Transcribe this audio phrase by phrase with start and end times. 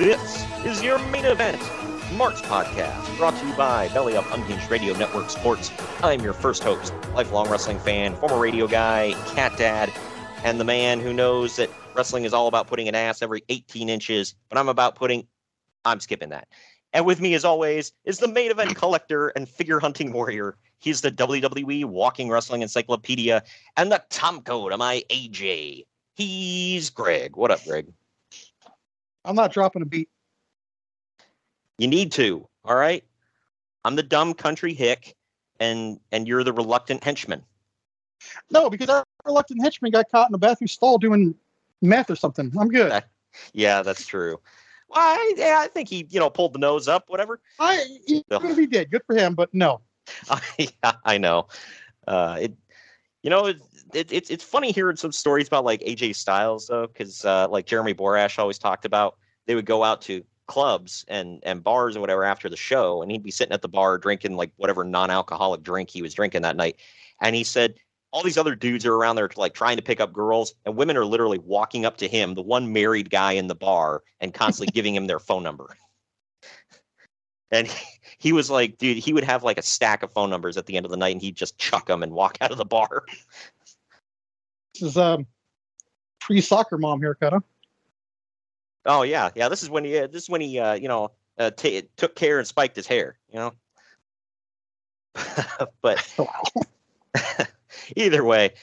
[0.00, 1.60] This is your main event,
[2.14, 5.70] Mark's podcast, brought to you by Belly Up Unhinged Radio Network Sports.
[6.02, 9.92] I'm your first host, lifelong wrestling fan, former radio guy, cat dad,
[10.42, 13.90] and the man who knows that wrestling is all about putting an ass every 18
[13.90, 15.26] inches, but I'm about putting,
[15.84, 16.48] I'm skipping that.
[16.94, 20.56] And with me, as always, is the main event collector and figure hunting warrior.
[20.78, 23.42] He's the WWE Walking Wrestling Encyclopedia
[23.76, 25.84] and the Tom Code of my AJ.
[26.14, 27.36] He's Greg.
[27.36, 27.92] What up, Greg?
[29.24, 30.08] I'm not dropping a beat.
[31.78, 32.46] You need to.
[32.64, 33.04] All right.
[33.84, 35.16] I'm the dumb country hick,
[35.58, 37.42] and and you're the reluctant henchman.
[38.50, 41.34] No, because our reluctant henchman got caught in the bathroom stall doing
[41.80, 42.52] meth or something.
[42.58, 43.02] I'm good.
[43.52, 44.38] Yeah, that's true.
[44.88, 47.40] Well, I, yeah, I think he, you know, pulled the nose up, whatever.
[47.58, 49.34] I even if he did, good for him.
[49.34, 49.80] But no,
[50.58, 51.46] yeah, I know.
[52.06, 52.54] Uh, it,
[53.22, 53.58] you know, it,
[53.94, 57.66] it, it's it's funny hearing some stories about like AJ Styles though, because uh, like
[57.66, 62.00] Jeremy Borash always talked about, they would go out to clubs and and bars and
[62.00, 65.62] whatever after the show, and he'd be sitting at the bar drinking like whatever non-alcoholic
[65.62, 66.76] drink he was drinking that night,
[67.20, 67.74] and he said
[68.12, 70.96] all these other dudes are around there like trying to pick up girls, and women
[70.96, 74.72] are literally walking up to him, the one married guy in the bar, and constantly
[74.72, 75.76] giving him their phone number.
[77.52, 77.86] And he,
[78.18, 80.76] he was like, dude, he would have like a stack of phone numbers at the
[80.76, 83.04] end of the night, and he'd just chuck them and walk out of the bar.
[84.74, 85.26] This is um
[86.20, 87.32] pre soccer mom haircut.
[87.32, 87.40] Huh?
[88.86, 89.48] Oh yeah, yeah.
[89.48, 92.14] This is when he, uh, this is when he, uh, you know, uh, t- took
[92.16, 93.18] care and spiked his hair.
[93.32, 93.52] You know.
[95.82, 96.16] but
[97.96, 98.54] either way,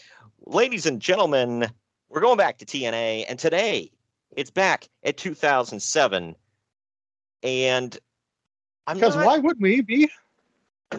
[0.46, 1.68] ladies and gentlemen,
[2.10, 3.92] we're going back to TNA, and today
[4.32, 6.36] it's back at 2007,
[7.44, 7.98] and
[8.88, 10.10] I'm Because not- why would we be?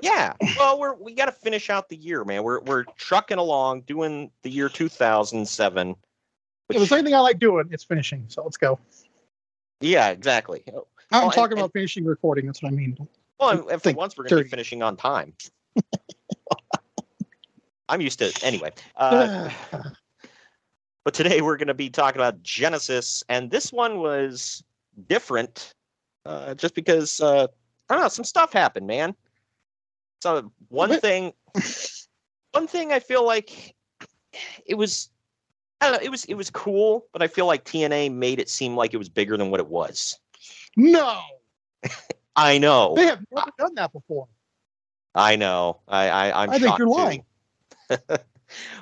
[0.03, 0.34] Yeah.
[0.59, 2.43] Well, we're we got to finish out the year, man.
[2.43, 5.97] We're we're trucking along, doing the year 2007.
[6.71, 8.25] If there's anything I like doing, it's finishing.
[8.28, 8.78] So let's go.
[9.81, 10.62] Yeah, exactly.
[10.69, 12.47] I'm Well, talking and- about finishing recording.
[12.47, 12.97] That's what I mean.
[13.41, 15.32] Well, and, and for once, we're going to be finishing on time.
[17.88, 18.72] I'm used to anyway.
[18.97, 19.49] Uh,
[21.05, 24.62] but today we're going to be talking about Genesis, and this one was
[25.09, 25.72] different,
[26.26, 27.47] uh, just because uh,
[27.88, 29.15] I don't know some stuff happened, man.
[30.21, 31.33] So one thing,
[32.53, 33.75] one thing I feel like
[34.67, 35.11] it was,
[35.81, 38.51] I don't know, it was it was cool, but I feel like TNA made it
[38.51, 40.19] seem like it was bigger than what it was.
[40.76, 41.20] no,
[42.37, 44.29] I know, they have never done that before.
[45.15, 47.25] I know, I, I I'm I think you're lying.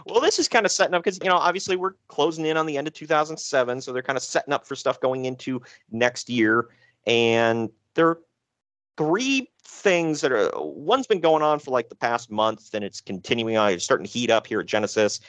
[0.06, 2.66] well, this is kind of setting up because you know obviously we're closing in on
[2.66, 5.60] the end of 2007, so they're kind of setting up for stuff going into
[5.90, 6.68] next year,
[7.06, 8.20] and there are
[8.96, 13.00] three things that are one's been going on for like the past month, and it's
[13.00, 13.72] continuing on.
[13.72, 15.20] It's starting to heat up here at Genesis.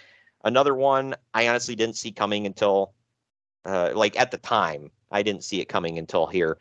[0.44, 2.94] Another one I honestly didn't see coming until
[3.66, 6.58] uh, like at the time I didn't see it coming until here,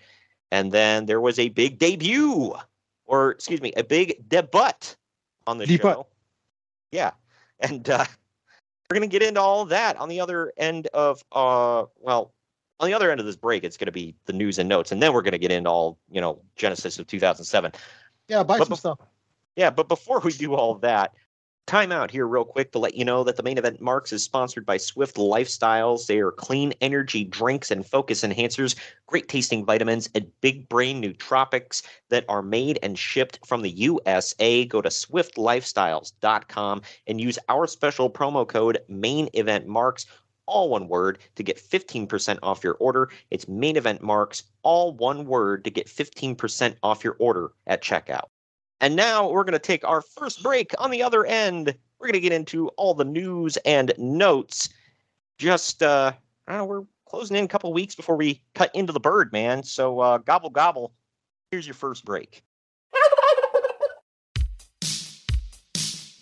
[0.51, 2.55] and then there was a big debut,
[3.05, 4.61] or excuse me, a big debut
[5.47, 5.79] on the Debut.
[5.79, 6.07] show.
[6.93, 7.13] Yeah,
[7.61, 8.05] and uh,
[8.91, 12.33] We're going to get into all of that on the other end of, uh, well,
[12.81, 14.93] on the other end of this break, it's going to be the news and notes,
[14.93, 17.73] and then we're going to get into all, you know, Genesis of 2007.
[18.29, 18.99] Yeah, buy But some bef- stuff.
[19.57, 21.15] Yeah, but before we do all that,
[21.67, 24.23] time out here real quick to let you know that the main event marks is
[24.23, 26.07] sponsored by Swift Lifestyles.
[26.07, 28.77] They are clean energy drinks and focus enhancers,
[29.07, 34.65] great tasting vitamins, and big brain nootropics that are made and shipped from the USA.
[34.67, 40.07] Go to swiftlifestyles.com and use our special promo code main event marks
[40.47, 43.11] all one word to get 15% off your order.
[43.31, 48.27] It's main event marks, all one word to get 15% off your order at checkout.
[48.81, 51.75] And now we're going to take our first break on the other end.
[51.99, 54.69] We're going to get into all the news and notes.
[55.39, 56.13] Just, uh,
[56.47, 59.33] I don't know, we're closing in a couple weeks before we cut into the bird,
[59.33, 59.63] man.
[59.63, 60.93] So, uh, gobble, gobble.
[61.51, 62.43] Here's your first break.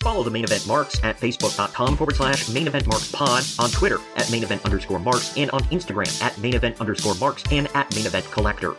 [0.05, 3.97] Follow the main event marks at facebook.com forward slash main event marks pod, on Twitter
[4.17, 7.93] at main event underscore marks, and on Instagram at main event underscore marks and at
[7.97, 8.77] main event collector.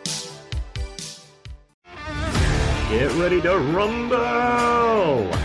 [2.92, 5.44] Get ready to rumble!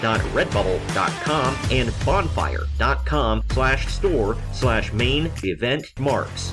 [0.00, 6.52] maineventmarks.redbubble.com and bonfire.com slash store slash main event marks.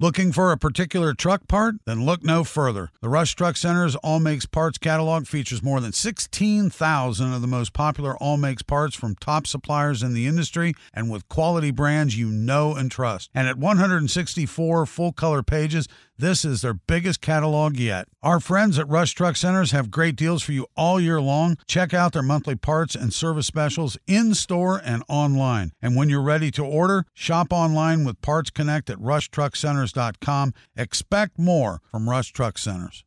[0.00, 1.76] Looking for a particular truck part?
[1.86, 2.90] Then look no further.
[3.00, 7.72] The Rush Truck Center's All Makes Parts catalog features more than 16,000 of the most
[7.72, 12.28] popular All Makes parts from top suppliers in the industry and with quality brands you
[12.28, 13.30] know and trust.
[13.36, 15.86] And at 164 full color pages,
[16.18, 18.06] this is their biggest catalog yet.
[18.22, 21.56] Our friends at Rush Truck Centers have great deals for you all year long.
[21.66, 25.72] Check out their monthly parts and service specials in store and online.
[25.82, 30.54] And when you're ready to order, shop online with Parts Connect at rushtruckcenters.com.
[30.76, 33.04] Expect more from Rush Truck Centers.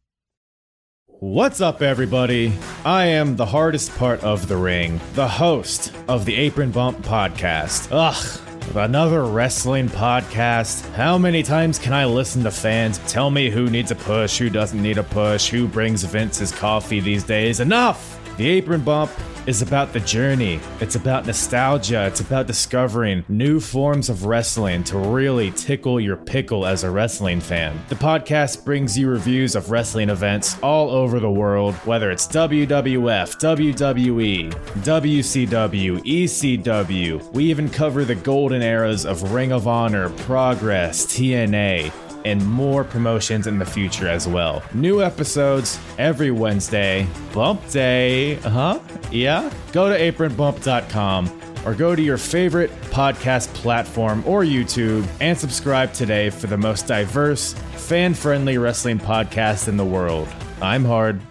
[1.20, 2.54] What's up, everybody?
[2.86, 7.88] I am the hardest part of the ring, the host of the Apron Bump podcast.
[7.92, 8.47] Ugh.
[8.76, 10.88] Another wrestling podcast.
[10.92, 14.50] How many times can I listen to fans tell me who needs a push, who
[14.50, 17.60] doesn't need a push, who brings Vince's coffee these days?
[17.60, 18.17] Enough!
[18.38, 19.10] The Apron Bump
[19.48, 20.60] is about the journey.
[20.80, 22.06] It's about nostalgia.
[22.06, 27.42] It's about discovering new forms of wrestling to really tickle your pickle as a wrestling
[27.42, 27.84] fan.
[27.90, 33.40] The podcast brings you reviews of wrestling events all over the world, whether it's WWF,
[33.42, 34.52] WWE,
[34.84, 37.34] WCW, ECW.
[37.34, 41.92] We even cover the golden eras of Ring of Honor, Progress, TNA
[42.28, 44.62] and more promotions in the future as well.
[44.74, 47.08] New episodes every Wednesday.
[47.34, 48.80] Bump day, huh?
[49.12, 49.52] Yeah?
[49.72, 56.30] Go to apronbump.com or go to your favorite podcast platform or YouTube and subscribe today
[56.30, 60.28] for the most diverse, fan friendly wrestling podcast in the world.
[60.62, 61.22] I'm Hard.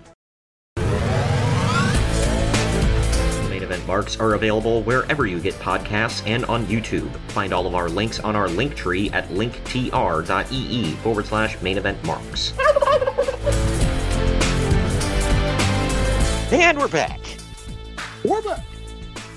[3.96, 7.10] Main event marks are available wherever you get podcasts and on YouTube.
[7.30, 12.04] Find all of our links on our link tree at linktr.ee forward slash main event
[12.04, 12.52] marks.
[16.52, 17.20] And we're back.
[18.22, 18.64] We're back.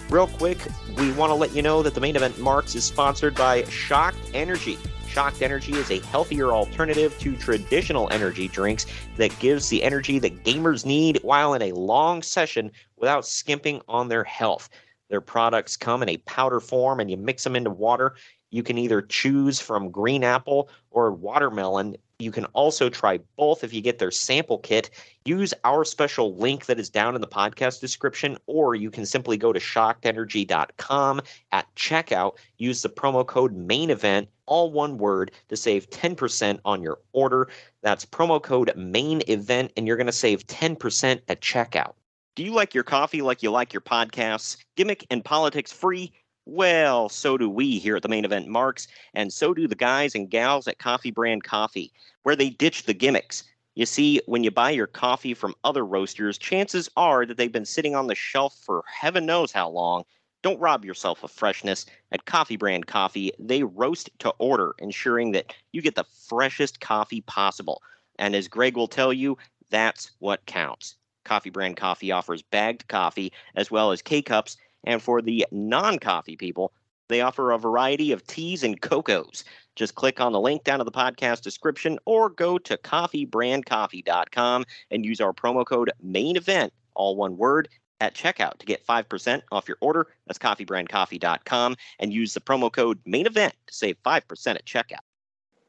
[0.10, 0.58] Real quick,
[0.98, 4.18] we want to let you know that the main event marks is sponsored by Shocked
[4.34, 4.78] Energy.
[5.20, 8.86] Shocked Energy is a healthier alternative to traditional energy drinks
[9.18, 14.08] that gives the energy that gamers need while in a long session without skimping on
[14.08, 14.70] their health.
[15.10, 18.16] Their products come in a powder form and you mix them into water.
[18.50, 21.98] You can either choose from green apple or watermelon.
[22.20, 24.90] You can also try both if you get their sample kit.
[25.24, 29.38] Use our special link that is down in the podcast description, or you can simply
[29.38, 31.22] go to shockedenergy.com
[31.54, 32.34] at checkout.
[32.58, 37.48] Use the promo code main event, all one word, to save 10% on your order.
[37.84, 41.94] That's promo code main event, and you're going to save 10% at checkout.
[42.36, 44.58] Do you like your coffee like you like your podcasts?
[44.76, 46.12] Gimmick and politics free?
[46.52, 50.16] Well, so do we here at the main event marks, and so do the guys
[50.16, 53.44] and gals at Coffee Brand Coffee, where they ditch the gimmicks.
[53.76, 57.66] You see, when you buy your coffee from other roasters, chances are that they've been
[57.66, 60.06] sitting on the shelf for heaven knows how long.
[60.42, 61.86] Don't rob yourself of freshness.
[62.12, 67.22] At Coffee Brand Coffee, they roast to order, ensuring that you get the freshest coffee
[67.22, 67.80] possible.
[68.18, 69.38] And as Greg will tell you,
[69.70, 70.96] that's what counts.
[71.26, 74.58] Coffee Brand Coffee offers bagged coffee as well as K cups.
[74.84, 76.74] And for the non coffee people,
[77.10, 79.44] they offer a variety of teas and cocos.
[79.76, 85.06] Just click on the link down in the podcast description or go to coffeebrandcoffee.com and
[85.06, 87.68] use our promo code main event, all one word,
[88.02, 90.08] at checkout to get 5% off your order.
[90.28, 95.00] That's coffeebrandcoffee.com and use the promo code main event to save 5% at checkout.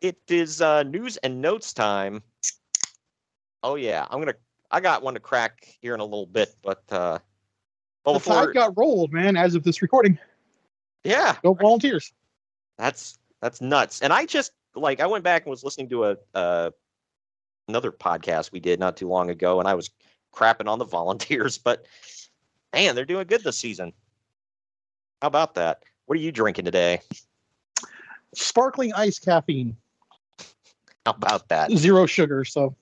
[0.01, 2.23] It is uh, news and notes time.
[3.63, 4.07] Oh, yeah.
[4.11, 4.39] I'm going to,
[4.71, 7.19] I got one to crack here in a little bit, but, uh,
[8.05, 9.37] well, the before, got rolled, man.
[9.37, 10.19] As of this recording,
[11.05, 12.13] yeah, no volunteers.
[12.79, 14.01] That's that's nuts.
[14.01, 16.71] And I just like I went back and was listening to a uh,
[17.69, 19.91] another podcast we did not too long ago, and I was
[20.33, 21.87] crapping on the volunteers, but
[22.73, 23.93] man, they're doing good this season.
[25.23, 25.83] How about that?
[26.07, 27.01] What are you drinking today?
[28.35, 29.77] Sparkling ice caffeine,
[31.05, 31.71] How about that?
[31.73, 32.45] zero sugar.
[32.45, 32.75] So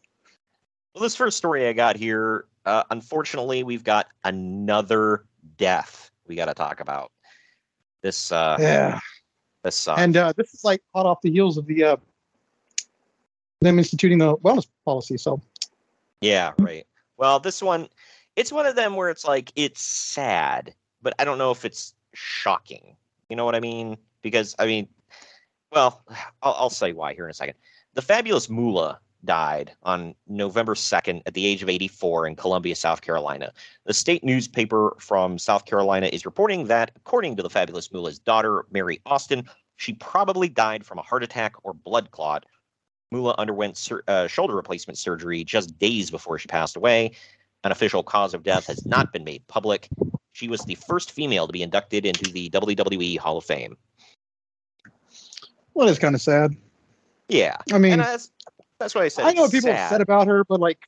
[0.94, 5.24] Well, this first story I got here, uh, unfortunately, we've got another
[5.56, 7.10] death we got to talk about.
[8.02, 9.00] This, uh, yeah,
[9.64, 10.00] this sucks.
[10.00, 11.96] and uh, this is like hot off the heels of the uh,
[13.62, 15.16] them instituting the wellness policy.
[15.16, 15.40] So
[16.20, 16.86] Yeah, right.
[17.16, 17.88] Well, this one,
[18.36, 21.94] it's one of them where it's like it's sad, but I don't know if it's
[22.14, 22.96] shocking.
[23.30, 23.96] You know what I mean?
[24.20, 24.88] Because I mean,
[25.72, 26.04] well,
[26.42, 27.54] I'll, I'll say why here in a second.
[27.94, 33.00] The fabulous Moolah died on November 2nd at the age of 84 in Columbia, South
[33.00, 33.52] Carolina.
[33.84, 38.64] The state newspaper from South Carolina is reporting that, according to the fabulous Moolah's daughter,
[38.70, 42.44] Mary Austin, she probably died from a heart attack or blood clot
[43.10, 47.12] Moolah underwent sur- uh, shoulder replacement surgery just days before she passed away.
[47.64, 49.88] An official cause of death has not been made public.
[50.32, 53.76] She was the first female to be inducted into the WWE Hall of Fame.
[55.74, 56.56] well, it's kind of sad.
[57.28, 58.30] Yeah, I mean, and that's
[58.78, 59.24] that's what I said.
[59.24, 59.90] I know what people have sad.
[59.90, 60.78] said about her, but like,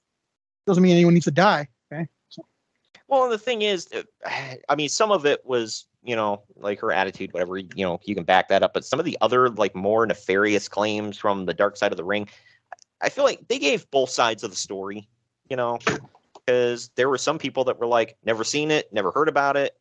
[0.67, 1.69] doesn't mean anyone needs to die.
[1.93, 2.09] Okay.
[2.29, 2.43] So,
[3.09, 4.03] Well, the thing is, uh,
[4.69, 8.15] I mean, some of it was, you know, like her attitude, whatever, you know, you
[8.15, 8.73] can back that up.
[8.73, 12.05] But some of the other, like, more nefarious claims from the dark side of the
[12.05, 12.29] ring,
[13.01, 15.09] I feel like they gave both sides of the story,
[15.49, 15.79] you know,
[16.35, 19.77] because there were some people that were like, never seen it, never heard about it.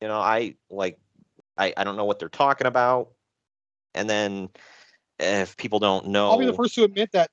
[0.00, 0.98] You know, I like,
[1.56, 3.10] I, I don't know what they're talking about.
[3.94, 4.48] And then
[5.18, 7.30] if people don't know, I'll be the first to admit that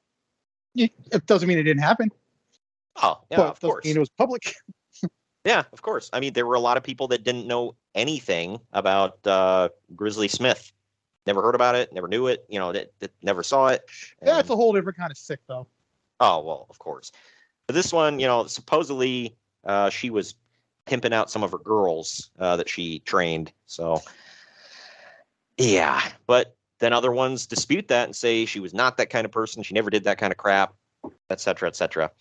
[1.11, 2.11] it doesn't mean it didn't happen.
[3.01, 3.85] oh, yeah, of course.
[3.85, 4.55] mean it was public.
[5.45, 6.09] Yeah, of course.
[6.11, 10.27] I mean, there were a lot of people that didn't know anything about uh, Grizzly
[10.27, 10.73] Smith.
[11.25, 13.83] Never heard about it, never knew it, you know, that, that never saw it.
[14.21, 15.65] Yeah, it's a whole different kind of sick, though.
[16.19, 17.13] oh, well, of course.
[17.67, 20.35] But this one, you know, supposedly uh, she was
[20.85, 23.53] pimping out some of her girls uh, that she trained.
[23.65, 24.01] So,
[25.57, 26.01] yeah.
[26.27, 29.63] But then other ones dispute that and say she was not that kind of person.
[29.63, 30.73] She never did that kind of crap,
[31.29, 32.11] et cetera, et cetera.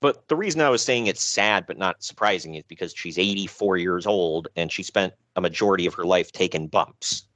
[0.00, 3.78] But the reason I was saying it's sad but not surprising is because she's 84
[3.78, 7.26] years old and she spent a majority of her life taking bumps.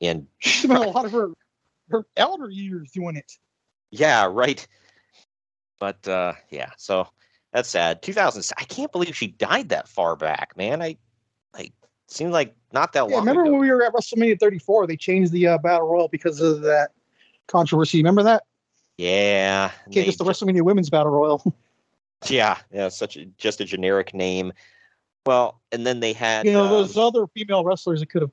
[0.00, 1.30] And She spent a lot of her
[1.90, 3.32] her elder years doing it.
[3.90, 4.66] yeah, right.
[5.80, 7.08] But uh, yeah, so
[7.52, 8.02] that's sad.
[8.02, 8.44] 2000.
[8.58, 10.82] I can't believe she died that far back, man.
[10.82, 10.96] I
[11.54, 11.72] like
[12.08, 13.10] seems like not that long.
[13.10, 13.26] Yeah, long.
[13.26, 13.52] remember ago.
[13.52, 14.86] when we were at WrestleMania 34?
[14.86, 16.90] They changed the uh, Battle Royal because of that
[17.46, 17.98] controversy.
[17.98, 18.44] Remember that?
[18.98, 21.42] Yeah, Okay, just the WrestleMania Women's Battle Royal.
[22.28, 24.52] yeah, yeah, such a, just a generic name.
[25.24, 28.30] Well, and then they had you know, um, those other female wrestlers that could have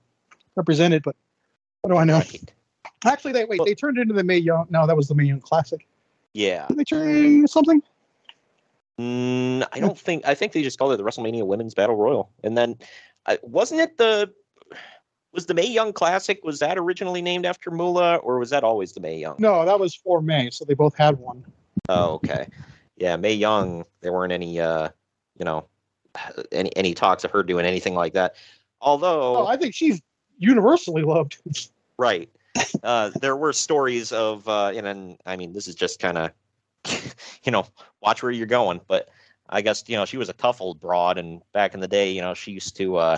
[0.55, 1.15] represented, but
[1.81, 2.15] what do I know?
[2.15, 2.53] right.
[3.05, 3.59] Actually, they wait.
[3.59, 4.67] Well- They turned into the Mae Young.
[4.69, 5.87] No, that was the Mae Young Classic.
[6.33, 7.81] Yeah, Did they turn something?
[8.99, 10.25] Mm, I don't think.
[10.25, 12.77] I think they just called it the WrestleMania Women's Battle Royal, and then
[13.43, 14.31] wasn't it the
[15.33, 16.39] was the Mae Young Classic?
[16.43, 19.35] Was that originally named after Moolah, or was that always the Mae Young?
[19.39, 20.49] No, that was for Mae.
[20.49, 21.45] So they both had one.
[21.89, 22.47] Oh, okay.
[22.95, 23.85] Yeah, Mae Young.
[24.01, 24.89] There weren't any, uh,
[25.37, 25.67] you know,
[26.51, 28.35] any any talks of her doing anything like that.
[28.81, 30.01] Although, Oh, I think she's
[30.37, 31.37] universally loved.
[31.97, 32.29] right,
[32.83, 36.31] uh, there were stories of, uh, and then I mean, this is just kind of,
[37.43, 37.65] you know,
[38.01, 38.81] watch where you're going.
[38.87, 39.09] But
[39.49, 42.11] I guess you know she was a tough old broad, and back in the day,
[42.11, 43.17] you know, she used to, uh,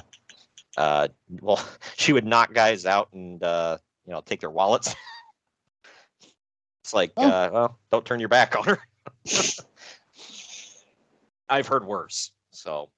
[0.77, 1.07] uh,
[1.41, 1.63] well,
[1.98, 4.95] she would knock guys out and uh, you know take their wallets.
[6.83, 7.27] it's like, Oh.
[7.27, 8.79] uh, well, don't turn your back on her.
[11.50, 12.31] I've heard worse.
[12.51, 12.89] So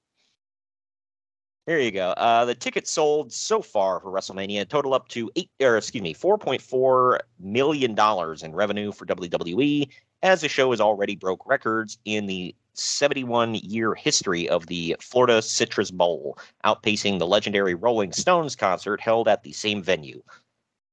[1.67, 2.09] here you go.
[2.11, 6.13] Uh, the tickets sold so far for WrestleMania total up to eight, or excuse me,
[6.13, 9.87] four point four million dollars in revenue for WWE,
[10.23, 15.41] as the show has already broke records in the 71 year history of the Florida
[15.41, 20.21] Citrus Bowl, outpacing the legendary Rolling Stones concert held at the same venue.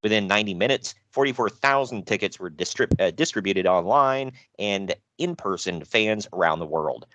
[0.03, 6.29] Within 90 minutes, 44,000 tickets were distrib- uh, distributed online and in person to fans
[6.33, 7.07] around the world.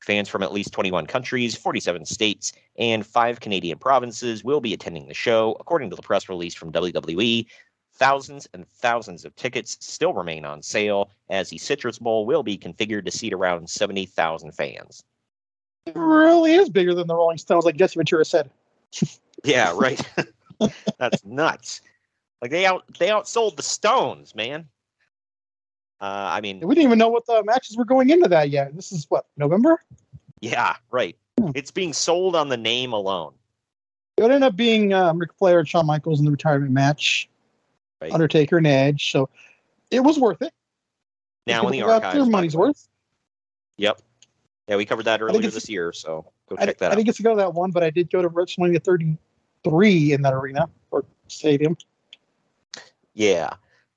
[0.00, 5.08] Fans from at least 21 countries, 47 states, and five Canadian provinces will be attending
[5.08, 7.46] the show, according to the press release from WWE.
[8.00, 12.56] Thousands and thousands of tickets still remain on sale, as the Citrus Bowl will be
[12.58, 15.04] configured to seat around 70,000 fans.
[15.86, 18.50] It really is bigger than the Rolling Stones, like Jesse Ventura said.
[19.42, 19.98] Yeah, right.
[20.98, 21.80] That's nuts.
[22.42, 24.68] Like they out they outsold the Stones, man.
[25.98, 28.76] Uh, I mean, We didn't even know what the matches were going into that yet.
[28.76, 29.82] This is what November.
[30.42, 31.16] yeah, right.
[31.54, 33.32] It's being sold on the name alone.
[34.18, 37.29] It would end up being um, Ric Flair and Shawn Michaels in the retirement match,
[38.00, 38.12] Right.
[38.12, 39.12] Undertaker and Edge.
[39.12, 39.28] So
[39.90, 40.52] it was worth it.
[41.46, 42.18] Now in the archives.
[42.18, 42.88] by money's worth.
[43.76, 44.00] Yep.
[44.68, 46.92] Yeah, we covered that earlier this year, so go check I that out.
[46.92, 50.12] I didn't get to go to that one, but I did go to WrestleMania 33
[50.12, 51.76] in that arena or stadium.
[53.14, 53.54] Yeah.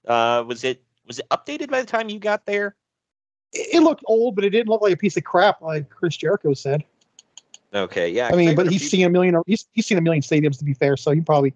[0.08, 2.76] Uh, was it was it updated by the time you got there?
[3.52, 6.18] It, it looked old, but it didn't look like a piece of crap, like Chris
[6.18, 6.84] Jericho said.
[7.74, 8.30] Okay, yeah.
[8.32, 9.36] I mean, but he's few- seen a million.
[9.46, 11.54] He's he's seen a million stadiums to be fair, so he probably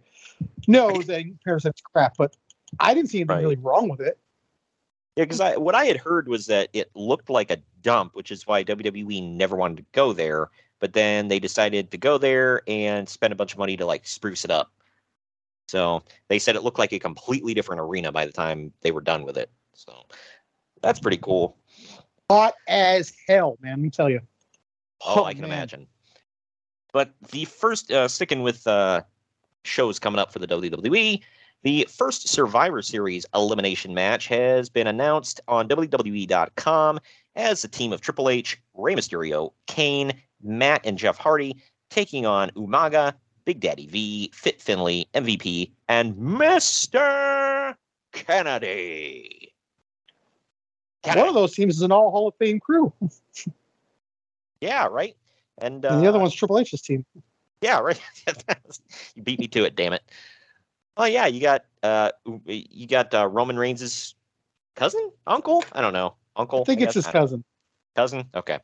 [0.67, 2.15] in comparison it's crap.
[2.17, 2.35] But
[2.79, 3.41] I didn't see anything Right.
[3.41, 4.19] really wrong with it.
[5.15, 8.31] Yeah, because I what I had heard was that it looked like a dump, which
[8.31, 10.49] is why WWE never wanted to go there.
[10.79, 14.05] But then they decided to go there and spend a bunch of money to like
[14.05, 14.71] spruce it up.
[15.69, 19.01] So they said it looked like a completely different arena by the time they were
[19.01, 19.49] done with it.
[19.73, 19.91] So
[20.81, 21.57] that's pretty cool.
[22.29, 23.71] Hot as hell, man.
[23.71, 24.21] Let me tell you.
[25.05, 25.51] Oh, I can man.
[25.51, 25.87] imagine.
[26.93, 29.01] But the first, uh, sticking with uh,
[29.67, 31.21] shows coming up for the WWE,
[31.63, 36.99] the first Survivor Series elimination match has been announced on WWE.com
[37.35, 41.55] as the team of Triple H, Rey Mysterio, Kane, Matt, and Jeff Hardy
[41.89, 43.13] taking on Umaga,
[43.45, 47.75] Big Daddy V, Fit Finlay, MVP, and Mr.
[48.11, 49.53] Kennedy.
[51.03, 52.91] One of those teams is an all Hall of Fame crew,
[54.59, 55.15] Yeah, right.
[55.59, 57.05] And, uh, and the other one's Triple H's team.
[57.61, 57.99] Yeah, right.
[59.15, 60.03] you beat me to it, damn it.
[60.95, 62.11] Oh yeah, you got uh
[62.45, 64.15] you got uh, Roman Reigns'
[64.75, 65.63] cousin, uncle.
[65.71, 66.61] I don't know, uncle.
[66.61, 67.43] I think it's his cousin.
[67.95, 68.25] cousin.
[68.33, 68.59] Okay,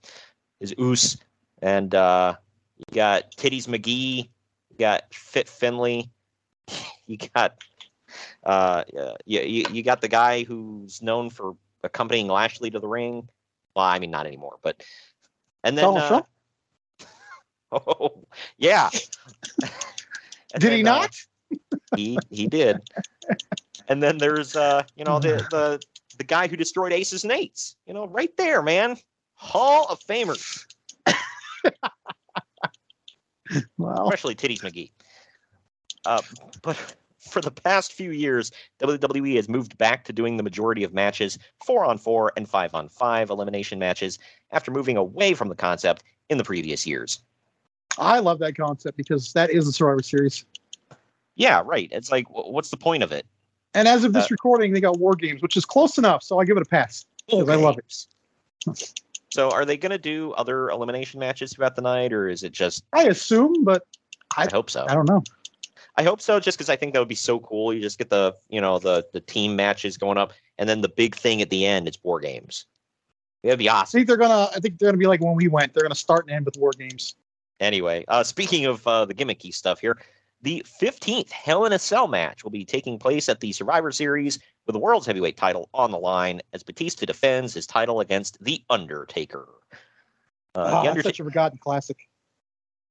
[0.59, 1.17] his Oos,
[1.61, 2.35] and uh
[2.77, 4.29] you got Titties McGee.
[4.71, 6.09] You got Fit Finlay.
[7.05, 7.61] You got
[8.45, 12.87] uh yeah, you, you you got the guy who's known for accompanying Lashley to the
[12.87, 13.27] ring.
[13.75, 14.81] Well, I mean not anymore, but
[15.65, 16.27] and then Donald uh, Trump?
[17.73, 18.23] Oh
[18.57, 18.89] yeah.
[20.59, 21.15] Did he uh, not?
[21.95, 22.81] he he did.
[23.87, 25.81] And then there's uh, you know, the the
[26.17, 27.75] the guy who destroyed aces and eights.
[27.87, 28.97] You know, right there, man.
[29.35, 30.63] Hall of Famers,
[33.49, 34.91] especially Titties McGee.
[36.05, 36.21] Uh,
[36.61, 36.77] but
[37.19, 41.39] for the past few years, WWE has moved back to doing the majority of matches
[41.65, 44.19] four on four and five on five elimination matches
[44.51, 47.19] after moving away from the concept in the previous years.
[47.97, 50.45] I love that concept because that is a Survivor Series.
[51.35, 51.89] Yeah, right.
[51.91, 53.25] It's like, what's the point of it?
[53.73, 56.39] And as of this Uh, recording, they got War Games, which is close enough, so
[56.39, 58.93] I give it a pass because I love it.
[59.31, 62.51] So, are they going to do other elimination matches throughout the night, or is it
[62.51, 62.83] just?
[62.93, 63.83] I assume, but
[64.37, 64.85] I hope so.
[64.87, 65.23] I don't know.
[65.95, 67.73] I hope so, just because I think that would be so cool.
[67.73, 70.89] You just get the, you know, the the team matches going up, and then the
[70.89, 72.67] big thing at the end is war games.
[73.41, 73.97] It'd be awesome.
[73.97, 74.49] I think they're gonna.
[74.55, 75.73] I think they're gonna be like when we went.
[75.73, 77.15] They're gonna start and end with War Games.
[77.59, 79.97] Anyway, uh, speaking of uh, the gimmicky stuff here,
[80.41, 84.39] the 15th Hell in a Cell match will be taking place at the Survivor Series
[84.65, 88.61] with the World's Heavyweight title on the line as Batista defends his title against The
[88.69, 89.47] Undertaker.
[90.55, 91.97] Uh, Ah, the such a forgotten classic.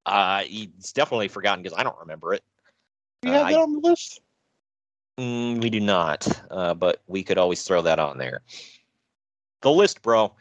[0.06, 2.42] uh, he's definitely forgotten because I don't remember it.
[3.20, 4.20] Do you Uh, have I- that on the list?
[5.20, 8.40] Mm, we do not, uh, but we could always throw that on there.
[9.60, 10.34] The list, bro.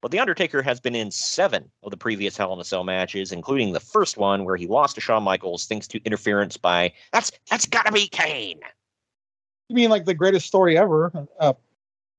[0.00, 3.32] But The Undertaker has been in seven of the previous Hell in a Cell matches,
[3.32, 7.32] including the first one where he lost to Shawn Michaels thanks to interference by that's
[7.50, 8.60] that's gotta be Kane.
[9.68, 11.12] You mean like the greatest story ever?
[11.40, 11.52] Uh,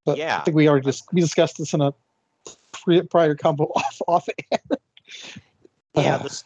[0.05, 0.39] but Yeah.
[0.39, 1.93] I think we already just we discussed this in a
[2.73, 4.59] pre- prior combo off off air.
[5.95, 6.43] Yeah, this,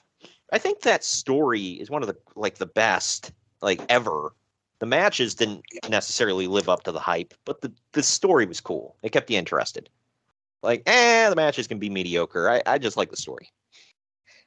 [0.51, 4.33] I think that story is one of the like the best like ever.
[4.79, 8.95] The matches didn't necessarily live up to the hype, but the the story was cool.
[9.01, 9.89] It kept you interested.
[10.63, 12.49] Like, eh, the matches can be mediocre.
[12.49, 13.51] I, I just like the story.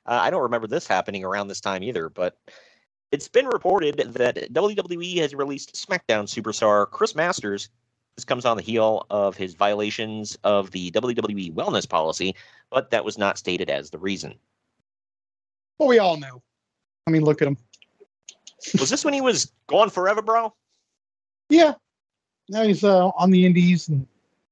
[0.07, 2.37] Uh, I don't remember this happening around this time either, but
[3.12, 7.68] it's been reported that WWE has released SmackDown superstar Chris Masters.
[8.16, 12.35] This comes on the heel of his violations of the WWE wellness policy,
[12.70, 14.35] but that was not stated as the reason.
[15.79, 16.42] Well, we all know.
[17.07, 17.59] I mean, look at him.
[18.81, 20.55] Was this when he was gone forever, bro?
[21.48, 21.74] Yeah.
[22.48, 24.05] Now he's uh, on the indies and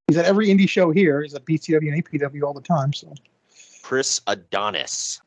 [0.06, 1.22] he's at every indie show here.
[1.22, 2.92] He's at BCW and APW all the time.
[2.92, 3.12] So
[3.82, 5.20] Chris Adonis.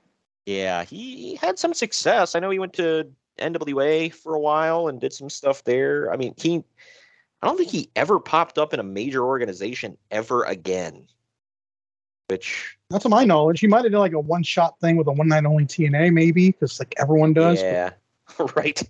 [0.46, 2.34] Yeah, he, he had some success.
[2.34, 6.12] I know he went to NWA for a while and did some stuff there.
[6.12, 6.64] I mean, he
[7.42, 11.08] I don't think he ever popped up in a major organization ever again.
[12.28, 13.60] Which that's to my knowledge.
[13.60, 16.12] He might have done like a one shot thing with a one night only TNA,
[16.12, 17.62] maybe, because like everyone does.
[17.62, 17.92] Yeah.
[18.56, 18.82] right.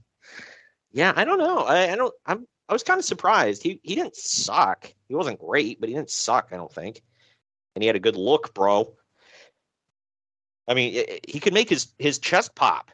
[0.92, 1.60] Yeah, I don't know.
[1.60, 3.62] I, I don't I'm I was kind of surprised.
[3.62, 4.92] He he didn't suck.
[5.10, 7.02] He wasn't great, but he didn't suck, I don't think.
[7.76, 8.94] And he had a good look, bro.
[10.68, 12.92] I mean, it, he could make his his chest pop.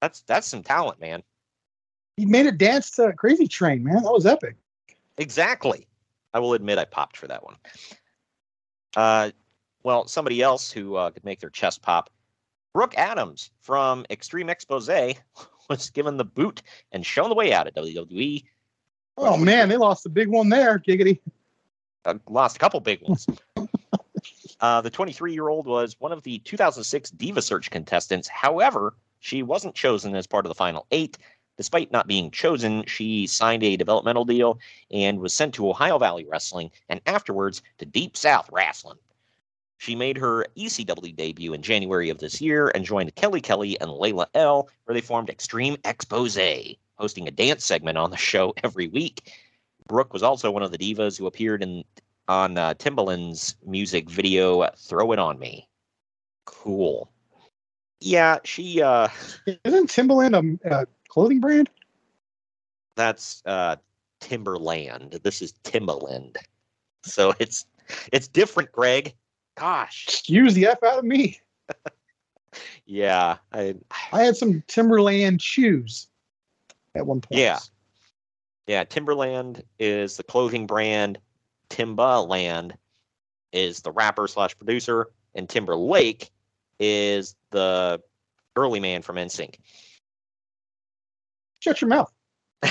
[0.00, 1.22] That's that's some talent, man.
[2.16, 4.02] He made it dance to Crazy Train, man.
[4.02, 4.56] That was epic.
[5.18, 5.86] Exactly.
[6.34, 7.56] I will admit I popped for that one.
[8.96, 9.30] Uh,
[9.82, 12.10] well, somebody else who uh, could make their chest pop,
[12.74, 14.88] Brooke Adams from Extreme Expose,
[15.68, 16.62] was given the boot
[16.92, 18.44] and shown the way out at WWE.
[19.18, 21.20] Oh man, they lost a big one there, giggity.
[22.28, 23.26] Lost a couple big ones.
[24.60, 28.28] uh, the 23 year old was one of the 2006 Diva Search contestants.
[28.28, 31.18] However, she wasn't chosen as part of the final eight.
[31.56, 34.58] Despite not being chosen, she signed a developmental deal
[34.90, 38.98] and was sent to Ohio Valley Wrestling and afterwards to Deep South Wrestling.
[39.76, 43.90] She made her ECW debut in January of this year and joined Kelly Kelly and
[43.90, 48.88] Layla El, where they formed Extreme Expose, hosting a dance segment on the show every
[48.88, 49.32] week.
[49.88, 51.84] Brooke was also one of the divas who appeared in
[52.28, 55.68] on uh, Timbaland's music video "Throw It On Me."
[56.44, 57.10] Cool.
[58.00, 59.08] Yeah, she uh
[59.64, 61.70] isn't Timbaland a, a clothing brand?
[62.96, 63.76] That's uh
[64.20, 65.20] Timberland.
[65.22, 66.36] This is Timbaland.
[67.04, 67.66] So it's
[68.12, 69.14] it's different, Greg.
[69.56, 70.06] Gosh.
[70.08, 71.40] Excuse the F out of me.
[72.86, 73.36] yeah.
[73.52, 73.76] I
[74.12, 76.08] I had some Timberland shoes
[76.94, 77.40] at one point.
[77.40, 77.58] Yeah.
[78.66, 81.18] Yeah, Timberland is the clothing brand.
[81.70, 82.72] Timbaland
[83.52, 86.30] is the rapper slash producer, and Timberlake
[86.78, 88.00] is the
[88.56, 89.56] early man from NSYNC.
[91.60, 92.12] Shut your mouth.
[92.62, 92.70] uh,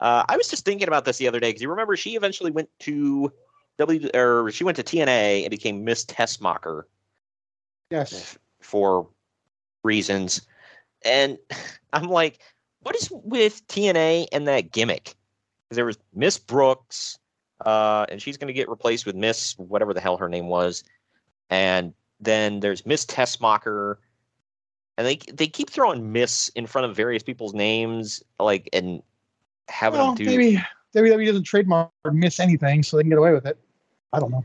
[0.00, 2.68] I was just thinking about this the other day because you remember she eventually went
[2.80, 3.32] to
[3.78, 6.84] W or she went to TNA and became Miss Tessmacher.
[7.90, 8.38] Yes.
[8.60, 9.08] For
[9.82, 10.42] reasons.
[11.04, 11.38] And
[11.92, 12.40] I'm like,
[12.84, 15.14] what is with TNA and that gimmick?
[15.70, 17.18] There was Miss Brooks,
[17.64, 20.84] uh, and she's going to get replaced with Miss whatever the hell her name was,
[21.50, 23.96] and then there's Miss Tessmacher,
[24.96, 29.02] and they they keep throwing Miss in front of various people's names, like and
[29.68, 30.36] having well, them do.
[30.36, 30.62] Maybe
[30.94, 33.58] WWE doesn't trademark Miss anything, so they can get away with it.
[34.12, 34.44] I don't know.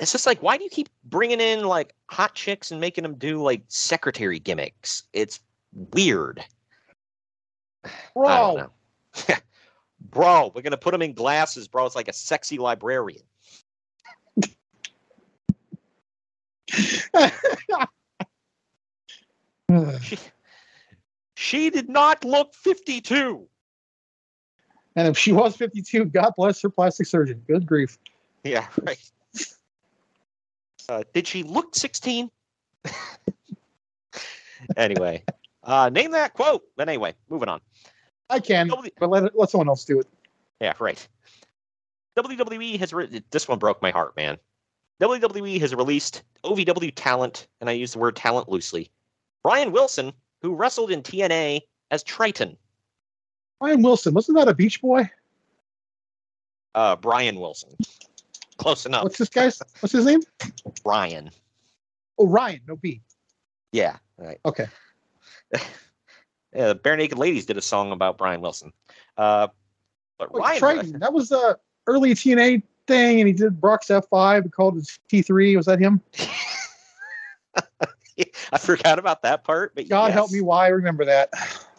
[0.00, 3.14] It's just like, why do you keep bringing in like hot chicks and making them
[3.16, 5.04] do like secretary gimmicks?
[5.12, 5.40] It's
[5.92, 6.42] weird.
[8.14, 8.70] Bro.
[10.10, 11.86] bro, we're gonna put him in glasses, bro.
[11.86, 13.22] It's like a sexy librarian.
[16.70, 17.00] she,
[21.34, 23.46] she did not look 52.
[24.96, 27.42] And if she was 52, God bless her plastic surgeon.
[27.46, 27.98] Good grief.
[28.44, 29.10] Yeah, right.
[30.88, 32.30] Uh, did she look 16?
[34.76, 35.22] anyway,
[35.70, 36.62] uh, name that quote.
[36.76, 37.60] But anyway, moving on.
[38.28, 40.06] I can, but let, let someone else do it.
[40.60, 41.06] Yeah, right.
[42.18, 44.36] WWE has re- this one broke my heart, man.
[45.00, 48.90] WWE has released OVW talent, and I use the word talent loosely.
[49.42, 52.56] Brian Wilson, who wrestled in TNA as Triton.
[53.58, 55.10] Brian Wilson, wasn't that a Beach Boy?
[56.74, 57.70] Uh, Brian Wilson.
[58.58, 59.04] Close enough.
[59.04, 59.60] What's this guy's?
[59.80, 60.20] What's his name?
[60.84, 61.30] Ryan.
[62.18, 63.00] Oh, Ryan, no B.
[63.72, 63.96] Yeah.
[64.18, 64.38] Right.
[64.44, 64.66] Okay.
[66.54, 68.72] yeah, Barenaked Ladies did a song about Brian Wilson.
[69.16, 69.48] Uh,
[70.18, 74.50] but Wait, Ryan Triton, that was the early TNA thing, and he did Brock's F5,
[74.52, 75.56] called it T3.
[75.56, 76.00] Was that him?
[78.52, 80.14] I forgot about that part, but God yes.
[80.14, 81.30] help me, why I remember that.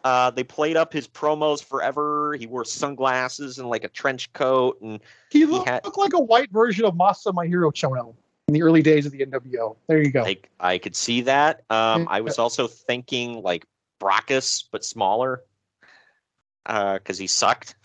[0.03, 2.33] Uh, they played up his promos forever.
[2.33, 6.13] He wore sunglasses and like a trench coat, and he looked, he had, looked like
[6.13, 8.15] a white version of Masahiro Chono
[8.51, 9.77] in the early days of the NWO.
[9.87, 10.25] There you go.
[10.25, 11.63] I, I could see that.
[11.69, 13.65] Um, I was also thinking like
[14.01, 15.41] Brockus, but smaller,
[16.65, 17.75] because uh, he sucked.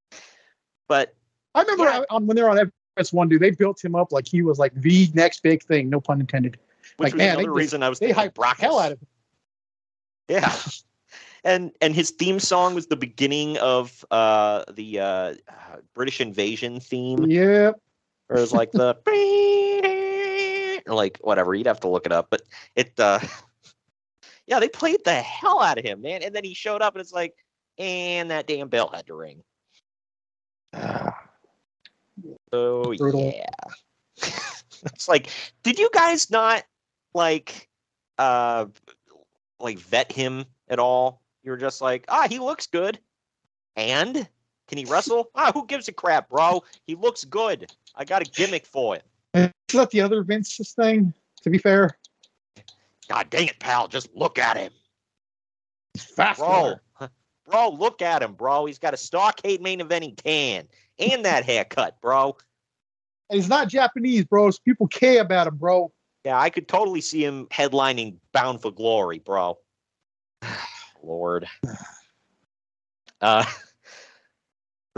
[0.88, 1.14] but
[1.54, 2.02] I remember yeah.
[2.10, 4.58] on, when they were on Chris one dude, they built him up like he was
[4.58, 5.88] like the next big thing.
[5.88, 6.58] No pun intended.
[6.98, 8.92] Which like was man, another they, reason I was they hyped the Brock hell out
[8.92, 9.06] of him.
[10.28, 10.54] Yeah.
[11.44, 15.34] And and his theme song was the beginning of uh the uh
[15.94, 17.30] British invasion theme.
[17.30, 17.70] Yeah,
[18.28, 18.96] Or it was like the
[20.86, 22.28] or like whatever, you'd have to look it up.
[22.30, 22.42] But
[22.76, 23.20] it uh
[24.46, 26.22] yeah, they played the hell out of him, man.
[26.22, 27.34] And then he showed up and it's like,
[27.78, 29.42] and that damn bell had to ring.
[32.52, 33.32] Oh Brutal.
[33.34, 33.72] yeah.
[34.16, 35.30] it's like,
[35.62, 36.64] did you guys not
[37.14, 37.68] like
[38.18, 38.66] uh
[39.60, 41.22] like vet him at all?
[41.42, 42.98] You were just like, ah, he looks good.
[43.76, 44.28] And
[44.68, 45.30] can he wrestle?
[45.34, 46.62] ah, who gives a crap, bro?
[46.86, 47.72] He looks good.
[47.96, 49.02] I got a gimmick for him.
[49.34, 51.12] is that the other Vince's thing?
[51.42, 51.96] To be fair,
[53.08, 53.88] God dang it, pal.
[53.88, 54.72] Just look at him.
[55.94, 56.74] He's fast Bro.
[57.50, 58.66] Bro, look at him, bro.
[58.66, 62.36] He's got a stockade main eventing tan and that haircut, bro.
[63.30, 64.50] And he's not Japanese, bro.
[64.50, 65.90] So people care about him, bro.
[66.26, 69.58] Yeah, I could totally see him headlining Bound for Glory, bro.
[71.02, 71.46] Lord.
[73.20, 73.44] Uh,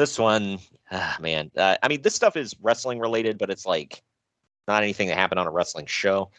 [0.00, 0.58] this one,
[0.90, 1.50] ah, man.
[1.56, 4.02] Uh, I mean, this stuff is wrestling related, but it's like
[4.66, 6.30] not anything that happened on a wrestling show.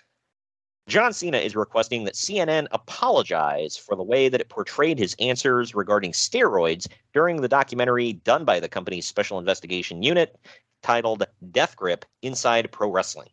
[0.88, 5.76] John Cena is requesting that CNN apologize for the way that it portrayed his answers
[5.76, 10.39] regarding steroids during the documentary done by the company's special investigation unit
[10.82, 13.30] titled Death Grip Inside Pro Wrestling.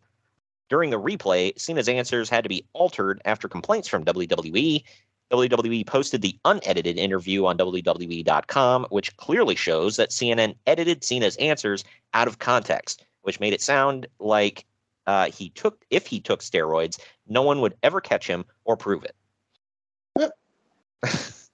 [0.68, 4.84] During the replay, Cena's answers had to be altered after complaints from WWE.
[5.30, 11.84] WWE posted the unedited interview on WWE.com, which clearly shows that CNN edited Cena's answers
[12.14, 14.64] out of context, which made it sound like
[15.06, 19.04] uh, he took, if he took steroids, no one would ever catch him or prove
[19.04, 19.14] it.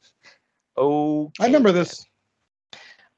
[0.77, 2.05] oh, I remember this.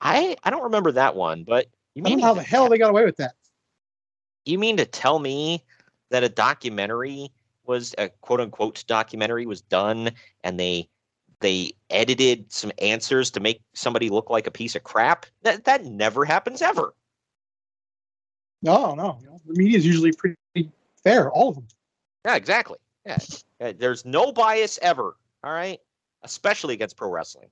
[0.01, 2.69] I I don't remember that one, but you I don't mean know how the hell
[2.69, 3.35] they got away with that.
[4.45, 5.65] you mean to tell me
[6.11, 7.31] that a documentary
[7.67, 10.11] was a quote unquote documentary was done
[10.45, 10.89] and they
[11.41, 15.27] they edited some answers to make somebody look like a piece of crap?
[15.43, 16.95] That that never happens ever.
[18.63, 19.19] No, no.
[19.47, 20.37] The media is usually pretty
[21.05, 21.67] fair, all of them.
[22.25, 22.79] Yeah, exactly.
[23.05, 23.19] Yeah.
[23.61, 25.17] Uh, There's no bias ever.
[25.45, 25.79] All right.
[26.23, 27.49] Especially against pro wrestling.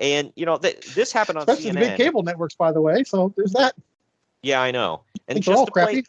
[0.00, 3.04] And you know, th- this happened on Especially the big cable networks, by the way.
[3.04, 3.74] So there's that.
[4.42, 5.02] Yeah, I know.
[5.28, 6.06] And just all to play, crappy.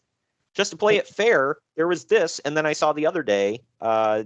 [0.54, 3.60] Just to play it fair, there was this, and then I saw the other day,
[3.82, 4.24] uh,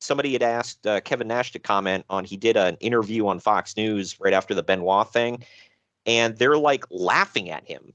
[0.00, 2.24] somebody had asked uh, Kevin Nash to comment on.
[2.24, 5.44] He did an interview on Fox News right after the Benoit thing,
[6.06, 7.92] and they're like laughing at him,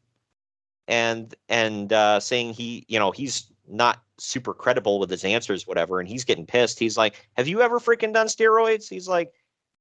[0.88, 6.00] and and uh, saying he, you know, he's not super credible with his answers, whatever,
[6.00, 6.80] and he's getting pissed.
[6.80, 9.34] He's like, "Have you ever freaking done steroids?" He's like,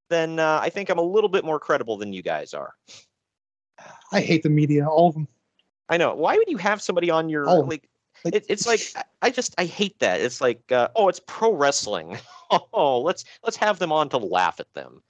[0.09, 2.73] "Then uh, I think I'm a little bit more credible than you guys are."
[4.11, 5.27] I hate the media, all of them.
[5.89, 6.13] I know.
[6.15, 7.87] Why would you have somebody on your Oh, like?
[8.25, 8.81] like- It, it's like
[9.21, 10.19] I- just I hate that.
[10.21, 12.17] It's like uh, oh, it's pro wrestling.
[12.73, 15.01] Oh, let's let's have them on to laugh at them.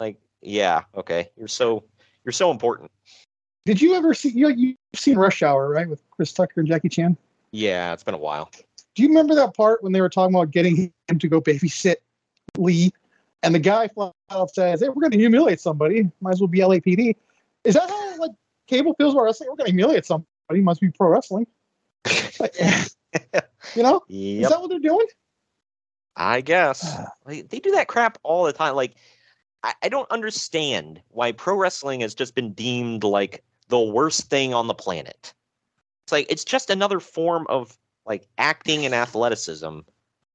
[0.00, 1.84] Like yeah, okay, you're so
[2.24, 2.90] you're so important.
[3.64, 5.88] Did you ever see you you've seen Rush Hour, right?
[5.88, 7.16] With Chris Tucker and Jackie Chan?
[7.52, 8.50] Yeah, it's been a while.
[8.96, 11.96] Do you remember that part when they were talking about getting him to go babysit
[12.58, 12.92] Lee?
[13.44, 16.10] And the guy flat out says, Hey, we're gonna humiliate somebody.
[16.20, 17.14] Might as well be LAPD.
[17.62, 17.88] Is that
[18.70, 19.50] cable feels about wrestling?
[19.50, 21.46] We're gonna humiliate somebody, must be pro wrestling.
[23.74, 24.02] You know?
[24.08, 25.06] Is that what they're doing?
[26.16, 28.74] I guess like, they do that crap all the time.
[28.74, 28.94] Like
[29.62, 34.54] I, I don't understand why pro wrestling has just been deemed like the worst thing
[34.54, 35.34] on the planet.
[36.04, 39.80] It's like it's just another form of like acting and athleticism.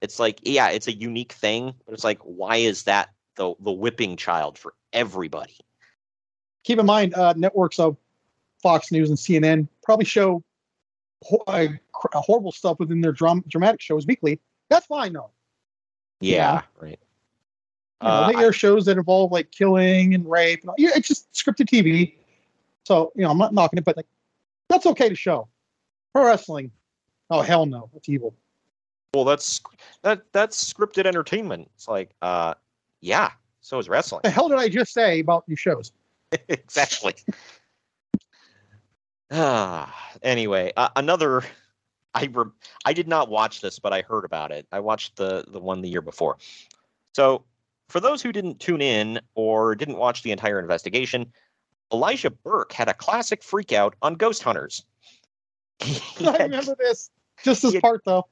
[0.01, 3.71] It's like yeah, it's a unique thing, but it's like why is that the the
[3.71, 5.57] whipping child for everybody?
[6.63, 7.97] Keep in mind, uh, networks of
[8.65, 10.43] Fox News and CNN probably show
[11.21, 11.67] ho- uh,
[12.15, 14.39] horrible stuff within their dram- dramatic shows weekly.
[14.69, 15.29] That's fine, though.
[16.19, 16.97] Yeah, right.
[18.01, 20.61] You know, Uh, they air shows that involve like killing and rape.
[20.61, 20.75] And all.
[20.79, 22.15] Yeah, it's just scripted TV.
[22.87, 24.07] So you know, I'm not knocking it, but like
[24.67, 25.47] that's okay to show.
[26.11, 26.71] Pro wrestling,
[27.29, 28.33] oh hell no, that's evil.
[29.13, 29.61] well, that's
[30.01, 31.69] that that's scripted entertainment.
[31.75, 32.55] It's like uh,
[33.01, 33.29] yeah,
[33.61, 34.21] so is wrestling.
[34.23, 35.91] The hell did I just say about these shows?
[36.49, 37.13] exactly.
[39.31, 41.43] Ah, anyway, uh, another.
[42.13, 42.45] I re-
[42.85, 44.65] I did not watch this, but I heard about it.
[44.71, 46.37] I watched the the one the year before.
[47.13, 47.43] So,
[47.89, 51.31] for those who didn't tune in or didn't watch the entire investigation,
[51.91, 54.85] Elijah Burke had a classic freakout on ghost hunters.
[55.83, 57.09] He I remember this.
[57.43, 57.81] Just this Yeah.
[57.81, 58.27] part though.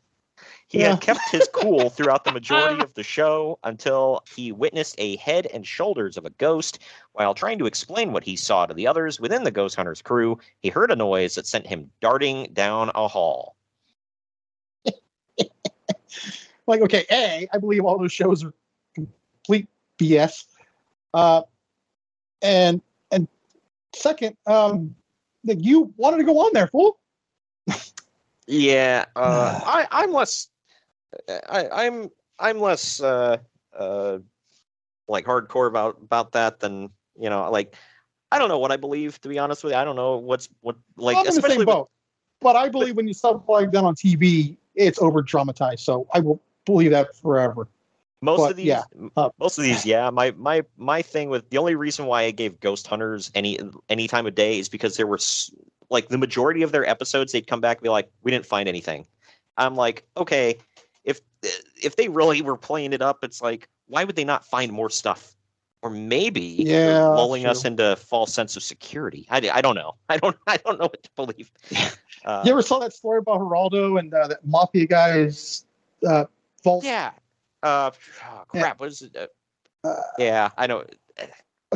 [0.68, 0.92] He Yeah.
[0.92, 5.46] had kept his cool throughout the majority of the show until he witnessed a head
[5.48, 6.80] and shoulders of a ghost.
[7.12, 10.40] While trying to explain what he saw to the others within the Ghost Hunters crew,
[10.60, 13.56] he heard a noise that sent him darting down a hall.
[16.68, 18.54] like okay a i believe all those shows are
[18.96, 19.68] complete
[20.00, 20.46] bs
[21.14, 21.42] uh
[22.42, 23.28] and and
[23.96, 24.96] second um
[25.44, 26.98] that you wanted to go on there fool
[28.48, 30.50] Yeah, uh, I, I'm less.
[31.50, 33.38] I, I'm I'm less uh,
[33.78, 34.20] uh,
[35.08, 37.50] like hardcore about about that than you know.
[37.52, 37.76] Like,
[38.32, 39.78] I don't know what I believe to be honest with you.
[39.78, 41.90] I don't know what's what like i'm in the especially same with- boat
[42.42, 46.20] but i believe when you stuff like that on tv it's over dramatized so i
[46.20, 47.68] will believe that forever
[48.22, 48.84] most but, of these yeah,
[49.18, 52.32] uh, most of these yeah my my my thing with the only reason why i
[52.32, 53.58] gave ghost hunters any
[53.90, 55.18] any time of day is because there were
[55.94, 58.68] like the majority of their episodes they'd come back and be like we didn't find
[58.68, 59.06] anything
[59.58, 60.58] i'm like okay
[61.06, 61.22] if
[61.82, 64.90] if they really were playing it up it's like why would they not find more
[64.90, 65.36] stuff
[65.82, 69.96] or maybe Yeah, lulling us into a false sense of security I, I don't know
[70.10, 71.52] i don't i don't know what to believe
[72.26, 75.66] uh, you ever saw that story about Geraldo and uh, that mafia guy's
[76.06, 76.26] uh,
[76.64, 76.84] vault?
[76.84, 77.12] yeah
[77.62, 77.92] uh
[78.26, 78.62] oh, Yeah.
[78.62, 79.28] crap what is it uh,
[79.88, 80.84] Uh, yeah i know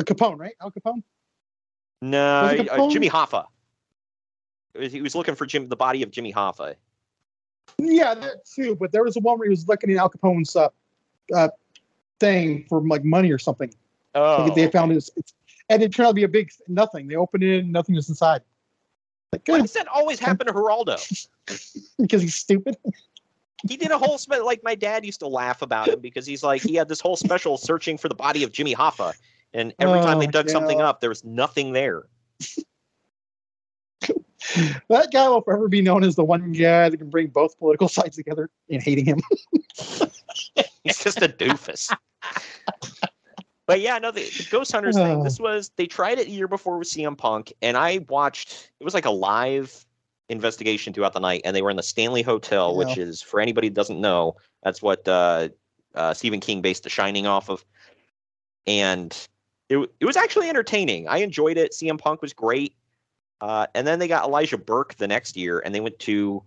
[0.04, 0.54] Capone, right?
[0.60, 1.02] Al Capone.
[2.00, 2.92] No, uh, Capone?
[2.92, 3.46] Jimmy Hoffa.
[4.78, 6.74] It He was looking for Jim, the body of Jimmy Hoffa.
[7.78, 8.76] Yeah, that too.
[8.76, 10.68] But there was a one where he was looking at Al Capone's uh,
[11.34, 11.48] uh,
[12.20, 13.72] thing for like money or something.
[14.14, 15.34] Oh, Like, they found his, it's,
[15.68, 17.08] and it turned out to be a big nothing.
[17.08, 18.42] They opened it and nothing was inside.
[19.32, 20.98] Like, why does that always happen to Geraldo?
[21.98, 22.76] because he's stupid.
[23.68, 26.42] He did a whole spe- like my dad used to laugh about him because he's
[26.42, 29.14] like he had this whole special searching for the body of Jimmy Hoffa,
[29.52, 32.04] and every time they Oh, dug something up, there was nothing there.
[34.88, 37.88] That guy will forever be known as the one guy that can bring both political
[37.88, 39.20] sides together in hating him.
[39.76, 41.94] He's just a doofus.
[43.66, 45.20] But yeah, no, the, the Ghost Hunters thing.
[45.20, 45.24] Oh.
[45.24, 48.70] This was they tried it a year before with CM Punk, and I watched.
[48.80, 49.84] It was like a live
[50.30, 53.68] investigation throughout the night, and they were in the Stanley Hotel, which is for anybody
[53.68, 55.48] who doesn't know, that's what uh,
[55.94, 57.64] uh, Stephen King based The Shining off of.
[58.66, 59.12] And
[59.68, 61.08] it it was actually entertaining.
[61.08, 61.72] I enjoyed it.
[61.72, 62.74] CM Punk was great.
[63.40, 66.42] Uh, and then they got Elijah Burke the next year, and they went to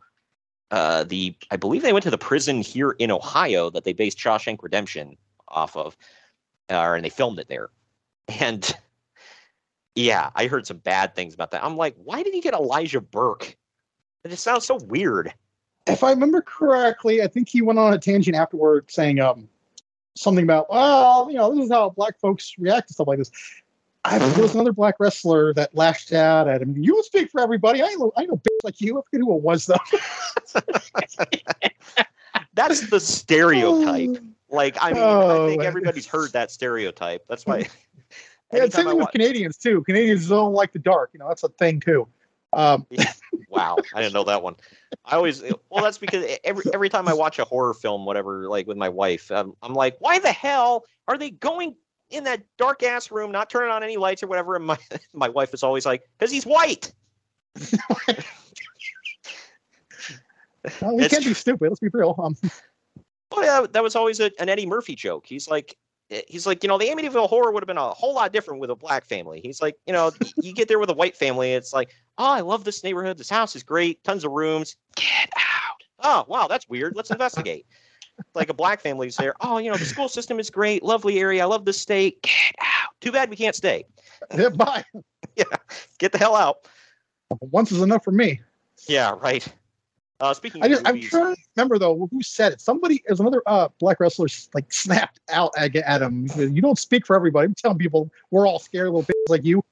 [0.72, 4.18] uh, the I believe they went to the prison here in Ohio that they based
[4.18, 5.98] Shawshank Redemption off of,
[6.70, 7.70] uh, and they filmed it there.
[8.40, 8.74] And
[9.96, 11.64] yeah, I heard some bad things about that.
[11.64, 13.58] I'm like, why did he get Elijah Burke?
[14.24, 15.34] It just sounds so weird.
[15.88, 19.50] If I remember correctly, I think he went on a tangent afterward saying um,
[20.16, 23.32] something about, well, you know, this is how black folks react to stuff like this.
[24.04, 26.76] I, there was another black wrestler that lashed out at him.
[26.76, 27.84] You speak for everybody.
[27.84, 28.98] I know, I know, bitch like you.
[28.98, 29.76] I forget who it was though.
[32.54, 34.18] That's the stereotype.
[34.50, 37.26] Like, I mean, I Oh, think everybody's heard that stereotype.
[37.28, 37.68] That's why.
[38.54, 39.82] Yeah, same thing with Canadians too.
[39.84, 41.12] Canadians don't like the dark.
[41.14, 42.06] You know, that's a thing too.
[42.52, 42.86] Um,
[43.52, 44.56] Wow, I didn't know that one.
[45.04, 48.66] I always well, that's because every every time I watch a horror film, whatever, like
[48.66, 51.76] with my wife, um, I'm like, why the hell are they going
[52.12, 54.56] in that dark ass room, not turning on any lights or whatever?
[54.56, 54.78] And my
[55.14, 56.92] my wife is always like, because he's white.
[60.82, 61.70] well, we It's can't be stupid.
[61.70, 62.16] Let's be real.
[62.22, 62.36] Um,
[63.32, 65.26] Well, yeah, that was always a, an Eddie Murphy joke.
[65.26, 65.78] He's like,
[66.10, 68.60] eh, he's like, you know, the Amityville horror would have been a whole lot different
[68.60, 69.40] with a black family.
[69.42, 72.42] He's like, you know, you get there with a white family, it's like, oh, I
[72.42, 73.18] love this neighborhood.
[73.18, 74.76] This house is great, tons of rooms.
[74.96, 75.82] Get out.
[76.04, 76.96] Oh, wow, that's weird.
[76.96, 77.66] Let's investigate.
[78.34, 79.34] Like a black family is there.
[79.42, 81.44] Oh, you know, the school system is great, lovely area.
[81.44, 82.22] I love the state.
[82.24, 82.92] Get out.
[83.00, 83.86] Too bad we can't stay.
[84.38, 84.84] yeah, bye.
[85.36, 85.44] Yeah,
[85.98, 86.68] get the hell out.
[87.40, 88.42] Once is enough for me.
[88.88, 89.48] Yeah, right.
[90.20, 92.62] Uh, speaking I of just, I'm trying to remember though who said it.
[92.62, 96.28] Somebody, is another uh, black wrestler like snapped out at, at him.
[96.28, 97.46] Said, You don't speak for everybody.
[97.46, 99.64] I'm telling people we're all scared little bitches like you.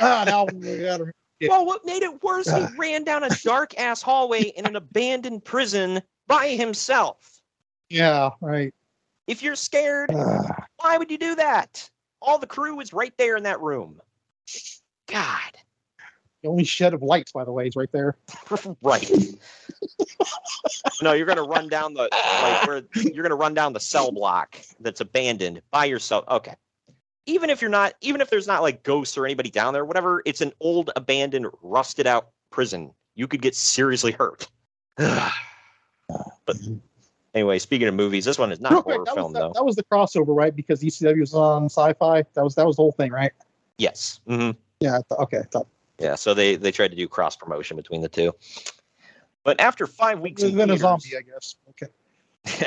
[0.00, 1.50] Ah, now we gotta- Yeah.
[1.50, 5.44] Well, what made it worse, he ran down a dark ass hallway in an abandoned
[5.44, 7.35] prison by himself.
[7.88, 8.72] Yeah, right.
[9.26, 10.66] If you're scared, Ah.
[10.76, 11.88] why would you do that?
[12.22, 14.00] All the crew is right there in that room.
[15.08, 15.52] God.
[16.42, 18.16] the only shed of lights, by the way, is right there.
[18.82, 19.10] right.
[21.02, 22.82] no, you're gonna run down the like where
[23.12, 26.24] you're gonna run down the cell block that's abandoned by yourself.
[26.28, 26.54] Okay.
[27.26, 30.22] Even if you're not, even if there's not like ghosts or anybody down there, whatever,
[30.24, 32.92] it's an old, abandoned, rusted out prison.
[33.16, 34.48] You could get seriously hurt.
[34.96, 36.56] but
[37.36, 39.38] anyway, speaking of movies, this one is not Real a horror that, was film the,
[39.40, 39.52] though.
[39.54, 40.56] that was the crossover, right?
[40.56, 42.24] Because ECW was on Sci-Fi.
[42.34, 43.30] That was that was the whole thing, right?
[43.78, 44.18] Yes.
[44.26, 44.98] hmm Yeah.
[45.08, 45.42] Thought- okay.
[45.52, 45.68] Thought,
[46.00, 46.16] Yeah.
[46.16, 48.34] So they they tried to do cross promotion between the two.
[49.44, 51.54] But after five weeks in Then a theaters, zombie, I guess.
[51.70, 51.86] Okay.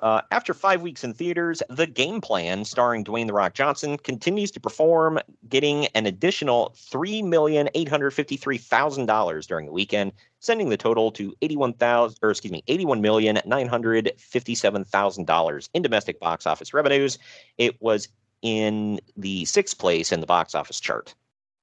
[0.00, 4.50] uh, after five weeks in theaters, The Game Plan, starring Dwayne The Rock Johnson, continues
[4.52, 12.30] to perform, getting an additional $3,853,000 during the weekend, sending the total to 81,000 or
[12.30, 17.18] excuse me, $81,957,000 in domestic box office revenues.
[17.58, 18.08] It was
[18.42, 21.14] in the sixth place in the box office chart.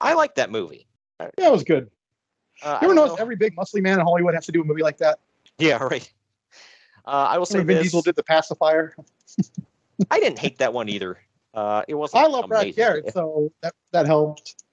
[0.02, 0.88] I like that movie.
[1.20, 1.90] Yeah, it was good.
[2.62, 4.66] Uh, You ever notice know- every big muscly man in Hollywood has to do a
[4.66, 5.20] movie like that?
[5.58, 6.12] Yeah, right.
[7.06, 7.84] Uh, I will say Vin this.
[7.84, 8.96] Diesel did the pacifier.
[10.12, 11.18] I didn't hate that one either.
[11.54, 12.24] Uh, it wasn't.
[12.24, 12.84] I love Brad amazing.
[12.84, 14.65] Garrett, so that that helped.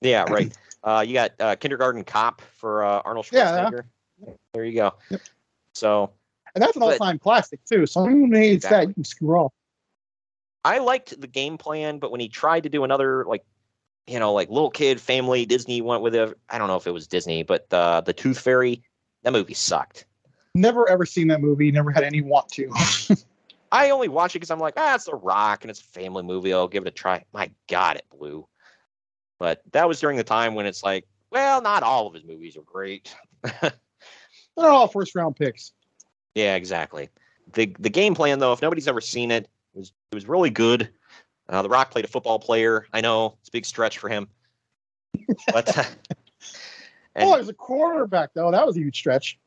[0.00, 0.56] Yeah, right.
[0.82, 3.70] Uh, you got uh, Kindergarten Cop for uh, Arnold Yeah.
[3.70, 3.84] Schwarzenegger.
[4.54, 4.94] There you go.
[5.74, 6.10] So
[6.54, 7.86] And that's an all-time classic too.
[7.86, 8.78] So who hates Exactly.
[8.78, 9.52] that, you can screw off.
[10.64, 13.44] I liked the game plan, but when he tried to do another like,
[14.06, 16.36] you know, like little kid family, Disney went with it.
[16.48, 18.82] I don't know if it was Disney, but uh, the Tooth Fairy,
[19.22, 20.06] that movie sucked.
[20.54, 21.70] Never ever seen that movie.
[21.70, 22.70] Never had any want to.
[23.72, 26.22] I only watch it because I'm like, ah, it's The Rock and it's a family
[26.22, 26.52] movie.
[26.52, 27.24] I'll give it a try.
[27.32, 28.46] My God, it blew.
[29.38, 32.56] But that was during the time when it's like, well, not all of his movies
[32.56, 33.14] are great.
[33.42, 33.72] They're
[34.58, 35.72] all first-round picks.
[36.34, 37.10] Yeah, exactly.
[37.52, 40.50] The the game plan though, if nobody's ever seen it, it was it was really
[40.50, 40.90] good.
[41.48, 42.86] Uh, the Rock played a football player.
[42.92, 44.28] I know it's a big stretch for him,
[45.52, 45.84] but uh,
[47.14, 49.38] and- oh, as a quarterback though, that was a huge stretch.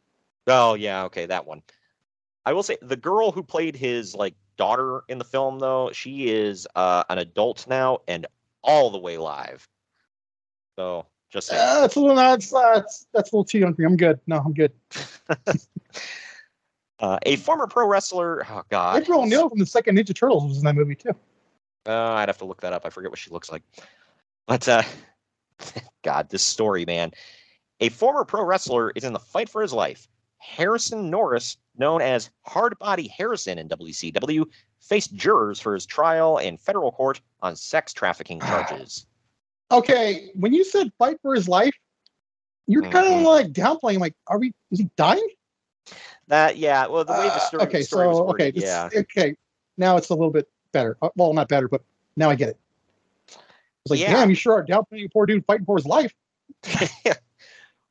[0.48, 1.62] oh yeah, okay, that one.
[2.46, 6.30] I will say the girl who played his like daughter in the film though, she
[6.30, 8.26] is uh, an adult now and
[8.64, 9.68] all the way live.
[10.80, 11.62] So just saying.
[11.62, 13.86] Uh, that's a little that's, that's that's a little too young for me.
[13.86, 14.18] I'm good.
[14.28, 14.72] No, I'm good.
[17.02, 18.46] Uh, a former pro wrestler.
[18.50, 21.16] Oh God, April O'Neil from the second Ninja Turtles was in that movie too.
[21.86, 22.86] Uh, I'd have to look that up.
[22.86, 23.64] I forget what she looks like.
[24.48, 24.84] But uh,
[26.04, 27.12] God, this story, man.
[27.80, 30.10] A former pro wrestler is in the fight for his life.
[30.40, 34.44] Harrison Norris, known as Hardbody Harrison in WCW,
[34.82, 39.06] faced jurors for his trial in federal court on sex trafficking charges.
[39.72, 41.76] Okay, when you said fight for his life,
[42.68, 44.00] you're kind of like downplaying.
[44.00, 44.54] Like, are we?
[44.72, 45.28] Is he dying?
[46.28, 46.86] That, yeah.
[46.88, 48.90] Well, the way the Uh, story, okay, story was so worded, okay, yeah.
[48.96, 49.36] okay.
[49.78, 50.98] Now it's a little bit better.
[51.02, 51.82] Uh, Well, not better, but
[52.16, 52.60] now I get it.
[53.28, 54.14] It's like, Yeah.
[54.14, 56.14] damn, you sure are downplaying a poor dude fighting for his life.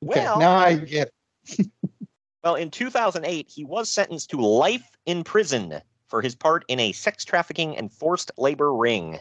[0.01, 1.13] Okay, well, now I get.
[1.47, 1.67] It.
[2.45, 6.93] Well, in 2008, he was sentenced to life in prison for his part in a
[6.93, 9.19] sex trafficking and forced labor ring.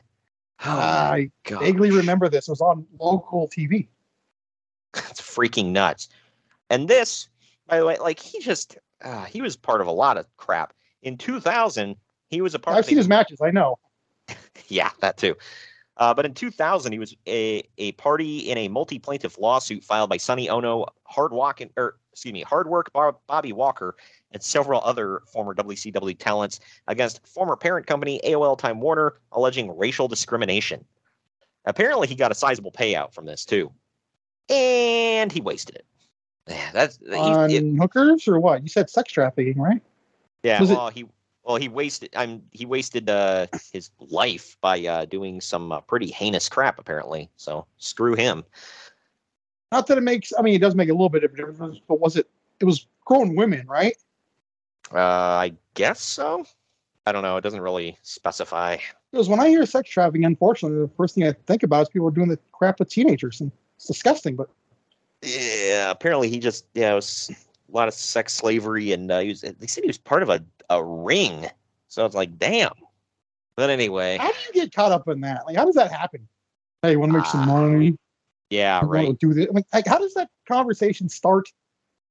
[0.66, 1.62] Oh, I God.
[1.62, 2.48] vaguely remember this.
[2.48, 3.88] It was on local TV.
[4.94, 6.10] That's freaking nuts.
[6.70, 7.30] And this,
[7.68, 10.74] by the way, like he just uh, he was part of a lot of crap.
[11.04, 11.96] In 2000,
[12.30, 12.78] he was a part.
[12.78, 13.40] I've seen a- his matches.
[13.42, 13.78] I know.
[14.68, 15.36] yeah, that too.
[15.98, 20.18] Uh, but in 2000, he was a, a party in a multi-plaintiff lawsuit filed by
[20.18, 23.96] Sonny Onoo, Hard Walk, or excuse me, Hard Work Bob, Bobby Walker,
[24.32, 30.08] and several other former WCW talents against former parent company AOL Time Warner, alleging racial
[30.08, 30.84] discrimination.
[31.66, 33.72] Apparently, he got a sizable payout from this too,
[34.50, 35.86] and he wasted it.
[36.48, 38.64] Yeah, that's he, On it- hookers or what?
[38.64, 39.82] You said sex trafficking, right?
[40.44, 40.60] yeah.
[40.60, 41.06] was it- Well, he
[41.44, 42.10] well he wasted.
[42.16, 47.30] I'm he wasted uh, his life by uh, doing some uh, pretty heinous crap apparently.
[47.36, 48.44] So screw him.
[49.74, 50.32] Not that it makes.
[50.38, 51.80] I mean, it does make a little bit of a difference.
[51.86, 52.30] But was it?
[52.62, 53.96] It was grown women, right?
[54.94, 56.46] Uh, I guess so.
[57.06, 57.38] I don't know.
[57.38, 58.78] It doesn't really specify.
[59.12, 62.10] Because when I hear sex trafficking, unfortunately, the first thing I think about is people
[62.12, 64.36] doing the crap with teenagers, and it's disgusting.
[64.36, 64.50] But
[65.22, 69.30] Yeah, apparently he just yeah, it was a lot of sex slavery, and uh, he
[69.30, 69.42] was.
[69.42, 71.48] They said he was part of a a ring.
[71.88, 72.74] So it's like, damn.
[73.56, 75.46] But anyway, how do you get caught up in that?
[75.48, 76.28] Like, how does that happen?
[76.82, 77.98] Hey, you want to make some Ah, money?
[78.50, 79.18] yeah, right.
[79.20, 79.48] do this?
[79.74, 81.48] Like, how does that conversation start?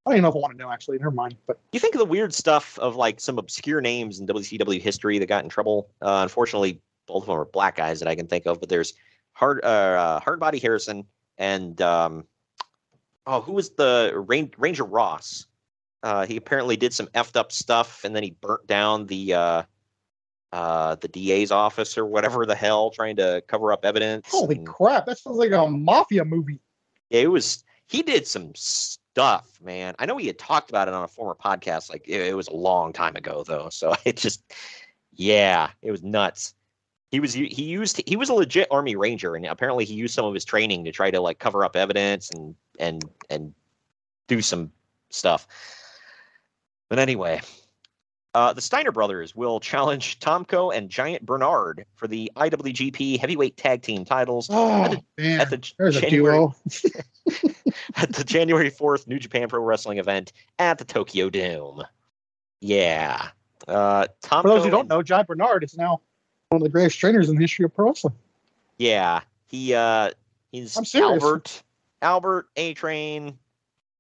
[0.06, 0.70] I don't even know if I want to know.
[0.70, 1.34] Actually, never mind.
[1.46, 5.18] But you think of the weird stuff of like some obscure names in WCW history
[5.18, 5.90] that got in trouble?
[6.00, 8.60] Uh, unfortunately, both of them are black guys that I can think of.
[8.60, 8.94] But there's
[9.32, 11.04] hard, uh, uh, hard body Harrison
[11.38, 12.24] and um,
[13.26, 15.46] oh, who was the Rain, Ranger Ross?
[16.02, 19.62] Uh, he apparently did some effed up stuff, and then he burnt down the uh,
[20.52, 24.26] uh, the DA's office or whatever the hell, trying to cover up evidence.
[24.28, 26.60] holy and- crap, that sounds like a mafia movie.
[27.10, 27.64] yeah, it was.
[27.88, 28.52] He did some
[29.16, 29.94] stuff, man.
[29.98, 31.88] I know he had talked about it on a former podcast.
[31.88, 33.70] Like it, it was a long time ago, though.
[33.70, 34.52] So it just,
[35.14, 36.54] yeah, it was nuts.
[37.10, 40.26] He was he used he was a legit Army Ranger, and apparently he used some
[40.26, 43.54] of his training to try to like cover up evidence and and and
[44.26, 44.70] do some
[45.08, 45.46] stuff.
[46.90, 47.40] But anyway,
[48.34, 53.80] uh, the Steiner brothers will challenge Tomko and Giant Bernard for the IWGP Heavyweight Tag
[53.80, 56.54] Team titles Oh at the, man, at the there's a January duo.
[57.96, 61.84] at the January 4th New Japan Pro Wrestling event at the Tokyo Dome.
[62.60, 63.28] Yeah.
[63.68, 66.00] Uh, Tom For those who don't know, Giant Bernard is now
[66.50, 68.14] one of the greatest trainers in the history of pro wrestling.
[68.78, 70.10] Yeah, he uh
[70.52, 70.76] he's.
[70.94, 71.62] Albert
[72.02, 73.38] Albert A Train,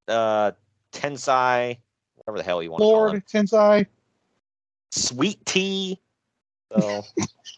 [0.08, 0.52] uh
[0.92, 1.78] Tensai,
[2.16, 3.22] whatever the hell you want to call Lord him.
[3.22, 3.86] Tensai.
[4.90, 6.00] Sweet Tea.
[6.72, 7.02] So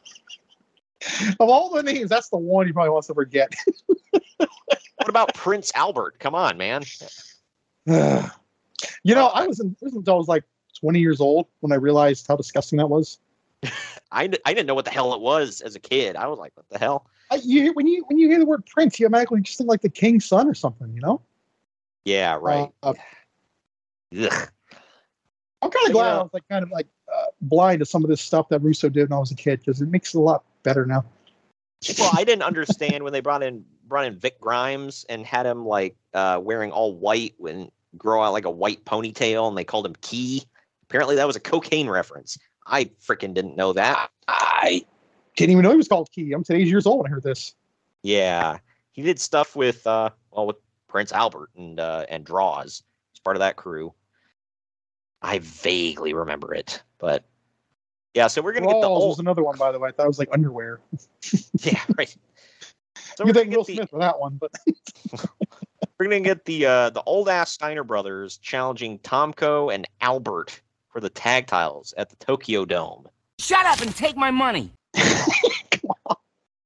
[1.41, 3.53] Of all the names, that's the one he probably wants to forget.
[4.37, 6.19] what about Prince Albert?
[6.19, 6.83] Come on, man.
[7.87, 10.45] you know, I was in prison until I was like
[10.81, 13.19] 20 years old when I realized how disgusting that was.
[14.13, 16.17] I, I didn't know what the hell it was as a kid.
[16.17, 17.07] I was like, what the hell?
[17.31, 19.83] I, you, when you when you hear the word prince, you automatically just think like
[19.83, 20.91] the king's son or something.
[20.95, 21.21] You know?
[22.05, 22.71] Yeah, right.
[22.83, 22.95] Uh,
[24.19, 24.49] Ugh.
[25.61, 25.93] I'm kind of Yeah.
[25.93, 28.61] glad I was like kind of like uh, blind to some of this stuff that
[28.61, 31.05] Russo did when I was a kid because it makes it a lot better now.
[31.99, 35.65] well, I didn't understand when they brought in brought in Vic Grimes and had him
[35.65, 39.87] like uh, wearing all white and grow out like a white ponytail, and they called
[39.87, 40.45] him Key.
[40.85, 42.39] Apparently, that was a cocaine reference.
[42.67, 44.11] I freaking didn't know that.
[44.27, 44.85] I
[45.37, 46.33] didn't even know he was called Key.
[46.33, 47.55] I'm today's years old when I heard this.
[48.03, 48.59] Yeah,
[48.93, 50.57] he did stuff with uh, well, with
[50.89, 52.83] Prince Albert and uh, and Draws.
[53.13, 53.95] He's part of that crew.
[55.23, 57.25] I vaguely remember it, but
[58.15, 58.27] yeah.
[58.27, 59.89] So we're gonna get the Rawls old was another one, by the way.
[59.89, 60.81] I thought it was like underwear.
[61.61, 62.15] yeah right.
[63.17, 64.53] So you we're gonna think Will get the Smith for that one, but
[65.99, 71.01] we're gonna get the uh, the old ass Steiner brothers challenging Tomko and Albert for
[71.01, 73.09] the tag titles at the Tokyo Dome.
[73.39, 74.73] Shut up and take my money.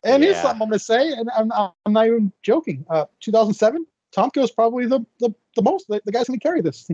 [0.04, 2.84] and here's something I'm gonna say, and I'm, I'm not even joking.
[2.88, 6.88] Uh, 2007, Tomko is probably the the, the most the, the guy's gonna carry this.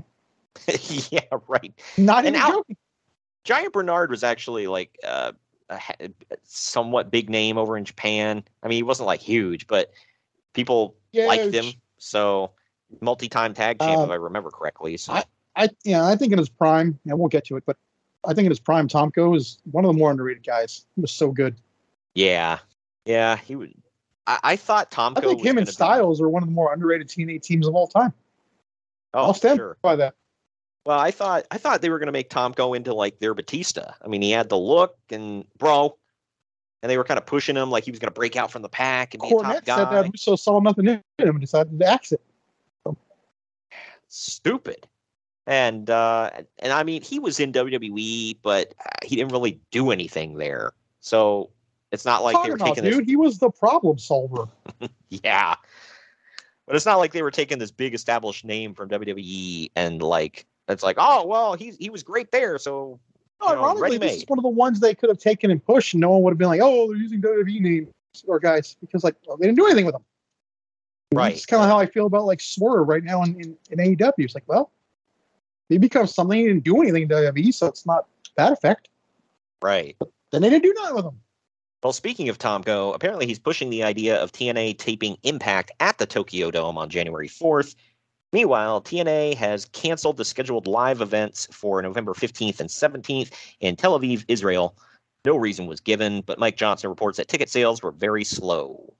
[1.10, 1.72] yeah, right.
[1.96, 2.76] Not And even Al- joking.
[3.44, 5.32] Giant Bernard was actually like uh,
[5.70, 5.94] a ha-
[6.44, 8.42] somewhat big name over in Japan.
[8.62, 9.90] I mean, he wasn't like huge, but
[10.52, 11.72] people liked him.
[11.98, 12.50] So
[13.00, 14.96] multi-time tag champ, Uh, if I remember correctly.
[14.96, 15.24] So I-
[15.56, 17.76] I yeah, I think in his prime, and we'll get to it, but
[18.24, 20.84] I think in his prime, Tomko is one of the more underrated guys.
[20.94, 21.56] He was so good.
[22.14, 22.58] yeah,
[23.04, 23.74] yeah, he would.
[24.26, 25.16] I, I thought Tomko.
[25.18, 27.66] I think was him and be- Styles are one of the more underrated TNA teams
[27.66, 28.12] of all time.
[29.14, 29.76] oh, I'll stand sure.
[29.82, 30.14] by that.
[30.88, 33.92] Well, I thought I thought they were going to make Tomko into like their Batista.
[34.02, 35.94] I mean, he had the look and bro,
[36.82, 38.62] and they were kind of pushing him like he was going to break out from
[38.62, 39.76] the pack and be a top guy.
[39.76, 42.22] said that Russo saw nothing in him and decided to axe it.
[44.08, 44.86] Stupid.
[45.46, 46.30] And uh,
[46.60, 50.72] and I mean, he was in WWE, but uh, he didn't really do anything there.
[51.00, 51.50] So
[51.92, 53.06] it's not like they were about, taking dude, this.
[53.08, 54.48] he was the problem solver.
[55.10, 55.54] Yeah.
[56.66, 60.46] But it's not like they were taking this big established name from WWE and like
[60.68, 63.00] it's like, oh well, he's he was great there, so
[63.40, 65.64] No, You know, ironically, this is one of the ones they could have taken and
[65.64, 67.88] pushed, and no one would have been like, "Oh, they're using WWE names
[68.26, 70.04] or guys," because like well, they didn't do anything with them.
[71.12, 71.34] Right.
[71.34, 74.12] It's kind of how I feel about like Swerve right now in, in, in AEW.
[74.18, 74.70] It's like, well,
[75.70, 76.38] he becomes something.
[76.38, 78.06] He didn't do anything in WWE, so it's not
[78.36, 78.88] that effect.
[79.62, 79.96] right.
[80.30, 81.20] Then they didn't do nothing with him.
[81.82, 86.04] Well, speaking of Tomko, apparently he's pushing the idea of TNA taping Impact at the
[86.06, 87.76] Tokyo Dome on January 4th.
[88.32, 93.98] Meanwhile, TNA has canceled the scheduled live events for November 15th and 17th in Tel
[93.98, 94.76] Aviv, Israel.
[95.24, 98.92] No reason was given, but Mike Johnson reports that ticket sales were very slow.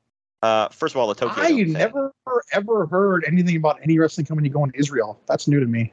[0.43, 2.13] Uh, first of all, the Tokyo I never
[2.53, 5.21] ever heard anything about any wrestling company going to Israel.
[5.27, 5.93] That's new to me.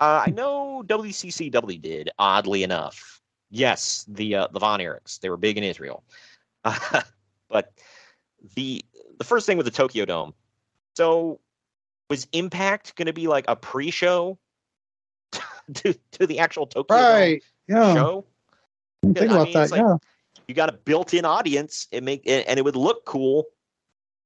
[0.00, 3.20] Uh, I know WCCW did, oddly enough.
[3.50, 6.04] Yes, the uh, the Von Erichs, they were big in Israel.
[6.64, 7.02] Uh,
[7.48, 7.72] but
[8.54, 8.84] the
[9.18, 10.34] the first thing with the Tokyo Dome.
[10.94, 11.40] So
[12.10, 14.38] was Impact going to be like a pre-show
[15.74, 17.42] to to the actual Tokyo Right?
[17.68, 17.94] Yeah.
[17.94, 18.24] show?
[19.02, 19.70] Think I about mean, that.
[19.70, 19.96] like- yeah.
[20.46, 21.86] You got a built-in audience.
[21.92, 23.44] It make and it would look cool.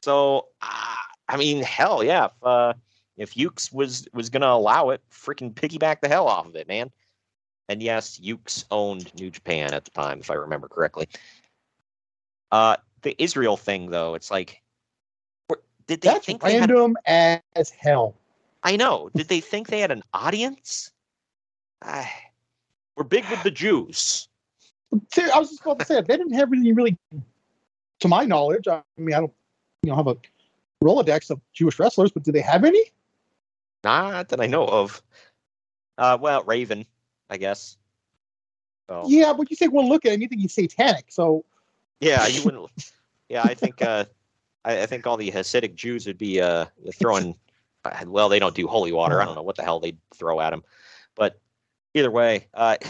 [0.02, 0.94] So uh,
[1.28, 2.26] I mean, hell yeah.
[2.26, 2.72] If, uh,
[3.18, 6.90] if Yuke's was was gonna allow it, freaking piggyback the hell off of it, man.
[7.68, 11.08] And yes, Yuke's owned New Japan at the time, if I remember correctly.
[12.50, 14.62] Uh, the Israel thing, though, it's like,
[15.86, 16.70] did they That's think they had?
[16.70, 18.14] random as hell.
[18.62, 19.10] I know.
[19.14, 20.90] Did they think they had an audience?
[21.82, 22.10] Ah,
[22.96, 24.28] we're big with the Jews.
[24.92, 26.96] I was just about to say they didn't have anything really,
[28.00, 28.68] to my knowledge.
[28.68, 29.32] I mean, I don't,
[29.82, 30.16] you know, have a
[30.82, 32.92] Rolodex of Jewish wrestlers, but do they have any?
[33.82, 35.02] Not that I know of.
[35.98, 36.86] Uh, well, Raven,
[37.28, 37.76] I guess.
[38.88, 41.06] So, Yeah, but you take one look at him, you think he's satanic.
[41.08, 41.44] So
[42.00, 42.70] yeah, you wouldn't.
[43.28, 43.80] Yeah, I think.
[43.82, 44.04] Uh,
[44.64, 47.34] I, I think all the Hasidic Jews would be uh throwing.
[47.84, 49.20] uh, Well, they don't do holy water.
[49.20, 50.62] I don't know what the hell they'd throw at them,
[51.14, 51.40] but
[51.94, 52.88] either way, uh, yeah,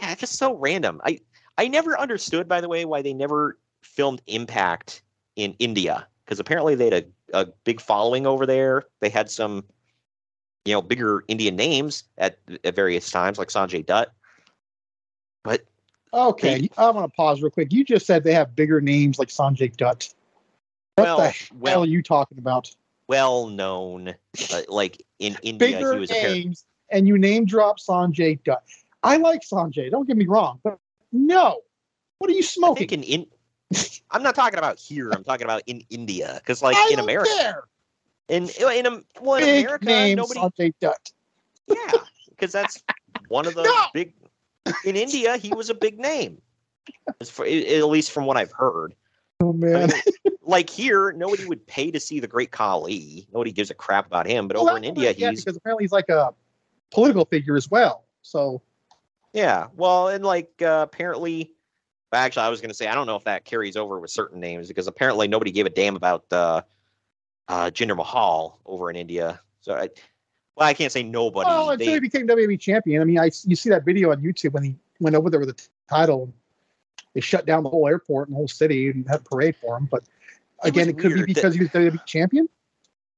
[0.12, 1.00] it's just so random.
[1.04, 1.20] I
[1.58, 5.02] I never understood, by the way, why they never filmed Impact
[5.36, 8.84] in India because apparently they had a a big following over there.
[9.00, 9.64] They had some,
[10.66, 14.12] you know, bigger Indian names at at various times, like Sanjay Dutt.
[15.42, 15.64] But
[16.14, 17.72] Okay, They- I'm gonna pause real quick.
[17.72, 20.12] You just said they have bigger names like Sanjay Dutt.
[20.96, 22.74] What Well, the hell well- are you talking about?
[23.08, 27.44] well known, uh, like in India, Bigger he was a par- names, and you name
[27.44, 28.62] drop Sanjay Dutt.
[29.02, 29.90] I like Sanjay.
[29.90, 30.78] Don't get me wrong, but
[31.12, 31.60] no.
[32.18, 32.88] What are you smoking?
[32.90, 33.26] in, in
[34.10, 35.10] I'm not talking about here.
[35.12, 37.64] I'm talking about in India because, like I in America, care.
[38.28, 41.12] in in Am- well, in Big America, name nobody, Sanjay Dutt.
[41.66, 41.92] yeah,
[42.30, 42.82] because that's
[43.28, 43.74] one of the No!
[43.94, 44.12] big.
[44.84, 46.40] In India, he was a big name,
[47.24, 48.94] for, at least from what I've heard.
[49.40, 49.88] Oh I man.
[50.24, 53.26] mean, like here, nobody would pay to see the Great Khali.
[53.32, 54.48] Nobody gives a crap about him.
[54.48, 56.34] But Well, over in India, yeah, he's because apparently he's like a
[56.90, 58.04] political figure as well.
[58.22, 58.62] So
[59.32, 61.52] Yeah, well, and like uh, apparently,
[62.12, 64.40] actually, I was going to say I don't know if that carries over with certain
[64.40, 66.62] names because apparently nobody gave a damn about uh,
[67.48, 69.40] uh, Jinder Mahal over in India.
[69.60, 69.88] So, I,
[70.56, 71.50] well, I can't say nobody.
[71.50, 73.00] Oh, until They- he became WWE champion.
[73.00, 75.56] I mean, I you see that video on YouTube when he went over there with
[75.56, 76.32] the title.
[77.14, 79.76] They shut down the whole airport and the whole city and had a parade for
[79.76, 79.86] him.
[79.90, 80.02] But
[80.62, 82.48] again, was it could be weird that- because he was WWE champion.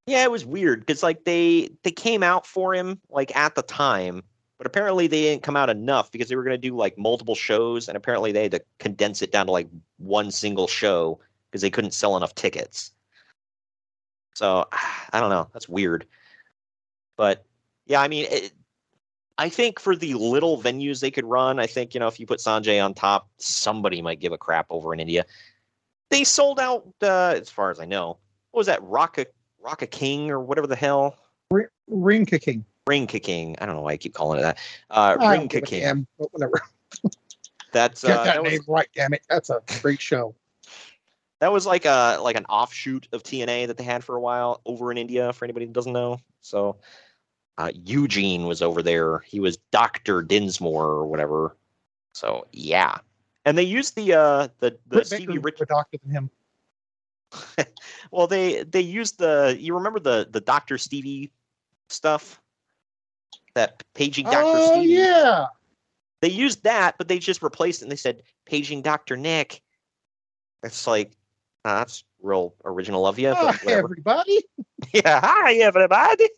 [0.06, 3.62] yeah, it was weird because like they they came out for him like at the
[3.62, 4.22] time,
[4.58, 7.34] but apparently they didn't come out enough because they were going to do like multiple
[7.34, 9.68] shows, and apparently they had to condense it down to like
[9.98, 11.18] one single show
[11.50, 12.90] because they couldn't sell enough tickets.
[14.34, 14.66] So
[15.12, 15.48] I don't know.
[15.52, 16.06] That's weird.
[17.16, 17.44] But
[17.86, 18.52] yeah, I mean, it,
[19.38, 22.26] I think for the little venues they could run, I think you know if you
[22.26, 25.24] put Sanjay on top, somebody might give a crap over in India.
[26.14, 28.18] They sold out, uh, as far as I know.
[28.50, 28.80] What was that?
[28.82, 29.26] Rocka
[29.64, 31.18] Rocka King or whatever the hell.
[31.50, 32.64] Ring, Ring Ka King.
[32.86, 33.56] Ring Ka King.
[33.60, 34.58] I don't know why I keep calling it that.
[34.90, 35.80] Uh, I ring don't give a kicking.
[35.80, 36.62] damn, but whatever.
[37.72, 39.22] That's Get uh, that that was name right, damn it.
[39.28, 40.36] That's a great show.
[41.40, 44.60] that was like a like an offshoot of TNA that they had for a while
[44.64, 45.32] over in India.
[45.32, 46.76] For anybody that doesn't know, so
[47.58, 49.18] uh, Eugene was over there.
[49.20, 51.56] He was Doctor Dinsmore or whatever.
[52.12, 52.98] So yeah,
[53.44, 55.54] and they used the uh the the Britt Stevie Baker Rich.
[55.60, 56.30] was a doctor than him.
[58.10, 61.32] Well, they they used the you remember the the Doctor Stevie
[61.88, 62.40] stuff
[63.54, 64.92] that paging Doctor Oh Stevie.
[64.94, 65.46] yeah.
[66.20, 69.62] They used that, but they just replaced it and they said paging Doctor Nick.
[70.62, 71.12] It's like
[71.64, 73.34] uh, that's real original of you.
[73.34, 74.44] Hi, But everybody.
[74.92, 76.28] Yeah, hi everybody.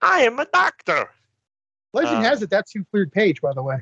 [0.00, 1.10] I am a doctor.
[1.92, 3.78] Legend Uh, has it that's who cleared Page, by the way.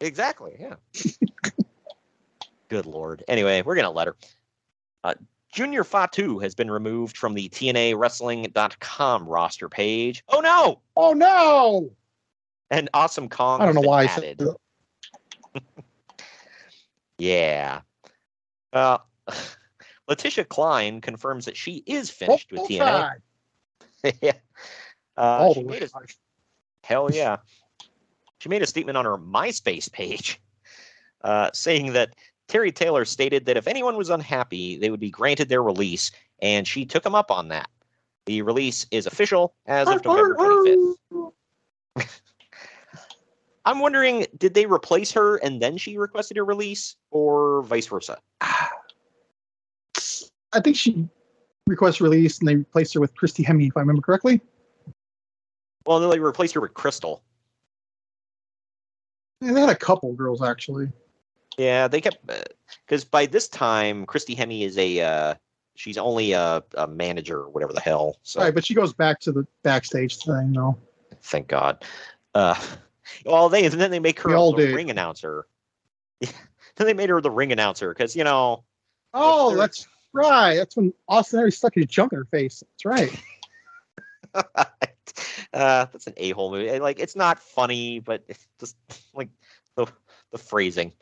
[0.00, 0.56] Exactly.
[0.60, 0.76] Yeah.
[2.72, 3.22] Good lord.
[3.28, 4.16] Anyway, we're gonna let her.
[5.04, 5.12] Uh,
[5.52, 10.24] Junior Fatu has been removed from the TNA Wrestling.com roster page.
[10.30, 10.80] Oh no!
[10.96, 11.90] Oh no!
[12.70, 13.60] And Awesome Kong.
[13.60, 14.42] I don't know why added.
[17.18, 17.82] Yeah.
[18.72, 18.96] Uh,
[20.08, 23.16] Letitia Klein confirms that she is finished with TNA.
[24.22, 24.32] yeah.
[25.18, 25.80] Uh, All she the way.
[25.80, 25.88] made a,
[26.84, 27.36] hell yeah.
[28.38, 30.40] She made a statement on her MySpace page
[31.22, 32.14] uh, saying that
[32.52, 36.10] Terry Taylor stated that if anyone was unhappy, they would be granted their release,
[36.42, 37.70] and she took him up on that.
[38.26, 41.32] The release is official as of November 25th.
[43.64, 48.18] I'm wondering, did they replace her and then she requested a release, or vice versa?
[48.42, 48.68] I
[50.62, 51.08] think she
[51.66, 54.42] request release and they replaced her with Christy Hemme, if I remember correctly.
[55.86, 57.22] Well, no, they replaced her with Crystal.
[59.40, 60.92] And they had a couple girls actually.
[61.58, 62.18] Yeah, they kept
[62.86, 65.34] because by this time, Christy Hemme is a uh,
[65.74, 68.18] she's only a, a manager or whatever the hell.
[68.22, 70.76] So Right, but she goes back to the backstage thing, though.
[71.22, 71.84] thank God.
[72.34, 72.58] Uh,
[73.26, 74.74] well, they and then they make her the did.
[74.74, 75.46] ring announcer.
[76.20, 76.30] then
[76.86, 78.64] they made her the ring announcer because you know
[79.14, 80.56] Oh, that's right.
[80.56, 82.62] That's when Austin Aries stuck his junk in her face.
[82.62, 83.22] That's right.
[84.34, 84.64] uh,
[85.52, 86.78] that's an a-hole movie.
[86.78, 88.76] Like it's not funny, but it's just
[89.14, 89.28] like
[89.76, 89.86] the
[90.30, 90.92] the phrasing.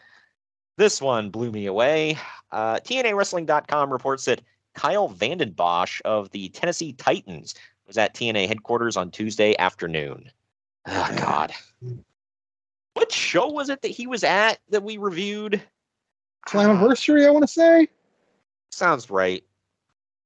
[0.81, 2.17] This one blew me away.
[2.51, 4.41] Uh, TNAWrestling.com reports that
[4.75, 7.55] Kyle Vanden Bosch of the Tennessee Titans
[7.87, 10.31] was at TNA headquarters on Tuesday afternoon.
[10.89, 11.53] Oh God.
[12.95, 15.61] What show was it that he was at that we reviewed?
[16.49, 17.89] Slammiversary, I want to say.
[18.71, 19.45] Sounds right.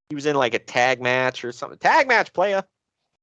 [0.09, 1.81] He was in like a tag match or something.
[1.81, 2.63] Tag match, playa.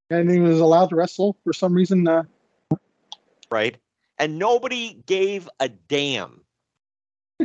[0.09, 2.05] And he was allowed to wrestle for some reason.
[2.09, 2.23] Uh,
[3.49, 3.77] right?
[4.19, 6.41] And nobody gave a damn.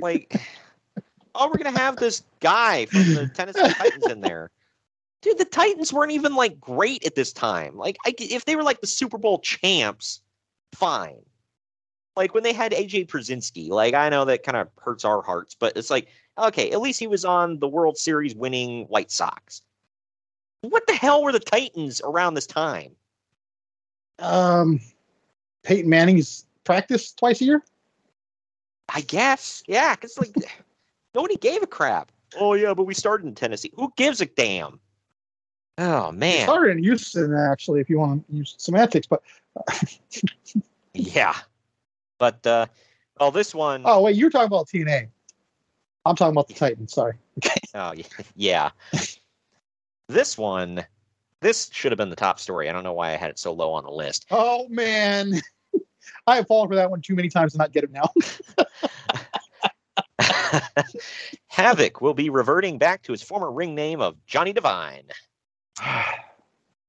[0.00, 0.40] Like,
[1.34, 4.50] oh, we're gonna have this guy from the Tennessee Titans in there.
[5.22, 7.76] Dude, the Titans weren't even like great at this time.
[7.76, 10.20] Like, I, if they were like the Super Bowl champs,
[10.72, 11.22] fine.
[12.16, 15.54] Like when they had AJ Pierzynski, like I know that kind of hurts our hearts,
[15.54, 19.62] but it's like, okay, at least he was on the World Series winning White Sox.
[20.62, 22.92] What the hell were the Titans around this time?
[24.18, 24.80] Um,
[25.62, 27.64] Peyton Manning's practice twice a year.
[28.88, 29.62] I guess.
[29.66, 30.34] Yeah, because like
[31.14, 32.10] nobody gave a crap.
[32.38, 33.72] Oh yeah, but we started in Tennessee.
[33.76, 34.80] Who gives a damn?
[35.78, 36.44] Oh He man.
[36.46, 39.06] started in Houston actually, if you want to use semantics.
[39.06, 39.22] But
[40.94, 41.34] Yeah.
[42.18, 42.66] But uh
[43.20, 45.08] oh this one oh wait, you're talking about TNA.
[46.04, 46.92] I'm talking about the Titans.
[46.92, 47.14] Sorry.
[47.74, 48.04] Oh yeah,
[48.36, 48.70] yeah.
[50.08, 50.82] this one,
[51.42, 52.70] this should have been the top story.
[52.70, 54.24] I don't know why I had it so low on the list.
[54.30, 55.34] Oh man,
[56.26, 58.08] I have fallen for that one too many times to not get it now.
[61.48, 65.04] Havoc will be reverting back to his former ring name of Johnny Devine.
[65.78, 66.14] Yeah.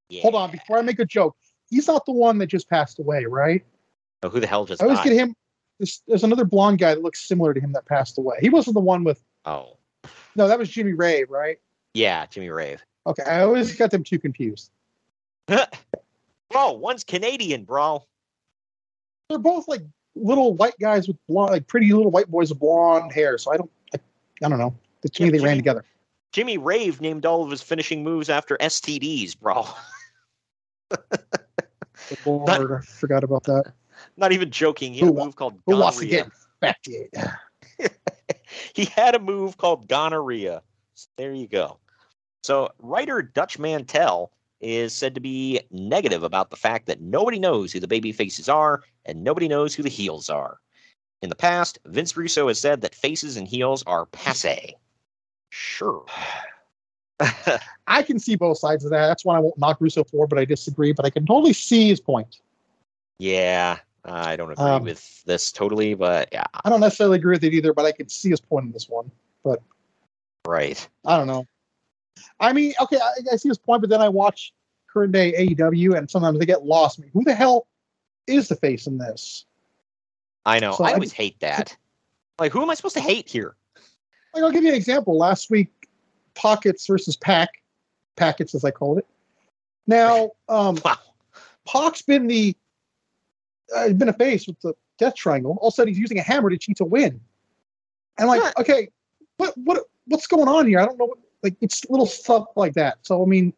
[0.22, 1.36] Hold on, before I make a joke,
[1.70, 3.64] he's not the one that just passed away, right?
[4.24, 5.10] Oh, who the hell just I always died?
[5.10, 5.36] get him.
[5.80, 8.38] There's, there's another blonde guy that looks similar to him that passed away.
[8.42, 9.24] He wasn't the one with.
[9.46, 9.78] Oh,
[10.36, 11.58] No, that was Jimmy Rave, right?
[11.94, 12.82] yeah, Jimmy Rave.
[13.06, 14.72] Okay, I always got them too confused.
[15.48, 18.04] bro, one's Canadian, bro.
[19.30, 19.82] They're both like
[20.22, 23.38] little white guys with blonde, like pretty little white boys with blonde hair.
[23.38, 24.00] So I don't, I,
[24.44, 24.76] I don't know.
[25.02, 25.84] The to me, Yeah, they ran together.
[26.34, 29.66] Jimmy Rave named all of his finishing moves after STDs, bro.
[32.26, 33.74] Lord, I forgot about that.
[34.18, 34.94] Not even joking.
[34.94, 36.30] He had a Who wa- move called Who gonorrhea.
[36.60, 37.08] back to
[38.74, 40.62] he had a move called gonorrhea.
[41.18, 41.80] There you go.
[42.44, 47.72] So writer Dutch Mantell is said to be negative about the fact that nobody knows
[47.72, 50.60] who the baby faces are and nobody knows who the heels are.
[51.22, 54.76] In the past, Vince Russo has said that faces and heels are passe.
[55.50, 56.06] Sure.
[57.88, 59.08] I can see both sides of that.
[59.08, 60.92] That's one I won't knock Russo for, but I disagree.
[60.92, 62.38] But I can totally see his point.
[63.20, 67.44] yeah, I don't agree Um, with this totally, but yeah, I don't necessarily agree with
[67.44, 69.10] it either, but I can see his point in this one.
[69.44, 69.62] But
[70.46, 70.88] right.
[71.06, 71.46] I don't know.
[72.40, 74.54] I mean, okay, I, I see his point, but then I watch
[74.92, 77.00] current day AEW, and sometimes they get lost.
[77.00, 77.68] I mean, who the hell
[78.28, 79.46] is the face in this?
[80.46, 80.74] I know.
[80.74, 81.76] So I I- always hate that.
[82.40, 83.56] Like, who am I supposed to hate here?
[84.34, 85.18] Like, I'll give you an example.
[85.18, 85.72] Last week,
[86.36, 87.50] Pockets versus Pac,
[88.16, 89.08] Packets as I called it.
[89.88, 90.98] Now, um, Wow.
[91.68, 92.56] Pac's been the
[93.76, 95.58] uh, been a face with the Death Triangle.
[95.60, 97.20] All of a sudden, he's using a hammer to cheat to win.
[98.18, 98.52] And like, Yeah.
[98.60, 98.90] okay,
[99.38, 100.80] what what what's going on here?
[100.80, 101.06] I don't know.
[101.06, 101.18] What,
[101.48, 102.98] like, it's little stuff like that.
[103.04, 103.54] So, I mean,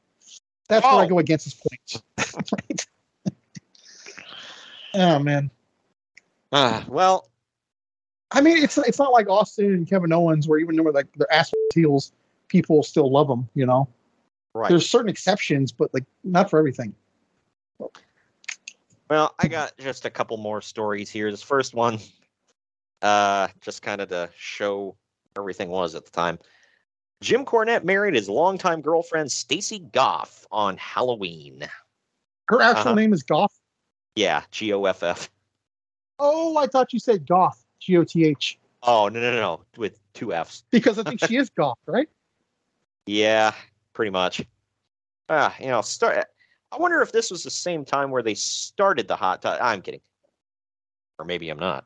[0.68, 1.10] that's where I Oh.
[1.10, 2.04] go against his point.
[2.54, 2.86] right?
[4.94, 5.50] oh man.
[6.52, 7.30] Ah, well,
[8.32, 11.32] I mean, it's it's not like Austin and Kevin Owens, where even though like they're
[11.32, 12.12] ass heels,
[12.48, 13.50] people still love them.
[13.56, 13.88] You know,
[14.54, 14.70] right.
[14.70, 16.94] there's certain exceptions, but like not for everything.
[19.10, 21.32] Well, I got just a couple more stories here.
[21.32, 21.98] This first one,
[23.02, 24.96] uh, just kind of to show
[25.36, 26.38] everything was at the time.
[27.22, 31.68] Jim Cornette married his longtime girlfriend Stacey Goff on Halloween.
[32.48, 32.96] Her actual Uh-huh.
[32.96, 33.54] name is Goff.
[34.16, 35.30] Yeah, G O F F.
[36.18, 39.62] Oh, I thought you said Goth, G O T H, Oh no no no no
[39.78, 40.64] with two Fs.
[40.72, 42.08] because I think she is Goth, right?
[43.06, 43.54] Yeah,
[43.94, 44.42] pretty much.
[45.28, 46.26] Ah, you know, start.
[46.72, 49.60] I wonder if this was the same time where they started the hot tub.
[49.62, 50.02] I'm kidding,
[51.18, 51.86] or maybe I'm not.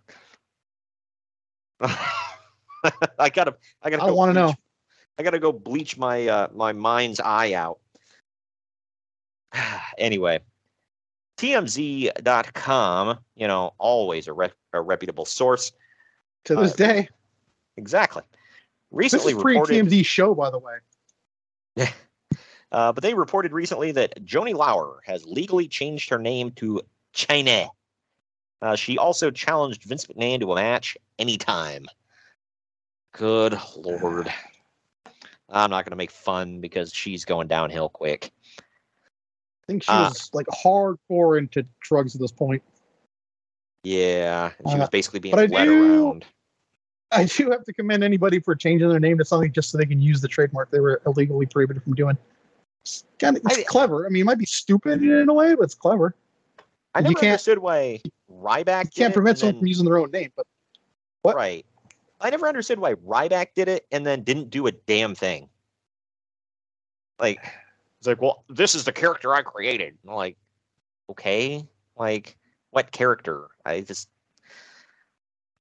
[1.80, 4.04] I gotta, I gotta.
[4.04, 4.54] I go wanna know.
[5.18, 7.80] I gotta go bleach my uh, my mind's eye out.
[9.98, 10.40] anyway,
[11.38, 15.72] TMZ.com, you know, always a, rep- a reputable source.
[16.46, 17.10] To this Uh, day,
[17.78, 18.24] Exactly.
[18.24, 18.38] this
[18.92, 19.86] Recently is pre reported.
[19.86, 20.76] TMZ show, by the way.
[22.72, 26.82] Uh, but they reported recently that Joanie Laurer has legally changed her name to
[27.14, 27.70] Chyna.
[28.64, 31.86] Uh, she also challenged Vince McMahon to a match anytime.
[33.12, 34.34] Good lord.
[35.54, 38.32] I'm not going to make fun because she's going downhill quick.
[38.60, 40.10] I think she Ah.
[40.10, 42.62] was like hardcore into drugs at this point.
[43.84, 46.26] Yeah, she Uh, was basically being led do- around.
[47.12, 49.86] I do have to commend anybody for changing their name to something just so they
[49.86, 52.18] can use the trademark they were illegally prohibited from doing.
[52.84, 54.06] It's, kind of, it's I- clever.
[54.08, 56.16] I mean, it might be stupid in a way, but it's clever.
[56.96, 58.02] I you never can't- understood why
[58.32, 60.48] Ryback You can't prevent someone from using their own name, but
[61.22, 61.36] what?
[61.36, 61.66] right.
[62.24, 65.50] I never understood why Ryback did it and then didn't do a damn thing.
[67.20, 67.40] Like,
[68.00, 69.98] it's like, well, this is the character I created.
[70.08, 70.38] I'm like,
[71.10, 71.68] okay,
[71.98, 72.38] like,
[72.72, 73.48] what character?
[73.66, 74.10] I just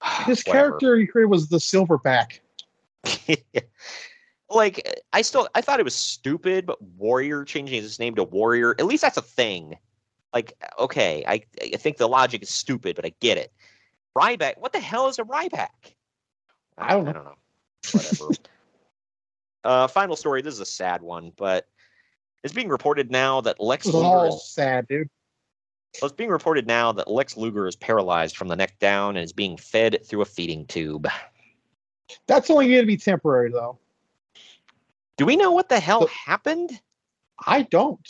[0.24, 0.68] his whatever.
[0.70, 2.38] character he created was the Silverback.
[4.50, 8.76] like I still I thought it was stupid, but Warrior changing his name to Warrior,
[8.78, 9.76] at least that's a thing.
[10.32, 13.52] Like, okay, I I think the logic is stupid, but I get it.
[14.16, 15.94] Ryback, what the hell is a Ryback?
[16.82, 17.10] I don't know.
[17.10, 17.34] I don't know.
[17.92, 18.34] Whatever.
[19.64, 20.42] uh, final story.
[20.42, 21.66] This is a sad one, but
[22.44, 25.08] It's being reported now that Lex Luger all is, sad, dude.
[26.00, 29.24] well, it's being reported now that Lex Luger is paralyzed from the neck down and
[29.24, 31.08] is being fed through a feeding tube.
[32.26, 33.78] That's only going to be temporary, though.
[35.18, 36.80] Do we know what the hell But- happened?
[37.44, 38.06] I don't.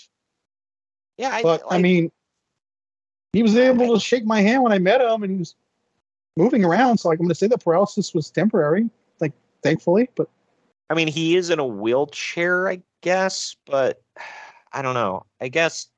[1.19, 2.11] Yeah, I, But I mean,
[3.33, 5.55] he was able to shake my hand when I met him, and he was
[6.37, 6.99] moving around.
[6.99, 8.89] So like, I'm going to say the paralysis was temporary,
[9.21, 10.09] like thankfully.
[10.15, 10.29] But
[10.91, 14.03] I mean, he is in a wheelchair, I guess, but
[14.73, 15.27] I don't know.
[15.41, 15.89] I guess.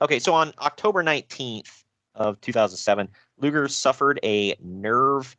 [0.00, 3.08] Okay, so on October 19th of 2007,
[3.38, 5.36] Luger suffered a nerve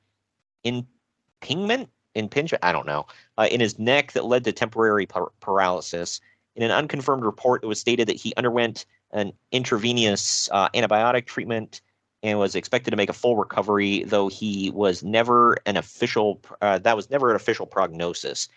[0.64, 3.08] impingement, impingement, I don't know,
[3.38, 6.22] uh, in his neck that led to temporary par- paralysis.
[6.56, 11.82] In an unconfirmed report, it was stated that he underwent an intravenous uh, antibiotic treatment
[12.24, 16.42] and was expected to make a full recovery, though he was never an official.
[16.62, 18.48] Uh, that was never an official prognosis.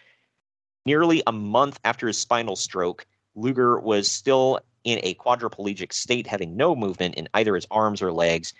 [0.87, 6.57] Nearly a month after his spinal stroke, Luger was still in a quadriplegic state, having
[6.57, 8.55] no movement in either his arms or legs.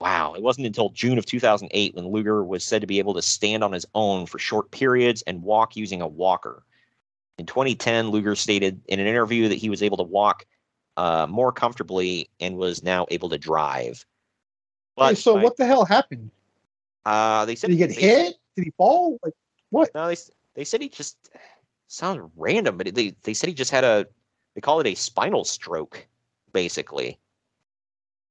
[0.00, 3.22] Wow, it wasn't until June of 2008 when Luger was said to be able to
[3.22, 6.64] stand on his own for short periods and walk using a walker.
[7.36, 10.46] In 2010, Luger stated in an interview that he was able to walk
[11.00, 14.04] uh, more comfortably and was now able to drive.
[14.98, 16.30] Hey, so by- what the hell happened?
[17.06, 18.36] Uh, they said Did he get they- hit?
[18.54, 19.18] Did he fall?
[19.24, 19.32] Like
[19.70, 19.90] what?
[19.94, 20.16] No, they
[20.54, 21.16] they said he just
[21.88, 24.06] sounds random, but they they said he just had a
[24.54, 26.06] they call it a spinal stroke,
[26.52, 27.18] basically.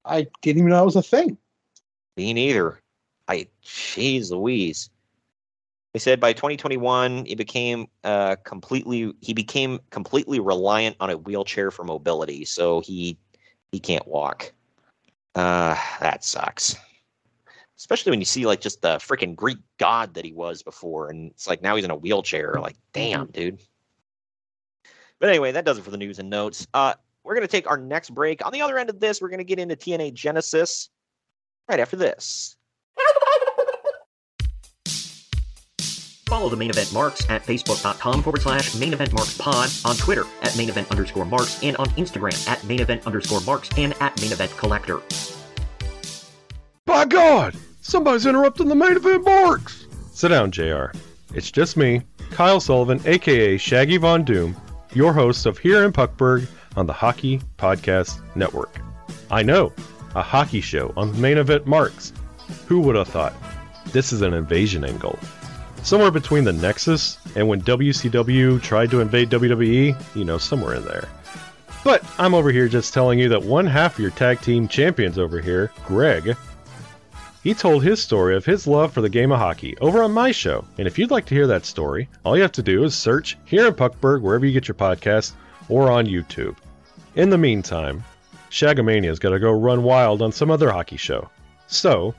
[0.06, 1.38] I didn't even know that was a thing.
[2.18, 2.82] Me neither.
[3.28, 4.92] I jeez Louise.
[5.94, 11.72] They said by 2021 he became uh completely he became completely reliant on a wheelchair
[11.72, 13.18] for mobility, so he
[13.72, 14.52] he can't walk.
[15.36, 16.76] Uh that sucks.
[17.78, 21.32] Especially when you see like just the freaking Greek god that he was before, and
[21.32, 22.56] it's like now he's in a wheelchair.
[22.60, 23.60] Like, damn, dude.
[25.20, 26.68] But anyway, that does it for the news and notes.
[26.74, 28.46] Uh, we're gonna take our next break.
[28.46, 30.90] On the other end of this, we're gonna get into TNA Genesis
[31.70, 32.58] right after this.
[36.30, 40.26] Follow the main event marks at facebook.com forward slash main event marks pod, on Twitter
[40.44, 44.22] at main event underscore marks, and on Instagram at main event underscore marks and at
[44.22, 45.02] main event collector.
[46.86, 47.56] By God!
[47.82, 49.88] Somebody's interrupting the main event marks!
[50.12, 50.92] Sit down, JR.
[51.34, 54.56] It's just me, Kyle Sullivan, aka Shaggy Von Doom,
[54.94, 58.80] your host of Here in Puckburg on the Hockey Podcast Network.
[59.32, 59.74] I know,
[60.14, 62.14] a hockey show on the main event marks.
[62.68, 63.34] Who would have thought?
[63.88, 65.18] This is an invasion angle.
[65.84, 70.86] Somewhere between the Nexus and when WCW tried to invade WWE, you know, somewhere in
[70.86, 71.08] there.
[71.84, 75.18] But I'm over here just telling you that one half of your tag team champions
[75.18, 76.36] over here, Greg,
[77.42, 80.32] he told his story of his love for the game of hockey over on my
[80.32, 80.66] show.
[80.78, 83.38] And if you'd like to hear that story, all you have to do is search
[83.46, 85.32] here in Puckburg, wherever you get your podcast,
[85.70, 86.58] or on YouTube.
[87.16, 88.04] In the meantime,
[88.52, 91.30] Shagamania's got to go run wild on some other hockey show.
[91.68, 92.14] So,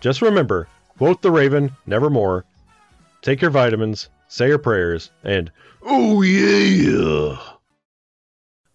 [0.00, 2.44] just remember quote the Raven, nevermore,
[3.22, 5.50] take your vitamins, say your prayers, and
[5.82, 7.38] oh yeah!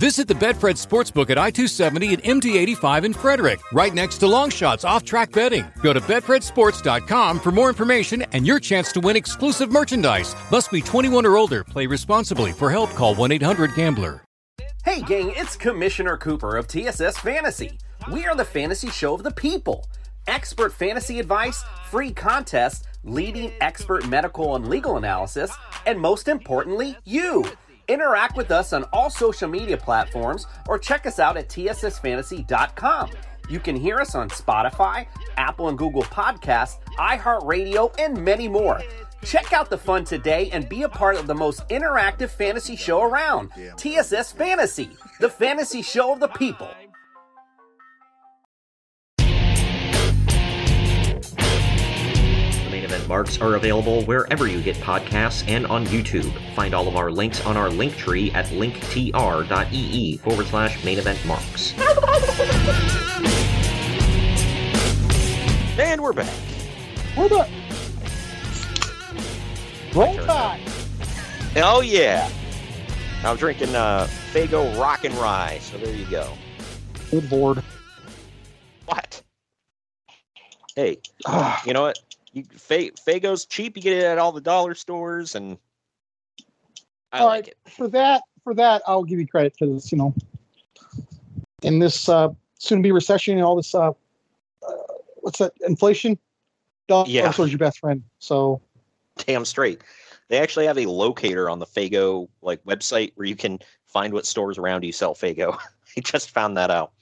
[0.00, 4.26] Visit the Betfred Sportsbook at I 270 and MD 85 in Frederick, right next to
[4.26, 5.66] Longshots off track betting.
[5.82, 10.34] Go to BetfredSports.com for more information and your chance to win exclusive merchandise.
[10.50, 11.64] Must be 21 or older.
[11.64, 12.50] Play responsibly.
[12.52, 14.24] For help, call 1 800 Gambler.
[14.86, 17.76] Hey, gang, it's Commissioner Cooper of TSS Fantasy.
[18.10, 19.86] We are the fantasy show of the people.
[20.26, 25.52] Expert fantasy advice, free contests, leading expert medical and legal analysis,
[25.84, 27.44] and most importantly, you.
[27.90, 33.10] Interact with us on all social media platforms or check us out at tssfantasy.com.
[33.48, 38.80] You can hear us on Spotify, Apple and Google Podcasts, iHeartRadio, and many more.
[39.24, 43.02] Check out the fun today and be a part of the most interactive fantasy show
[43.02, 46.70] around TSS Fantasy, the fantasy show of the people.
[53.10, 56.32] Marks are available wherever you get podcasts and on YouTube.
[56.54, 61.18] Find all of our links on our link tree at linktr.ee forward slash main event
[61.26, 61.74] marks.
[65.76, 66.32] and we're back.
[67.16, 67.50] We're back.
[69.92, 70.60] Roll Tide.
[71.56, 72.30] Oh, yeah.
[73.24, 76.32] I'm drinking uh, Faygo Rock and Rye, so there you go.
[77.10, 77.60] Good lord.
[78.86, 79.20] What?
[80.76, 80.98] Hey,
[81.66, 81.98] you know what?
[82.32, 83.76] You, Fa- Faygo's cheap.
[83.76, 85.58] You get it at all the dollar stores, and
[87.12, 90.14] I All like right, For that, for that, I'll give you credit because you know,
[91.62, 92.28] in this uh,
[92.58, 93.92] soon-to-be recession and all this, uh, uh,
[95.16, 95.52] what's that?
[95.66, 96.18] Inflation.
[96.88, 97.30] Dollar Yeah.
[97.30, 98.02] store's your best friend.
[98.18, 98.60] So
[99.26, 99.82] damn straight.
[100.28, 104.26] They actually have a locator on the Faygo like website where you can find what
[104.26, 105.58] stores around you sell Faygo.
[105.96, 106.92] I just found that out.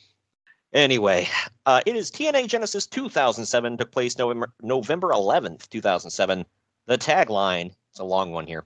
[0.74, 1.26] Anyway,
[1.66, 6.44] uh, it is TNA Genesis 2007 took place November November 11th, 2007.
[6.86, 8.64] The tagline, it's a long one here.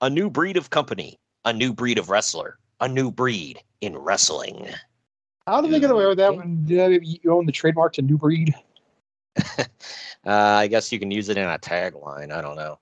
[0.00, 4.68] A new breed of company, a new breed of wrestler, a new breed in wrestling.
[5.46, 8.54] how did they get away with that when you own the trademark to New Breed?
[10.26, 12.32] Uh, I guess you can use it in a tagline.
[12.32, 12.78] I don't know.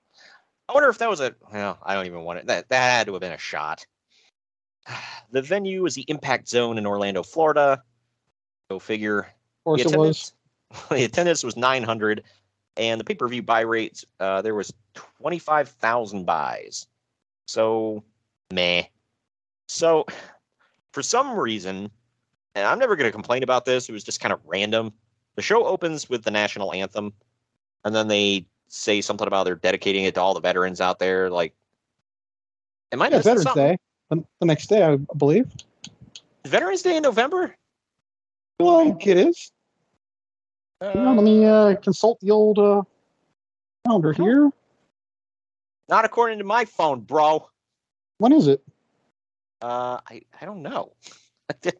[0.67, 1.33] I wonder if that was a.
[1.53, 2.47] Well, I don't even want it.
[2.47, 3.85] That that had to have been a shot.
[5.31, 7.83] The venue is the Impact Zone in Orlando, Florida.
[8.69, 9.19] Go figure.
[9.19, 9.99] Of course The it was.
[9.99, 10.33] attendance-
[10.89, 12.23] The attendance was 900,
[12.75, 16.87] and the pay per view buy rates uh, there was 25,000 buys.
[17.47, 18.03] So,
[18.51, 18.83] meh.
[19.69, 20.05] So,
[20.91, 21.89] for some reason,
[22.55, 23.87] and I'm never going to complain about this.
[23.87, 24.91] It was just kind of random.
[25.35, 27.13] The show opens with the national anthem,
[27.85, 31.29] and then they say something about they're dedicating it to all the veterans out there.
[31.29, 31.53] Like,
[32.91, 33.77] am I Yeah, Veterans something?
[34.09, 34.23] Day.
[34.39, 35.49] The next day, I believe.
[36.45, 37.55] Veterans Day in November?
[38.59, 39.51] Well, it is.
[40.81, 42.83] On, let me uh, consult the old uh,
[43.85, 44.51] calendar here.
[45.89, 47.47] Not according to my phone, bro.
[48.17, 48.61] When is it?
[49.61, 50.93] Uh, I I don't know.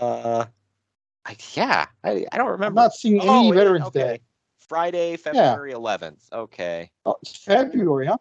[0.00, 0.46] uh,
[1.26, 2.80] I, yeah, I, I don't remember.
[2.80, 4.00] I'm not seeing any Oh, Veterans okay.
[4.00, 4.20] Day.
[4.68, 6.32] Friday, February 11th.
[6.32, 6.90] Okay.
[7.04, 8.16] Oh, it's February, huh?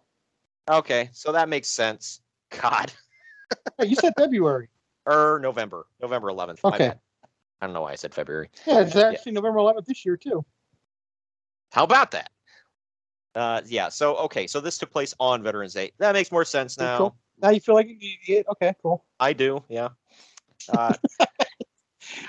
[0.69, 2.21] Okay, so that makes sense.
[2.61, 2.91] God.
[3.81, 4.69] You said February.
[5.05, 5.85] Or November.
[6.01, 6.59] November 11th.
[6.63, 6.93] my Okay.
[7.63, 7.65] Bad.
[7.65, 8.49] I don't know why I said February.
[8.67, 10.43] Yeah, it's actually November 11th this year too.
[11.71, 12.29] How about that?
[13.35, 13.89] Uh, yeah.
[13.89, 14.45] So okay.
[14.47, 15.91] So this took place on Veterans Day.
[15.97, 16.97] That makes more sense now.
[16.97, 17.15] Cool.
[17.41, 19.03] Now you feel like you, you- okay, cool.
[19.19, 19.63] I do.
[19.69, 19.89] Yeah.
[20.69, 20.95] Uh,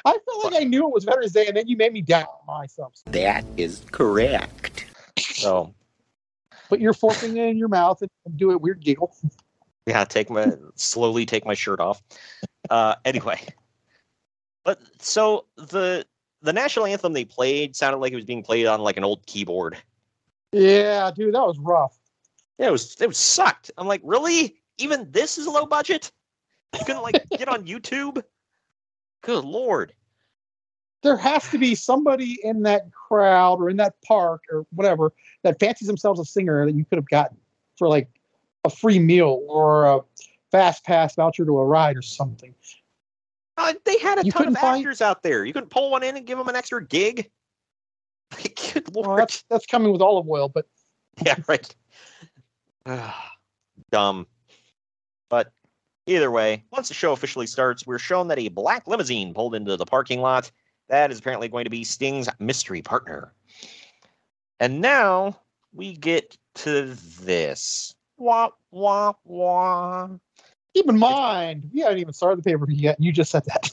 [0.04, 2.28] I felt like I knew it was Veterans Day, and then you made me doubt
[2.46, 2.94] myself.
[3.06, 4.86] that is correct.
[5.18, 5.74] So
[6.70, 9.14] Put your forefinger in your mouth and do a weird giggle.
[9.86, 12.02] yeah, take my slowly take my shirt off.
[12.70, 13.40] Uh, anyway,
[14.64, 16.06] but so the
[16.42, 19.24] the national anthem they played sounded like it was being played on like an old
[19.26, 19.76] keyboard.
[20.52, 21.98] Yeah, dude, that was rough.
[22.58, 23.70] Yeah, it was it was sucked.
[23.76, 24.56] I'm like, really?
[24.78, 26.10] Even this is low budget?
[26.74, 28.22] You couldn't like get on YouTube?
[29.22, 29.92] Good lord.
[31.02, 35.12] There has to be somebody in that crowd or in that park or whatever
[35.42, 37.36] that fancies themselves a singer that you could have gotten
[37.76, 38.08] for like
[38.64, 40.00] a free meal or a
[40.50, 42.54] fast pass voucher to a ride or something.
[43.56, 45.44] Uh, they had a You ton of find- actors out there.
[45.44, 47.30] You couldn't pull one in and give them an extra gig.
[48.72, 49.06] Good lord.
[49.06, 50.66] Well, that's that's coming with olive oil, but
[51.24, 51.74] yeah, right.
[53.90, 54.26] Dumb.
[55.28, 55.52] But
[56.06, 59.76] either way, once the show officially starts, we're shown that a black limousine pulled into
[59.76, 60.50] the parking lot.
[60.88, 63.32] That is apparently going to be Sting's mystery partner.
[64.60, 65.38] And now
[65.72, 67.94] we get to this.
[68.16, 70.08] Wah, wah, wah.
[70.74, 72.96] Keep in mind we haven't even started the paper yet.
[72.96, 73.70] And you just said that.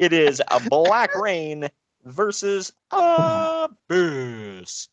[0.00, 1.68] It is a Black Reign
[2.04, 4.88] versus Abyss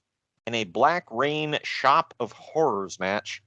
[0.46, 3.42] in a Black Reign Shop of Horrors match.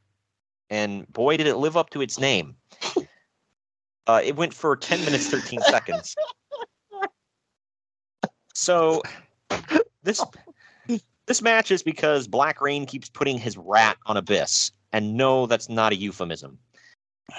[0.71, 2.57] And boy, did it live up to its name.
[4.07, 6.17] Uh, it went for 10 minutes, 13 seconds.
[8.55, 9.03] So
[10.03, 10.23] this
[11.27, 14.73] this match is because Black Reign keeps putting his rat on Abyss.
[14.95, 16.59] And no, that's not a euphemism.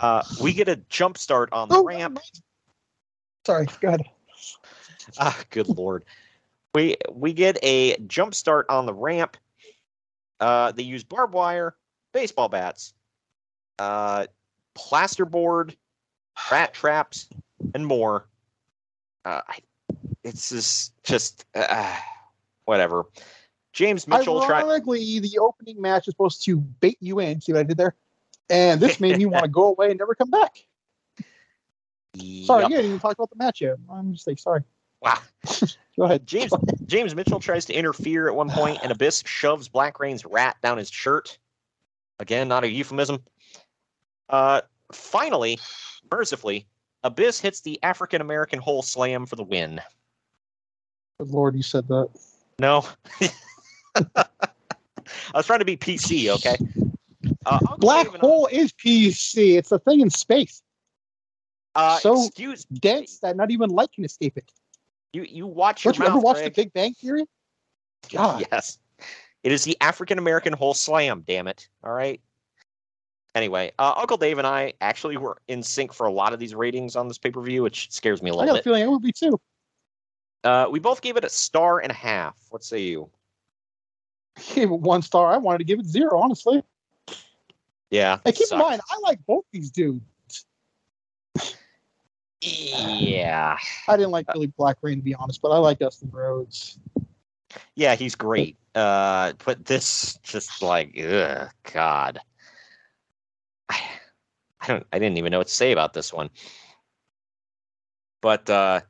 [0.00, 2.20] Uh, we get a jump start on the Oh, ramp.
[3.44, 4.04] Sorry, go ahead.
[5.18, 6.04] Ah, good lord.
[6.72, 9.36] We we get a jump start on the ramp.
[10.38, 11.74] Uh, they use barbed wire,
[12.12, 12.94] baseball bats,
[13.80, 14.26] uh,
[14.76, 15.74] plasterboard,
[16.52, 17.28] rat traps,
[17.74, 18.28] and more.
[19.24, 19.40] Uh,
[20.22, 21.96] it's just just uh,
[22.66, 23.06] whatever.
[23.78, 24.64] James Mitchell tried.
[24.64, 27.40] Ironically, the opening match is supposed to bait you in.
[27.40, 27.94] See what I did there?
[28.50, 30.66] And this made me want to go away and never come back.
[32.44, 32.70] Sorry, Yup.
[32.70, 33.76] you didn't even talk about the match yet.
[33.88, 34.64] I'm just like, sorry.
[35.00, 35.18] Wow.
[35.96, 36.26] Go ahead.
[36.26, 36.52] James
[36.86, 40.78] James Mitchell tries to interfere at one point, and Abyss shoves Black Reign's rat down
[40.78, 41.38] his shirt.
[42.18, 43.22] Again, not a euphemism.
[44.28, 45.60] Uh, finally,
[46.10, 46.66] mercifully,
[47.04, 49.80] Abyss hits the African American hole slam for the win.
[51.20, 52.08] Good lord, you said that.
[52.58, 52.84] No.
[54.16, 56.56] I was trying to be PC, okay?
[57.46, 59.56] Uh, Black hole is PC.
[59.56, 60.62] It's a thing in space.
[61.74, 64.50] uh, so excuse dense that not even light can escape it.
[65.12, 65.22] you.
[65.22, 66.54] You watch your Don't you ever mouth, watch Greg.
[66.54, 67.24] The Big Bang Theory?
[68.12, 68.44] God.
[68.52, 68.78] Yes.
[69.42, 71.68] It is the African American whole slam, damn it.
[71.82, 72.20] All right.
[73.34, 76.54] Anyway, uh, Uncle Dave and I actually were in sync for a lot of these
[76.54, 78.82] ratings on this pay per view, which scares me a little I got a feeling
[78.82, 79.40] it would be too.
[80.44, 82.36] Uh, we both gave it a star and a half.
[82.50, 83.10] What say you?
[84.54, 85.32] Gave it one star.
[85.32, 86.62] I wanted to give it zero, honestly.
[87.90, 88.18] Yeah.
[88.24, 88.52] Hey, keep sucks.
[88.52, 90.02] in mind, I like both these dudes.
[92.40, 93.56] Yeah.
[93.88, 96.78] I didn't like Billy Black Reign to be honest, but I like Dustin Rhodes.
[97.74, 98.56] Yeah, he's great.
[98.74, 102.20] Uh, but this just like, ugh, God.
[103.68, 103.80] I,
[104.60, 104.86] I don't.
[104.92, 106.30] I didn't even know what to say about this one.
[108.20, 108.80] But uh,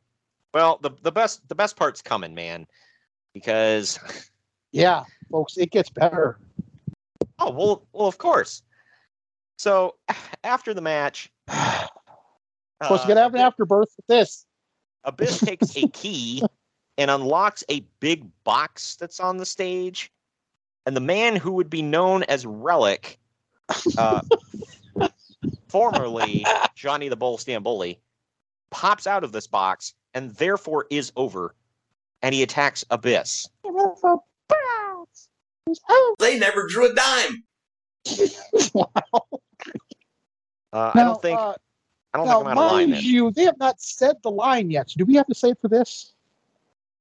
[0.53, 2.66] well, the the best the best part's coming, man,
[3.32, 3.99] because
[4.72, 6.38] Yeah, folks, it gets better.
[7.38, 8.62] oh well, well of course.
[9.56, 9.96] So
[10.44, 11.30] after the match,
[12.80, 14.46] Of course, uh, you gotta have an afterbirth with this.
[15.04, 16.42] Abyss takes a key
[16.96, 20.12] and unlocks a big box that's on the stage.
[20.86, 23.16] And the man who would be known as Rellik,
[23.98, 24.22] uh,
[25.68, 27.98] formerly Johnny the Bull Stamboli,
[28.70, 31.54] pops out of this box and therefore is over.
[32.22, 33.48] And he attacks Abyss.
[36.18, 37.44] They never drew a dime.
[40.70, 41.54] Uh, I don't think uh,
[42.12, 42.90] I don't now, think I'm out of line.
[42.90, 43.02] mind Then.
[43.02, 44.90] you, they have not said the line yet.
[44.90, 46.12] So do we have to say it for this?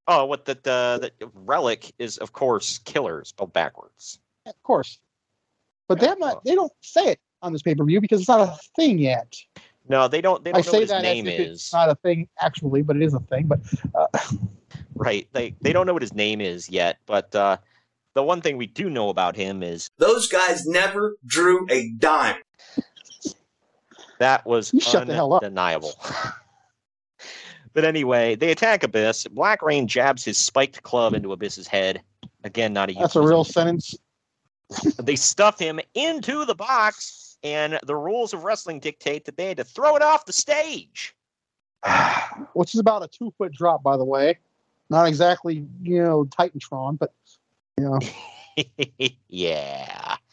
[0.07, 4.19] Oh, what the, the the Rellik is, of course, killer spelled backwards.
[4.45, 4.99] Of course.
[5.89, 6.45] But they have not.
[6.45, 9.35] They don't say it on this pay per view because it's not a thing yet.
[9.89, 10.45] No, they don't.
[10.45, 11.59] They don't know say what his that name as if is.
[11.59, 13.47] it's not a thing actually, but it is a thing.
[13.47, 13.59] But
[13.93, 14.07] uh,
[14.95, 15.27] Right.
[15.33, 17.57] They they don't know what his name is yet, but uh,
[18.17, 22.37] the one thing we do know about him is Those guys never drew a dime.
[24.17, 25.43] that was You shut the hell up.
[25.43, 25.93] undeniable.
[27.73, 29.27] but anyway, they attack Abyss.
[29.27, 32.01] Black Reign jabs his spiked club into Abyss's head.
[32.43, 33.95] Again, not a that's a real sentence.
[34.97, 39.57] They stuff him into the box, and the rules of wrestling dictate that they had
[39.57, 41.15] to throw it off the stage.
[42.53, 44.39] Which is about a two foot drop, by the way.
[44.89, 47.13] Not exactly, you know, Titantron, but
[47.77, 47.99] know.
[49.27, 50.17] yeah.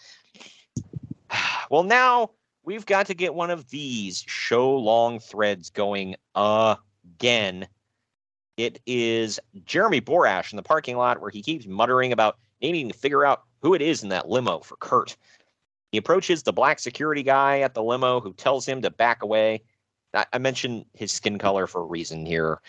[1.71, 2.31] Well, now
[2.65, 7.67] we've got to get one of these show long threads going again.
[8.57, 12.97] It is Jeremy Borash in the parking lot where he keeps muttering about needing to
[12.97, 15.17] figure out who it is in that limo for Kurt.
[15.91, 19.63] He approaches the black security guy at the limo who tells him to back away.
[20.33, 22.61] I mentioned his skin color for a reason here.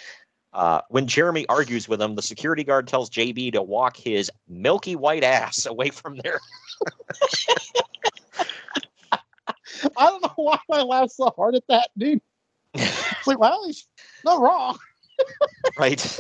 [0.56, 4.96] Uh, when Jeremy argues with him, the security guard tells JB to walk his milky
[4.96, 6.40] white ass away from there.
[9.12, 12.22] I don't know why I laughed so hard at that, dude.
[12.74, 13.86] It's like, well, he's
[14.24, 14.78] not wrong.
[15.78, 16.18] right?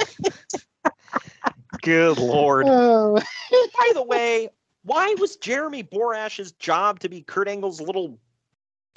[1.81, 2.65] Good lord.
[2.67, 3.17] Oh.
[3.51, 4.49] By the way,
[4.83, 8.19] why was Jeremy Borash's job to be Kurt Angle's little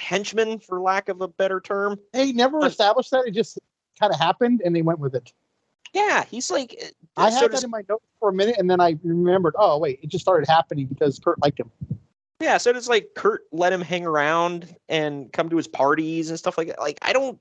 [0.01, 1.97] henchman, for lack of a better term?
[2.13, 3.25] They never established that.
[3.29, 3.57] It just
[3.99, 5.33] kind of happened, and they went with it.
[5.93, 6.77] Yeah, he's like.
[6.83, 9.55] uh, I had that in my notes for a minute, and then I remembered.
[9.57, 11.71] Oh, wait, it just started happening because Kurt liked him.
[12.41, 16.39] Yeah, so does like Kurt let him hang around and come to his parties and
[16.39, 16.79] stuff like that.
[16.79, 17.39] Like, I don't.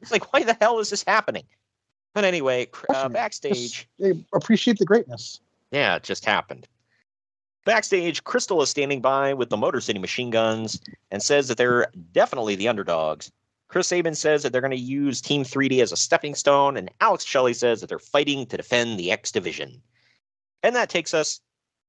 [0.00, 1.44] It's like, why the hell is this happening?
[2.14, 3.88] But anyway, uh, backstage.
[3.98, 5.40] They appreciate the greatness.
[5.70, 6.68] Yeah, it just happened.
[7.64, 10.80] Backstage, Crystal is standing by with the Motor City machine guns
[11.10, 13.30] and says that they're definitely the underdogs.
[13.72, 16.90] Chris Sabin says that they're going to use Team 3D as a stepping stone, and
[17.00, 19.80] Alex Shelley says that they're fighting to defend the X Division.
[20.62, 21.40] And that takes us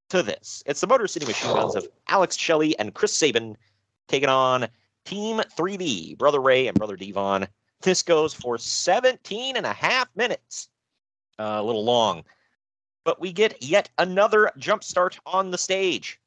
[0.09, 0.63] to this.
[0.65, 3.57] It's the Motor City machine guns of Alex Shelley and Chris Sabin
[4.07, 4.67] taking on
[5.03, 7.47] Team 3D, Brother Ray and Brother Devon.
[7.81, 10.69] This goes for 17 and a half minutes.
[11.37, 12.23] Uh, a little long
[13.03, 16.19] but we get yet another jump start on the stage.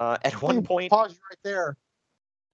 [0.00, 1.76] Uh, at one point, pause right there.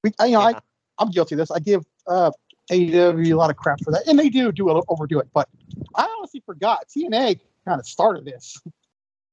[0.02, 0.60] We, I, you know, I,
[0.98, 1.50] I'm guilty of this.
[1.50, 2.30] I give uh,
[2.70, 5.28] AEW a lot of crap for that, and they do do a- overdo it.
[5.32, 5.48] But
[5.94, 8.60] I honestly forgot TNA kind of started this.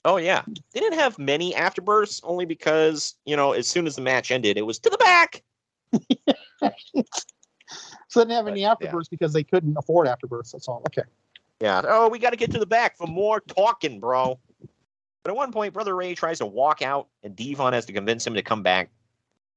[0.05, 0.43] oh yeah,
[0.73, 4.57] they didn't have many afterbirths only because you know as soon as the match ended,
[4.57, 5.43] it was to the back.
[8.09, 10.51] So they didn't have any afterbirths because they couldn't afford afterbirths.
[10.51, 10.83] That's all.
[10.89, 11.07] Okay.
[11.61, 11.81] Yeah.
[11.85, 14.37] Oh, we got to get to the back for more talking, bro.
[15.23, 18.27] But at one point, Brother Ray tries to walk out, and Devon has to convince
[18.27, 18.89] him to come back.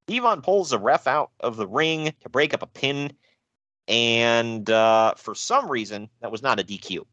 [0.06, 3.12] Devon pulls the ref out of the ring to break up a pin,
[3.88, 7.04] and uh, for some reason, that was not a DQ.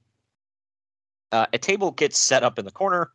[1.32, 3.12] Uh, a table gets set up in the corner.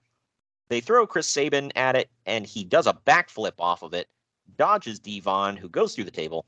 [0.68, 4.08] They throw Chris Sabin at it, and he does a backflip off of it,
[4.56, 6.46] dodges Devon, who goes through the table,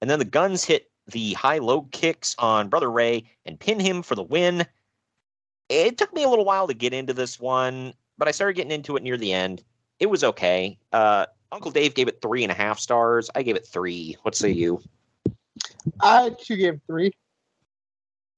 [0.00, 4.02] and then the guns hit the high low kicks on Brother Ray and pin him
[4.02, 4.66] for the win.
[5.68, 8.72] It took me a little while to get into this one, but I started getting
[8.72, 9.62] into it near the end.
[9.98, 10.78] It was okay.
[10.92, 13.30] Uh, Uncle Dave gave it three and a half stars.
[13.34, 14.16] I gave it three.
[14.22, 14.82] What say you?
[16.00, 17.12] I too gave three.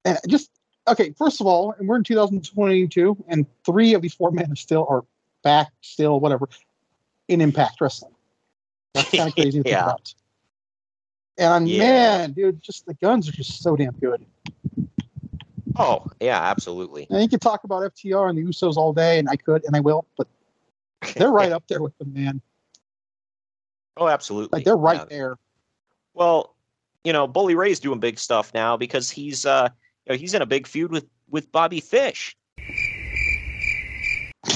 [0.05, 0.49] And just
[0.87, 1.13] okay.
[1.17, 4.85] First of all, and we're in 2022, and three of these four men are still
[4.89, 5.05] are
[5.43, 6.49] back, still whatever,
[7.27, 8.13] in Impact Wrestling.
[8.93, 9.83] That's kind of crazy to Yeah.
[9.83, 10.13] think about.
[11.37, 11.79] And Yeah.
[11.79, 14.25] man, dude, just the guns are just so damn good.
[15.75, 17.07] Oh, yeah, absolutely.
[17.09, 19.75] And you can talk about FTR and the Usos all day, and I could, and
[19.75, 20.27] I will, but
[21.15, 22.41] they're right up there with them, man.
[23.97, 24.57] Oh, absolutely.
[24.57, 25.05] Like they're right Yeah.
[25.05, 25.37] there.
[26.13, 26.55] Well,
[27.03, 29.69] you know, Bully Ray's doing big stuff now because he's uh
[30.05, 32.35] you know, he's in a big feud with with Bobby Fish.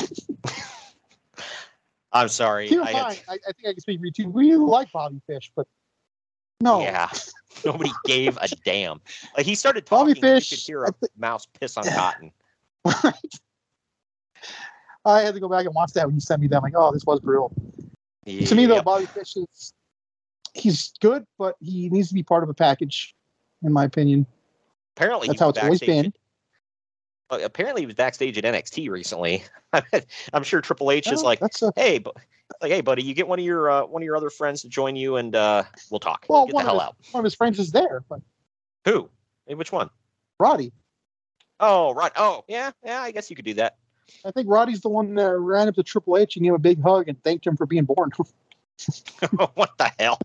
[2.12, 2.76] I'm sorry.
[2.78, 4.30] I had- I, I think I can speak for you too.
[4.30, 5.68] We like Bobby Fish, but
[6.62, 6.82] no.
[6.82, 7.10] Yeah.
[7.66, 9.02] Nobody gave a damn.
[9.36, 12.32] Like he started Bobby talking, you Fish, could hear a mouse piss on cotton.
[15.06, 16.58] I had to go back and watch that when you sent me that.
[16.58, 17.52] I'm like, oh, this was brutal.
[18.28, 18.82] To me, though.
[18.82, 19.74] Bobby Fish is
[20.54, 23.16] he's good, but he needs to be part of a package,
[23.64, 24.26] in my opinion.
[24.96, 26.12] apparently That's how it's always been.
[27.32, 29.44] at- apparently he was backstage at NXT recently.
[30.34, 32.12] I'm sure Triple H is Oh, like, a- hey, bu-
[32.62, 34.70] like, hey, buddy, you get one of your uh, one of your other friends to
[34.70, 36.26] join you, and uh, we'll talk.
[36.28, 36.96] Well, get the one hell of, out.
[37.12, 38.20] one of his friends is there, but
[38.86, 39.10] Who?
[39.46, 39.90] Hey, which one?
[40.40, 40.74] Roddy.
[41.60, 42.12] Oh, right.
[42.16, 43.02] Oh, yeah, yeah.
[43.02, 43.78] I guess you could do that.
[44.26, 46.60] I think Roddy's the one that ran up to Triple H and gave him a
[46.60, 48.12] big hug and thanked him for being born.
[49.56, 50.20] what the hell?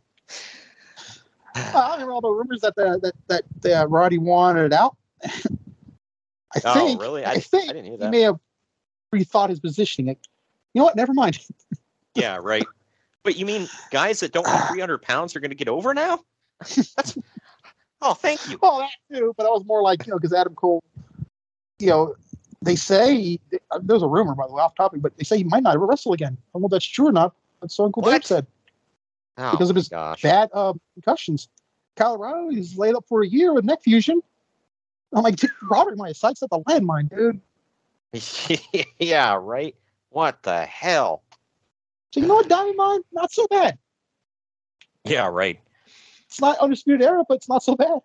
[1.55, 4.97] I hear all the rumors that the, that that that Roddy wanted out.
[5.25, 7.01] I Oh, think.
[7.01, 7.25] really?
[7.25, 8.39] I I, think I didn't hear he may have
[9.15, 10.09] rethought his positioning.
[10.09, 10.19] Like,
[10.75, 10.97] you know what?
[10.97, 11.39] Never mind.
[12.15, 12.67] Yeah, right.
[13.25, 16.21] But you mean guys that don't weigh 300 pounds are going to get over now?
[16.61, 17.17] That's-
[18.03, 18.59] oh, thank you.
[18.63, 19.33] Oh, that too.
[19.37, 20.83] But I was more like, you know, because Adam Cole,
[21.79, 22.15] you know,
[22.63, 23.39] they say
[23.71, 25.75] uh, there's a rumor by the way off topic, but they say he might not
[25.75, 26.37] ever wrestle again.
[26.39, 27.35] I don't know if that's true or not.
[27.61, 28.47] That's what Uncle Dave said
[29.39, 30.23] Oh, because of his gosh.
[30.23, 31.49] bad uh, concussions.
[31.97, 34.23] Colorado, he's laid up for a year with neck fusion.
[35.15, 37.41] I'm like, dude, Robert, my sights at the landmine, dude.
[38.99, 39.75] yeah, right.
[40.11, 41.23] What the hell?
[42.13, 43.79] So you know what, Diamond Mine, not so bad.
[45.05, 45.59] Yeah, right.
[46.27, 48.01] It's not undisputed era, but it's not so bad.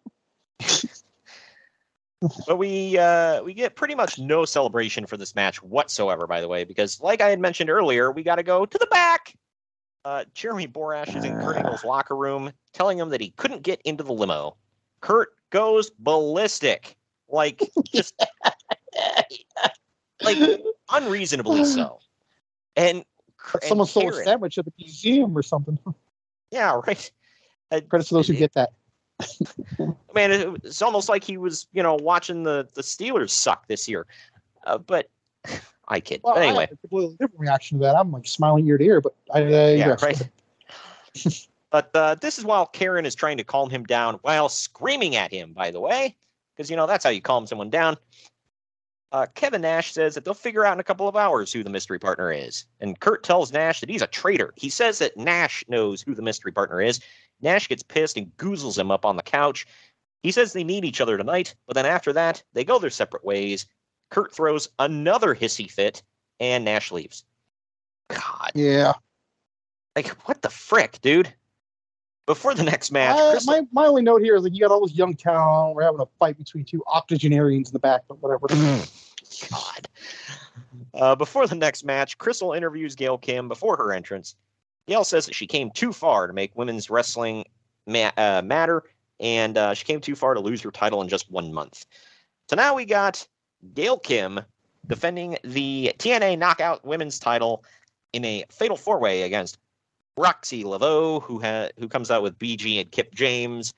[2.48, 6.48] But we uh, we get pretty much no celebration for this match whatsoever, by the
[6.48, 9.36] way, because like I had mentioned earlier, we got to go to the back.
[10.04, 13.82] Uh, Jeremy Borash is in Kurt Angle's locker room, telling him that he couldn't get
[13.84, 14.56] into the limo.
[15.02, 16.98] Kurt goes ballistic,
[17.30, 17.62] like
[17.94, 18.14] just
[20.24, 20.38] like
[20.90, 22.00] unreasonably so.
[22.76, 23.04] And,
[23.54, 25.78] and Someone stole a sandwich at the museum or something.
[26.52, 27.12] Yeah, right.
[27.72, 28.72] Uh, Credits to those who get that.
[30.14, 33.88] Man, it- it's almost like he was, you know, watching the the Steelers suck this
[33.88, 34.06] year.
[34.66, 35.10] Uh, but
[35.88, 36.22] I kid.
[36.24, 37.96] Well, but I anyway, had a completely different reaction to that.
[37.96, 40.22] I'm like smiling ear to ear, but I, I yeah, right.
[41.72, 45.32] but uh, this is while Karen is trying to calm him down while screaming at
[45.32, 45.54] him.
[45.54, 46.16] By the way,
[46.56, 47.98] because you know that's how you calm someone down.
[49.14, 51.70] Uh, Kevin Nash says that they'll figure out in a couple of hours who the
[51.70, 52.66] mystery partner is.
[52.82, 54.54] And Kurt tells Nash that he's a traitor.
[54.58, 57.00] He says that Nash knows who the mystery partner is.
[57.42, 59.66] Nash gets pissed and goozles him up on the couch.
[60.24, 63.24] He says they need each other tonight, but then after that, they go their separate
[63.24, 63.66] ways.
[64.10, 66.02] Kurt throws another hissy fit,
[66.40, 67.24] and Nash leaves.
[68.10, 68.94] God, Yeah.
[69.96, 71.34] like what the frick, dude?
[72.26, 74.72] Before the next match, Uh, Crystal- my, my only note here is like you got
[74.72, 75.76] all this young talent.
[75.76, 78.48] We're having a fight between two octogenarians in the back, but whatever.
[79.50, 79.88] God.
[80.94, 84.36] Uh, before the next match, Crystal interviews Gail Kim before her entrance.
[84.88, 87.44] Gail says that she came too far to make women's wrestling
[87.86, 88.84] ma- uh, matter,
[89.20, 91.86] and uh, she came too far to lose her title in just one month.
[92.50, 93.28] So now we got
[93.74, 94.40] Gail Kim
[94.88, 97.64] defending the TNA Knockout Women's title
[98.14, 99.58] in a fatal four way against
[100.18, 103.74] Roxxi Laveaux, who ha- who comes out with BG and Kip James,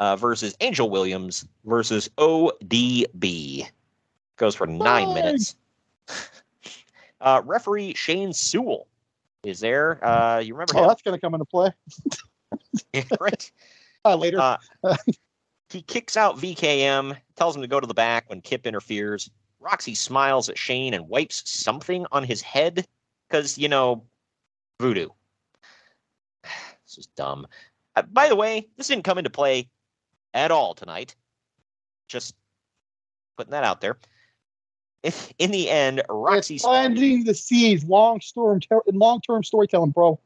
[0.00, 3.66] uh, versus Angel Williams versus ODB.
[4.36, 5.14] Goes for nine Fine.
[5.14, 5.56] minutes.
[7.20, 8.88] Uh, referee Shane Sewell
[9.44, 10.04] is there.
[10.04, 10.88] Uh, you remember oh, him?
[10.88, 11.70] that's going to come into play
[13.20, 13.52] right?
[14.04, 14.38] uh, later.
[14.40, 14.56] Uh,
[15.70, 19.30] he kicks out VKM, tells him to go to the back when Kip interferes.
[19.62, 22.86] Roxxi smiles at Shane and wipes something on his head
[23.28, 24.04] because, you know,
[24.80, 25.08] voodoo.
[26.84, 27.46] This is dumb.
[27.96, 29.70] Uh, by the way, this didn't come into play
[30.34, 31.16] at all tonight.
[32.06, 32.34] Just
[33.38, 33.96] putting that out there.
[35.38, 38.60] In the end, Roxxi It's planting the seeds, long storm,
[38.92, 40.18] long term storytelling, bro.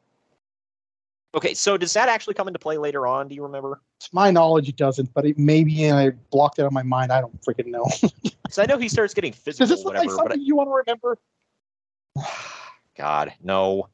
[1.34, 3.28] Okay, so does that actually come into play later on?
[3.28, 3.80] Do you remember?
[4.00, 7.12] To my knowledge, it doesn't, but it maybe I blocked it out of my mind.
[7.12, 7.86] I don't freaking know.
[8.48, 10.06] So I know he starts getting physical, Does this look whatever.
[10.06, 11.18] like but I- something you want to remember?
[12.96, 13.88] God, no.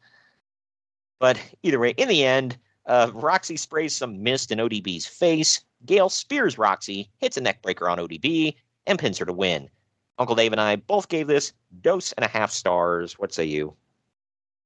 [1.19, 5.65] But either way, in the end, uh, Roxxi sprays some mist in ODB's face.
[5.87, 8.55] Gail spears Roxxi, hits a neckbreaker on ODB,
[8.87, 9.71] and pins her to win.
[10.19, 13.19] Uncle Dave and I both gave this dose and a half stars.
[13.19, 13.75] What say you?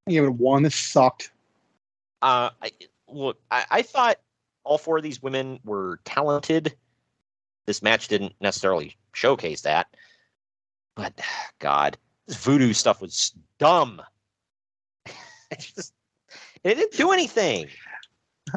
[0.06, 0.62] I gave it one.
[0.62, 1.30] This sucked.
[2.22, 2.70] Uh, I,
[3.08, 4.18] look, I, I thought
[4.64, 6.74] all four of these women were talented.
[7.66, 9.86] This match didn't necessarily showcase that.
[10.94, 11.20] But,
[11.58, 11.96] God,
[12.26, 14.02] this voodoo stuff was dumb.
[15.50, 15.92] it, just,
[16.64, 17.68] it didn't do anything.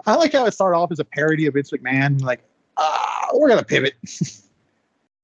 [0.05, 2.21] I like how it started off as a parody of Vince McMahon.
[2.21, 2.41] Like,
[2.77, 3.95] ah, we're gonna pivot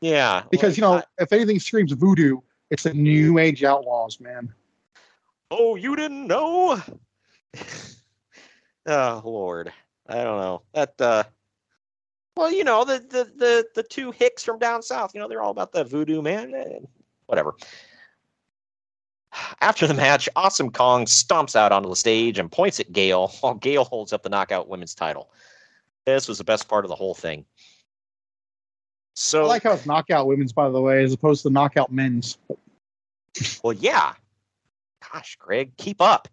[0.02, 0.44] Yeah.
[0.52, 2.40] because you know if anything screams voodoo,
[2.70, 4.54] it's the New Age Outlaws, man.
[5.52, 6.82] Oh, you didn't know?
[8.88, 9.72] oh Lord,
[10.08, 11.00] I don't know that.
[11.00, 11.24] uh
[12.36, 15.14] Well, you know the the the the two hicks from down south.
[15.14, 16.54] You know they're all about the voodoo man.
[16.54, 16.80] eh,
[17.28, 17.56] Whatever.
[19.62, 23.56] After the match, Awesome Kong stomps out onto the stage and points at Gail while
[23.56, 25.32] Gail holds up the Knockout Women's title.
[26.06, 27.46] This was the best part of the whole thing.
[29.16, 32.38] So I like how it's knockout women's, by the way, as opposed to knockout men's.
[33.64, 34.14] well, yeah.
[35.12, 36.28] Gosh, Greg, keep up.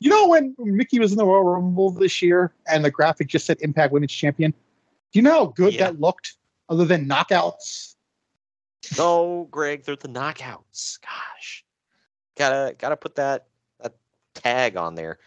[0.00, 3.46] You know when Mickie was in the Royal Rumble this year and the graphic just
[3.46, 4.50] said Impact Women's Champion?
[4.50, 5.86] Do you know how good Yeah.
[5.90, 6.36] that looked?
[6.68, 7.96] Other than knockouts,
[8.96, 10.98] No, Greg, they're the knockouts.
[11.02, 11.64] Gosh,
[12.36, 13.46] gotta gotta put that
[13.80, 13.94] that
[14.34, 15.18] tag on there.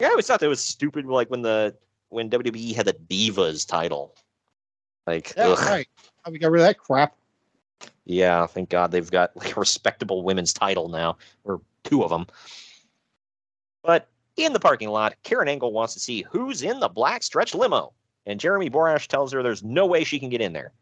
[0.00, 1.04] Yeah, I always thought that was stupid.
[1.06, 1.76] Like when the
[2.10, 4.14] when WWE had the Divas title.
[5.10, 5.58] Like, yeah, ugh.
[5.66, 5.88] right.
[6.24, 7.16] How we got rid of that crap?
[8.04, 12.26] yeah, thank God they've got like a respectable women's title now, or two of them.
[13.82, 14.06] But
[14.36, 17.92] in the parking lot, Karen Angle wants to see who's in the black stretch limo,
[18.24, 20.72] and Jeremy Borash tells her there's no way she can get in there.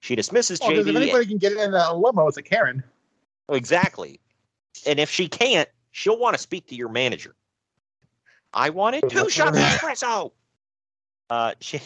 [0.00, 0.96] She dismisses Oh, 'cause if JB.
[1.02, 2.82] anybody can get in a limo, it's a Karen.
[3.50, 4.18] Exactly.
[4.84, 7.36] And if she can't, she'll want to speak to your manager.
[8.52, 10.32] I wanted two shots of espresso.
[11.30, 11.80] Uh, she,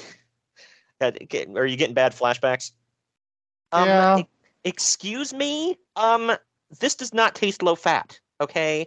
[1.00, 2.72] are you getting bad flashbacks?
[3.72, 4.18] Um, Yeah.
[4.18, 4.26] e-
[4.64, 5.76] excuse me.
[5.96, 6.32] Um,
[6.78, 8.18] this does not taste low fat.
[8.40, 8.86] Okay.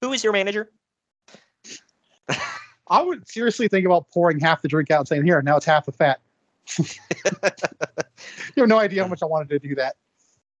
[0.00, 0.70] Who is your manager?
[2.88, 5.64] I would seriously think about pouring half the drink out and saying, "Here, now it's
[5.66, 6.20] half the fat."
[6.78, 6.84] you
[8.56, 9.96] have no idea how much I wanted to do that.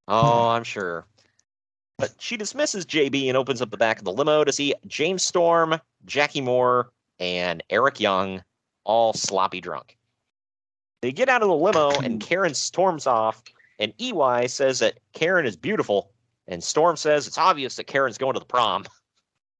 [0.08, 1.06] Oh, I'm sure.
[1.98, 5.22] But she dismisses JB and opens up the back of the limo to see James
[5.22, 6.90] Storm, Jackie Moore,
[7.20, 8.42] and Eric Young
[8.84, 9.96] all sloppy drunk.
[11.04, 13.42] They get out of the limo and Karen storms off,
[13.78, 16.10] and EY says that Karen is beautiful,
[16.48, 18.86] and Storm says it's obvious that Karen's going to the prom.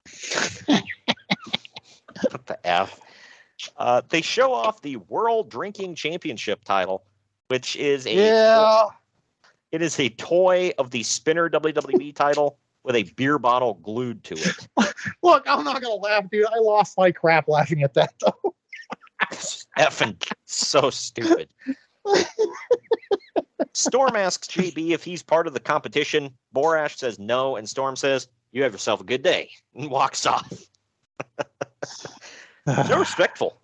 [0.64, 2.98] what the F?
[3.76, 7.04] Uh, they show off the World Drinking Championship title,
[7.48, 8.86] which is a Yeah.
[9.70, 14.34] it is a toy of the spinner WWE title with a beer bottle glued to
[14.34, 14.66] it.
[15.22, 16.46] Look, I'm not gonna laugh, dude.
[16.46, 18.14] I lost my crap laughing at that.
[18.18, 18.43] Though.
[19.78, 21.48] Effing so stupid.
[23.72, 26.30] Storm asks JB if he's part of the competition.
[26.54, 30.52] Borash says no, and Storm says, You have yourself a good day, and walks off.
[32.86, 33.60] so respectful.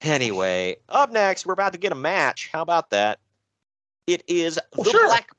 [0.00, 2.48] Anyway, up next, we're about to get a match.
[2.52, 3.18] How about that?
[4.06, 5.30] It is oh, the black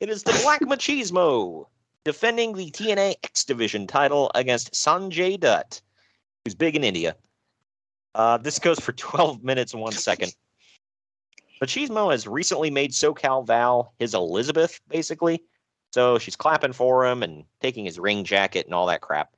[0.00, 1.66] it is the Black Machismo
[2.04, 5.80] defending the TNA X Division title against Sanjay Dutt,
[6.44, 7.14] who's big in India.
[8.14, 10.34] Uh, this goes for 12 minutes and one second.
[11.62, 15.42] Machismo has recently made SoCal Val his Elizabeth, basically.
[15.92, 19.34] So she's clapping for him and taking his ring jacket and all that crap.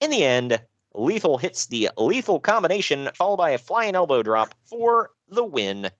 [0.00, 0.60] In the end,
[0.94, 5.90] Lethal hits the lethal combination, followed by a flying elbow drop for the win.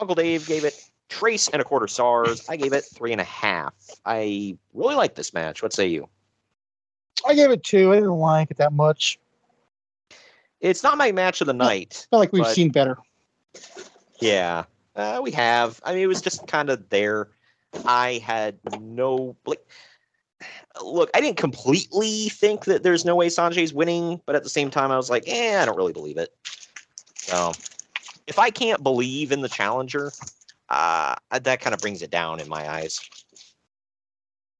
[0.00, 0.74] Uncle Dave gave it
[1.08, 2.48] trace and a quarter stars.
[2.48, 3.74] I gave it three and a half.
[4.04, 5.62] I really like this match.
[5.62, 6.08] What say you?
[7.26, 7.92] I gave it two.
[7.92, 9.18] I didn't like it that much.
[10.64, 12.06] It's not my match of the night.
[12.06, 12.96] I feel like we've but- seen better.
[14.20, 14.64] Yeah,
[14.96, 15.78] uh, we have.
[15.84, 17.28] I mean, it was just kind of there.
[17.84, 19.60] I had no like.
[20.82, 24.70] Look, I didn't completely think that there's no way Sanjay's winning, but at the same
[24.70, 26.34] time, I was like, eh, I don't really believe it.
[27.16, 27.52] So,
[28.26, 30.12] if I can't believe in the challenger,
[30.70, 33.00] uh, that kind of brings it down in my eyes.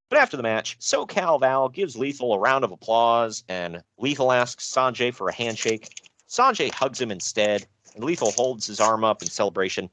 [0.09, 4.71] But after the match, SoCal Val gives Lethal a round of applause, and Lethal asks
[4.71, 5.89] Sanjay for a handshake.
[6.29, 7.65] Sanjay hugs him instead,
[7.95, 9.89] and Lethal holds his arm up in celebration.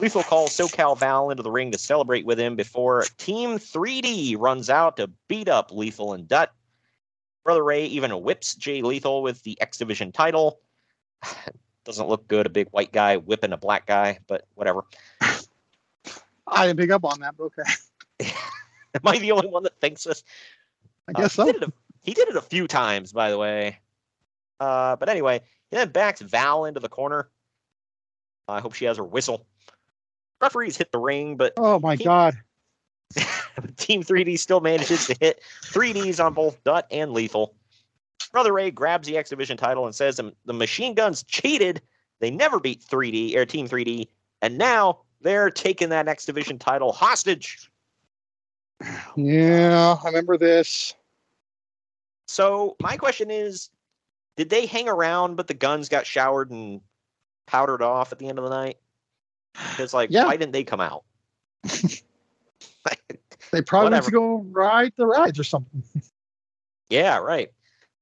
[0.00, 4.70] Lethal calls SoCal Val into the ring to celebrate with him before Team 3D runs
[4.70, 6.52] out to beat up Lethal and Dutt.
[7.44, 10.60] Brother Ray even whips Jay Lethal with the X Division title.
[11.84, 14.84] Doesn't look good, a big white guy whipping a black guy, but whatever.
[16.46, 17.50] I didn't pick up on that, but
[18.20, 18.32] okay.
[18.94, 20.24] Am I the only one that thinks this?
[21.08, 21.46] I guess Uh, so.
[21.46, 23.78] He did, it a, he did it a few times, by the way.
[24.60, 25.40] Uh, but anyway,
[25.70, 27.28] he then backs Val into the corner.
[28.48, 29.46] I hope she has her whistle.
[30.40, 32.36] Referees hit the ring, but Oh my god.
[33.76, 37.54] Team 3D still manages to hit 3Ds on both Dutt and Lethal.
[38.32, 41.82] Brother Ray grabs the X Division title and says the the machine guns cheated.
[42.20, 44.08] They never beat 3D or Team 3D,
[44.40, 47.70] and now they're taking that X Division title hostage.
[49.16, 50.94] Yeah, I remember this.
[52.28, 53.70] So my question is,
[54.36, 56.80] did they hang around, but the guns got showered and
[57.46, 58.78] powdered off at the end of the night?
[59.70, 60.24] Because like, Yeah.
[60.24, 61.04] why didn't they come out?
[63.52, 64.04] They probably Whatever.
[64.04, 65.82] went to go ride the rides or something.
[66.88, 67.50] Yeah, right.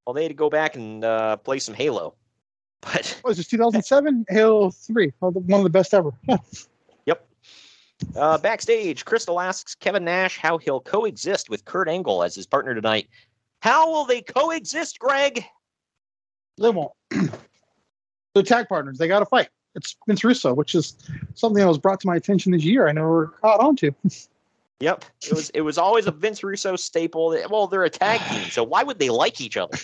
[0.04, 2.14] Well, they had to go back and uh, play some Halo.
[2.82, 4.26] But was this 2007?
[4.28, 5.12] Halo 3.
[5.22, 6.10] Oh, one of the best ever.
[8.16, 12.74] Uh, backstage, Crystal asks Kevin Nash how he'll coexist with Kurt Angle as his partner
[12.74, 13.08] tonight.
[13.62, 15.44] How will they coexist, Greg?
[16.58, 16.92] they won't.
[18.34, 19.48] the tag partners, they got to fight.
[19.74, 20.96] It's Vince Russo, which is
[21.34, 22.88] something that was brought to my attention this year.
[22.88, 23.94] I never caught on to.
[24.80, 25.04] Yep.
[25.26, 27.36] It was it was always a Vince Russo staple.
[27.50, 29.76] Well, they're a tag team, so why would they like each other?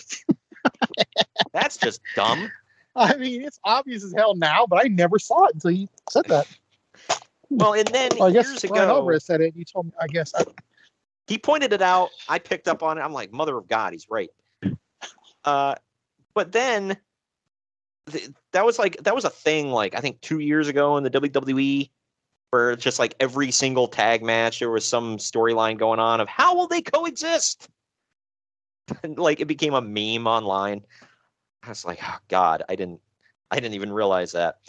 [1.53, 2.51] That's just dumb.
[2.95, 6.25] I mean, it's obvious as hell now, but I never saw it until you said
[6.29, 6.47] that.
[7.49, 9.55] Well, and then Well, years Bryan ago, Alvarez said it.
[9.55, 9.91] You told me.
[10.01, 10.33] I guess.
[10.35, 10.43] I,
[11.27, 12.09] he pointed it out.
[12.27, 13.01] I picked up on it.
[13.01, 14.29] I'm like, mother of God, he's right.
[15.43, 15.75] Uh,
[16.33, 16.97] but then
[18.11, 19.71] th- that was like that was a thing.
[19.71, 21.89] Like I think two years ago in the WWE,
[22.51, 26.55] where just like every single tag match there was some storyline going on of how
[26.55, 27.69] will they coexist.
[29.03, 30.83] And like it became a meme online.
[31.63, 33.01] I was like, oh God, I didn't,
[33.51, 34.59] I didn't even realize that.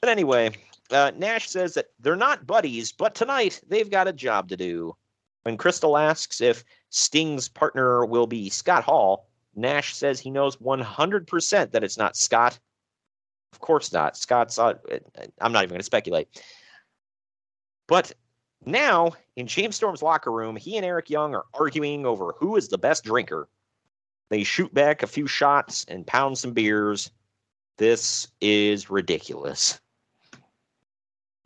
[0.00, 0.50] But anyway,
[0.90, 4.96] uh, Nash says that they're not buddies, but tonight they've got a job to do.
[5.42, 11.70] When Crystal asks if Sting's partner will be Scott Hall, Nash says he knows 100%
[11.70, 12.58] that it's not Scott.
[13.52, 14.16] Of course not.
[14.16, 14.74] Scott's, uh,
[15.40, 16.28] I'm not even going to speculate.
[17.86, 18.12] But
[18.64, 22.68] now, in James Storm's locker room, he and Eric Young are arguing over who is
[22.68, 23.48] the best drinker.
[24.28, 27.10] They shoot back a few shots and pound some beers.
[27.78, 29.80] This is ridiculous.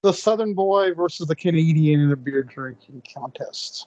[0.02, 3.86] The Southern boy versus the Canadian in a beer drinking contest.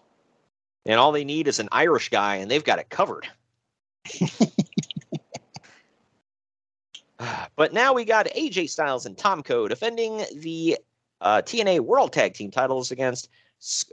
[0.86, 3.28] And all they need is an Irish guy, and they've got it covered.
[7.56, 10.78] but now we got AJ Styles and Tomko defending the
[11.22, 13.30] uh, TNA World Tag Team titles against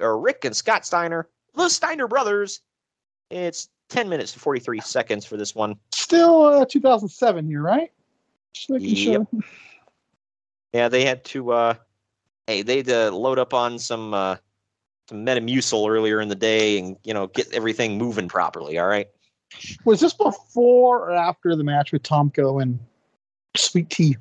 [0.02, 2.60] uh, Rick and Scott Steiner, the Steiner brothers.
[3.30, 5.76] It's 10 minutes to 43 seconds for this one.
[5.92, 7.92] Still uh, 2007 here, right?
[8.52, 9.28] Just making Yep.
[9.30, 9.40] sure.
[10.72, 11.52] Yeah, they had to.
[11.52, 11.74] Uh,
[12.50, 14.36] hey, they had to load up on some uh,
[15.08, 18.78] some Metamucil earlier in the day, and you know get everything moving properly.
[18.78, 19.08] All right.
[19.84, 22.78] Was this before or after the match with Tomko and
[23.56, 24.16] Sweet Tea?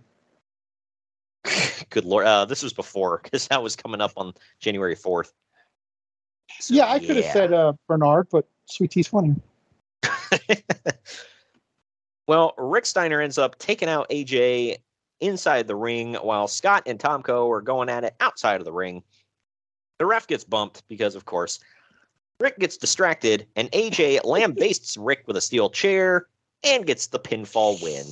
[1.89, 5.33] Good lord, uh, this was before because that was coming up on January fourth.
[6.67, 9.35] yeah, I could have said uh, Bernard, but Sweet Tea's funny.
[12.29, 14.77] Well, Rick Steiner ends up taking out AJ
[15.21, 19.03] inside the ring while Scott and Tomko are going at it outside of the ring.
[19.97, 21.59] The ref gets bumped because, of course,
[22.39, 26.27] Rick gets distracted and AJ lambastes Rick with a steel chair
[26.63, 28.05] and gets the pinfall win.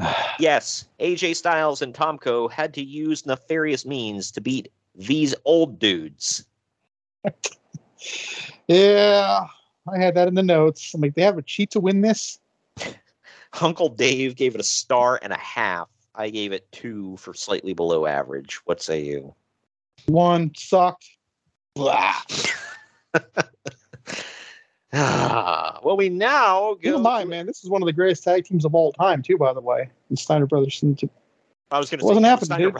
[0.38, 6.44] yes, AJ Styles and Tomko had to use nefarious means to beat these old dudes.
[8.68, 9.46] Yeah,
[9.90, 10.92] I had that in the notes.
[10.94, 12.38] I'm like, they have a cheat to win this.
[13.60, 15.88] Uncle Dave gave it a star and a half.
[16.18, 18.56] I gave it two for slightly below average.
[18.64, 19.34] What say you?
[20.06, 21.08] One sucked.
[21.76, 22.14] Blah.
[24.92, 26.96] Ah, well, we now Keep go.
[26.96, 29.38] in mind, man, this is one of the greatest tag teams of all time, too.
[29.38, 30.82] By the way, the Steiner brothers.
[31.70, 32.74] I was going to Wasn't say happening, Steiner dude.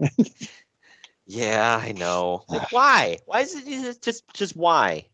[0.00, 0.48] Brothers.
[1.26, 2.44] yeah, I know.
[2.48, 3.18] Like, why?
[3.26, 5.06] Why is it just just why?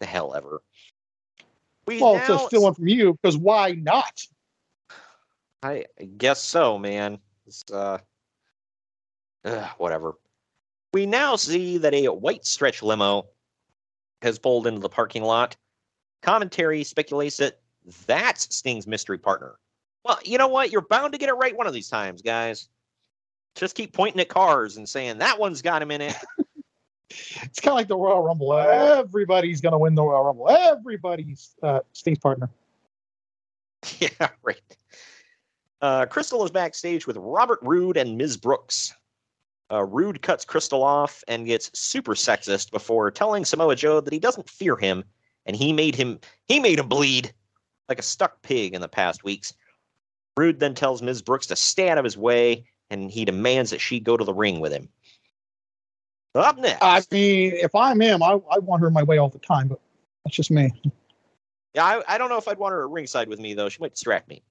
[0.00, 0.62] The hell ever.
[1.86, 4.22] We Well, it's now a still one from you because why not?
[5.62, 5.84] I
[6.16, 7.18] guess so, man.
[7.46, 7.98] It's, uh,
[9.44, 10.14] ugh, whatever.
[10.92, 13.26] We now see that a white stretch limo
[14.22, 15.56] has pulled into the parking lot.
[16.22, 17.60] Commentary speculates that
[18.06, 19.56] that's Sting's mystery partner.
[20.04, 20.70] Well, you know what?
[20.70, 22.68] You're bound to get it right one of these times, guys.
[23.54, 26.16] Just keep pointing at cars and saying that one's got him in it.
[27.42, 28.52] It's kind of like the Royal Rumble.
[28.52, 30.50] Everybody's going to win the Royal Rumble.
[30.50, 32.50] Everybody's uh, Sting's partner.
[34.00, 34.60] yeah, right.
[35.82, 38.36] Uh, Crystal is backstage with Robert Roode and Ms.
[38.36, 38.94] Brooks.
[39.70, 44.18] Uh, Roode cuts Crystal off and gets super sexist before telling Samoa Joe that he
[44.18, 45.04] doesn't fear him
[45.44, 47.32] and he made him he made him bleed
[47.88, 49.54] like a stuck pig in the past weeks.
[50.36, 51.22] Roode then tells Ms.
[51.22, 54.34] Brooks to stay out of his way and he demands that she go to the
[54.34, 54.88] ring with him.
[56.34, 56.82] Up next.
[56.82, 59.68] I mean, if I'm him, I, I want her in my way all the time,
[59.68, 59.80] but
[60.24, 60.70] that's just me.
[61.74, 63.68] Yeah, I, I don't know if I'd want her at ringside with me though.
[63.68, 64.42] She might distract me.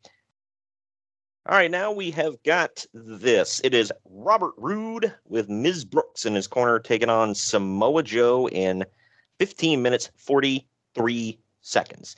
[1.47, 3.61] All right, now we have got this.
[3.63, 5.85] It is Robert Roode with Ms.
[5.85, 8.84] Brooks in his corner taking on Samoa Joe in
[9.38, 12.15] 15 minutes 43 seconds.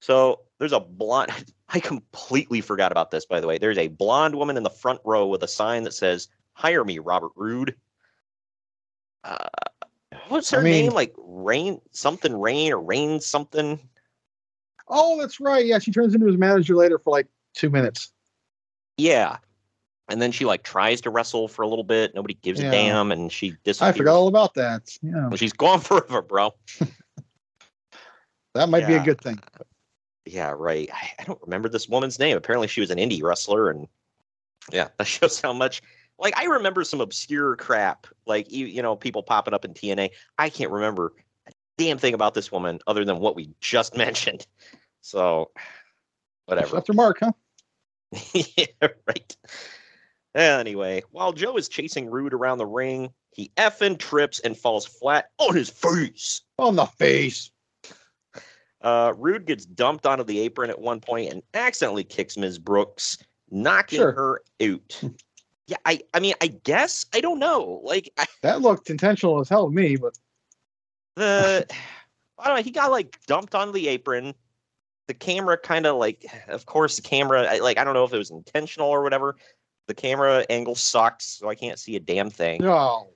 [0.00, 1.32] So there's a blonde.
[1.68, 3.58] I completely forgot about this, by the way.
[3.58, 6.98] There's a blonde woman in the front row with a sign that says, Hire me,
[6.98, 7.74] Robert Roode.
[9.22, 9.48] Uh,
[10.28, 10.92] what's her I mean- name?
[10.94, 13.78] Like Rain something Rain or Rain something?
[14.88, 15.64] Oh, that's right.
[15.64, 18.12] Yeah, she turns into his manager later for like two minutes.
[18.96, 19.36] Yeah.
[20.08, 22.14] And then she like tries to wrestle for a little bit.
[22.14, 22.68] Nobody gives Yeah.
[22.68, 24.96] a damn, and she I forgot all about that.
[25.02, 26.54] Yeah, Well, she's gone forever, bro.
[28.54, 29.38] that might be a good thing.
[30.24, 30.88] Yeah, right.
[30.92, 32.36] I, I don't remember this woman's name.
[32.36, 33.88] Apparently, she was an indie wrestler, and
[34.72, 35.82] yeah, that shows how much.
[36.18, 40.10] Like, I remember some obscure crap, like you, you know, people popping up in TNA.
[40.38, 41.12] I can't remember
[41.48, 44.46] a damn thing about this woman other than what we just mentioned.
[45.00, 45.50] So,
[46.46, 46.76] whatever.
[46.76, 47.32] After Mark, huh?
[48.34, 48.66] yeah,
[49.06, 49.36] right.
[50.34, 55.30] Anyway, while Joe is chasing Roode around the ring, he effing trips and falls flat
[55.38, 56.40] on his face.
[56.58, 57.50] On the face.
[58.80, 62.58] Uh, Roode gets dumped onto the apron at one point and accidentally kicks Ms.
[62.58, 63.16] Brooks,
[63.50, 64.12] knocking Sure.
[64.12, 65.02] her out.
[65.66, 67.80] yeah, I, I mean, I guess I don't know.
[67.84, 70.18] Like I, That looked intentional as hell to me, but
[71.16, 71.66] the,
[72.38, 72.62] I don't know.
[72.62, 74.34] He got like dumped onto the apron.
[75.08, 77.58] The camera kind of like, of course, the camera.
[77.60, 79.36] Like I don't know if it was intentional or whatever.
[79.88, 82.62] The camera angle sucks, so I can't see a damn thing.
[82.62, 83.08] no.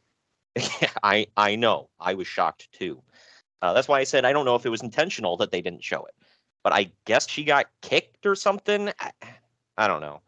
[1.02, 1.90] I I know.
[2.00, 3.02] I was shocked too.
[3.62, 5.84] Uh, that's why I said I don't know if it was intentional that they didn't
[5.84, 6.14] show it,
[6.64, 8.90] but I guess she got kicked or something.
[8.98, 9.12] I,
[9.78, 10.22] I don't know.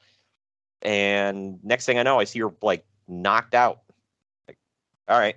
[0.82, 3.80] And next thing I know, I see her like knocked out.
[4.46, 4.58] Like,
[5.08, 5.36] all right.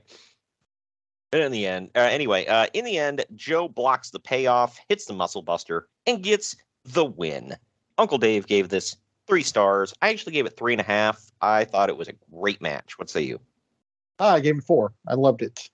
[1.33, 5.05] And in the end, uh, anyway, uh, in the end, Joe blocks the payoff, hits
[5.05, 7.55] the muscle buster, and gets the win.
[7.97, 8.97] Uncle Dave gave this
[9.27, 9.93] three stars.
[10.01, 11.31] I actually gave it three and a half.
[11.41, 12.99] I thought it was a great match.
[12.99, 13.39] What say you?
[14.19, 14.93] Ah, I gave it four.
[15.07, 15.69] I loved it.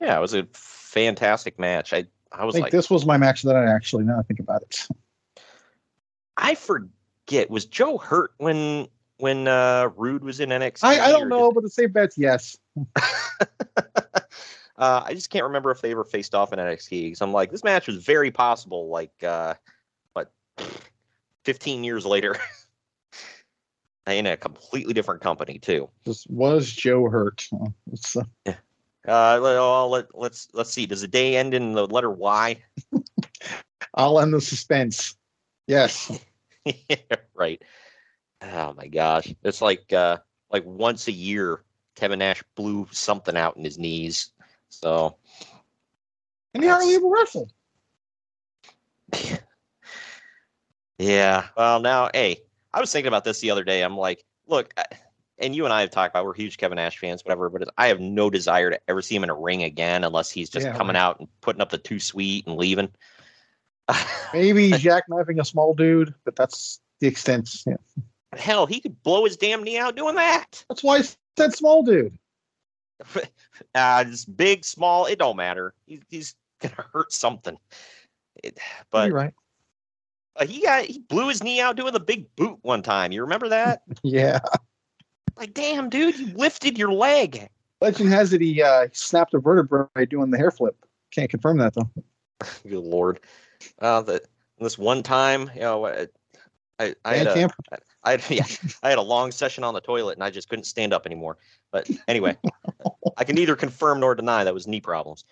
[0.00, 1.92] Yeah, it was a fantastic match.
[1.92, 4.22] I I I was think like, this was my match that I actually now I
[4.22, 4.88] think about it.
[6.36, 7.50] I forget.
[7.50, 10.84] Was Joe hurt when when uh Roode was in NXT?
[10.84, 12.56] I, I don't know, but the safe bet's yes.
[14.78, 16.90] Uh, I just can't remember if they ever faced off in NXT.
[16.90, 18.88] Because I'm like, this match was very possible.
[18.88, 19.54] Like, uh,
[20.12, 20.32] what,
[21.44, 22.36] 15 years later,
[24.06, 25.88] in a completely different company too.
[26.04, 27.46] Just was Joe hurt?
[27.52, 30.84] Uh, It's, uh, let, oh, let, let's let's see.
[30.84, 32.60] Does the day end in the letter Y?
[33.94, 35.16] I'll end the suspense.
[35.68, 36.10] Yes.
[37.34, 37.62] right.
[38.42, 40.18] Oh my gosh, it's like uh,
[40.50, 41.62] like once a year,
[41.94, 44.32] Kevin Nash blew something out in his knees.
[44.68, 45.16] So
[46.54, 47.52] And he hardly ever wrestled.
[50.98, 51.48] Yeah.
[51.56, 52.38] Well, now, hey,
[52.72, 53.82] I was thinking about this the other day.
[53.82, 54.72] I'm like, look,
[55.38, 57.50] and you and I have talked about we're huge Kevin Nash fans, whatever.
[57.50, 60.48] But I have no desire to ever see him in a ring again unless he's
[60.48, 61.02] just Yeah, coming right.
[61.02, 62.88] out and putting up the two sweet and leaving.
[64.32, 67.50] Maybe jackknifing a small dude, but that's the extent.
[67.66, 67.76] Yeah.
[68.34, 70.64] Hell, he could blow his damn knee out doing that.
[70.68, 71.02] That's why I
[71.36, 72.18] said small dude.
[73.74, 75.72] Uh, it's big, small, it don't matter.
[75.86, 77.56] He, he's gonna hurt something.
[78.42, 78.58] It,
[78.90, 79.34] but You're right.
[80.36, 83.12] uh, he got he blew his knee out doing the big boot one time.
[83.12, 83.82] You remember that?
[84.02, 84.40] Yeah.
[85.38, 87.48] like, damn, dude, you lifted your leg.
[87.80, 90.76] Legend has it he uh, snapped a vertebrae doing the hair flip.
[91.10, 91.90] Can't confirm that though.
[92.62, 93.20] Good lord.
[93.78, 94.22] Uh, the
[94.58, 96.08] this one time, you know, I
[96.78, 97.50] I, I had a?
[98.06, 98.44] I had, yeah,
[98.82, 101.36] I had a long session on the toilet and I just couldn't stand up anymore.
[101.72, 102.38] But anyway,
[103.16, 105.24] I can neither confirm nor deny that was knee problems.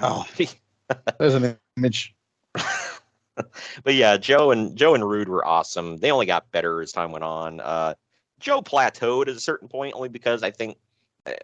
[0.00, 0.26] Oh,
[1.18, 2.14] there's an image.
[2.54, 5.98] but yeah, Joe and Joe and Roode were awesome.
[5.98, 7.60] They only got better as time went on.
[7.60, 7.94] Uh,
[8.40, 10.78] Joe plateaued at a certain point only because I think,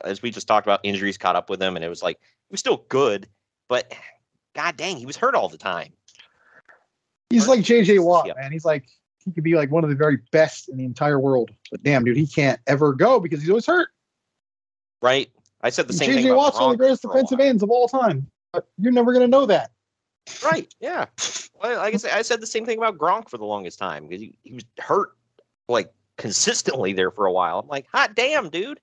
[0.03, 2.53] as we just talked about, injuries caught up with him, and it was like he
[2.53, 3.29] was still good,
[3.69, 3.93] but
[4.55, 5.93] god dang, he was hurt all the time.
[7.31, 8.53] He's like JJ Watt, man.
[8.53, 8.87] He's like
[9.25, 12.05] he could be like one of the very best in the entire world, but damn,
[12.05, 13.89] dude, he can't ever go because he's always hurt.
[15.01, 15.31] Right?
[15.63, 16.25] I said the same thing.
[16.25, 19.13] JJ about Watt's one of the greatest defensive ends of all time, but you're never
[19.13, 19.71] gonna know that.
[20.45, 20.73] Right.
[20.81, 21.07] Yeah.
[21.63, 24.07] Well, like I said, I said the same thing about Gronk for the longest time
[24.07, 25.11] because he, he was hurt
[25.69, 27.61] like consistently there for a while.
[27.61, 28.81] I'm like, hot damn, dude.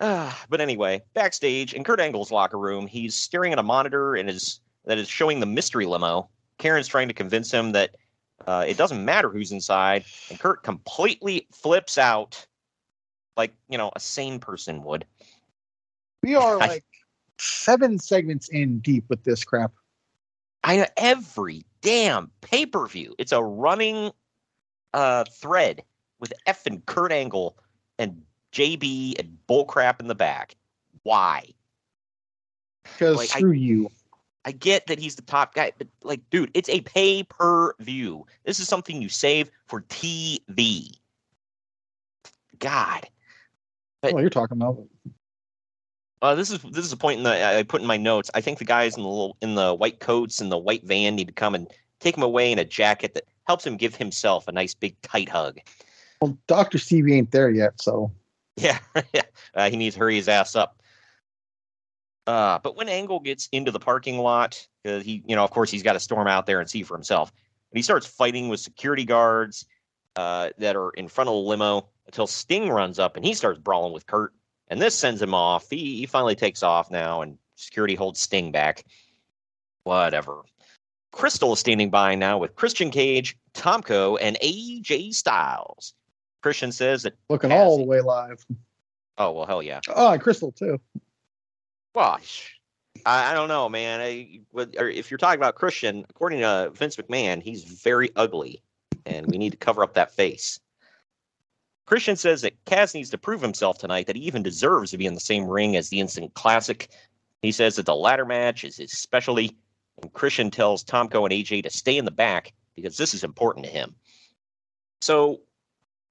[0.00, 4.28] Uh, but anyway, backstage in Kurt Angle's locker room, he's staring at a monitor and
[4.28, 6.28] is that is showing the mystery limo.
[6.58, 7.96] Karen's trying to convince him that
[8.46, 12.46] uh, it doesn't matter who's inside, and Kurt completely flips out,
[13.36, 15.04] like you know a sane person would.
[16.22, 16.84] We are like
[17.38, 19.72] seven segments in deep with this crap.
[20.62, 23.14] I know every damn pay per view.
[23.18, 24.10] It's a running
[24.92, 25.82] uh, thread
[26.20, 27.58] with F and Kurt Angle
[27.98, 30.56] and JB and bullcrap in the back.
[31.02, 31.48] Why?
[32.84, 33.90] Because Like, I- screw you.
[34.44, 38.26] I get that he's the top guy, but like, dude, it's a pay per view.
[38.44, 40.96] This is something you save for TV.
[42.58, 43.08] God.
[44.02, 44.78] But Well, you're talking about
[46.22, 48.30] uh, this is this is a point in the I put in my notes.
[48.34, 51.16] I think the guys in the little in the white coats and the white van
[51.16, 54.48] need to come and take him away in a jacket that helps him give himself
[54.48, 55.58] a nice big tight hug.
[56.20, 58.10] well, Doctor Stevie ain't there yet, so
[58.56, 58.78] Yeah,
[59.54, 60.80] uh, he needs to hurry his ass up.
[62.26, 65.70] Uh, but when Angle gets into the parking lot, uh, he, you know, of course,
[65.70, 67.32] he's got to storm out there and see for himself.
[67.70, 69.66] And he starts fighting with security guards
[70.16, 73.58] uh, that are in front of the limo until Sting runs up and he starts
[73.58, 74.32] brawling with Kurt.
[74.68, 75.68] And this sends him off.
[75.68, 78.84] He, he finally takes off now, and security holds Sting back.
[79.82, 80.42] Whatever.
[81.12, 85.94] Crystal is standing by now with Christian Cage, Tomko, and AJ Styles.
[86.42, 88.44] Christian says that looking all the way live.
[89.18, 89.80] Oh well, hell yeah.
[89.94, 90.80] Oh, and Crystal too.
[91.94, 92.18] Well,
[93.06, 94.00] I, I don't know, man.
[94.00, 98.62] I, with- or if you're talking about Christian, according to Vince McMahon, he's very ugly,
[99.06, 100.58] and we need to cover up that face.
[101.86, 105.06] Christian says that Kaz needs to prove himself tonight, that he even deserves to be
[105.06, 106.90] in the same ring as the Instant Classic.
[107.42, 109.56] He says that the ladder match is his specialty,
[110.00, 113.66] and Christian tells Tomko and AJ to stay in the back because this is important
[113.66, 113.94] to him.
[115.02, 115.40] So,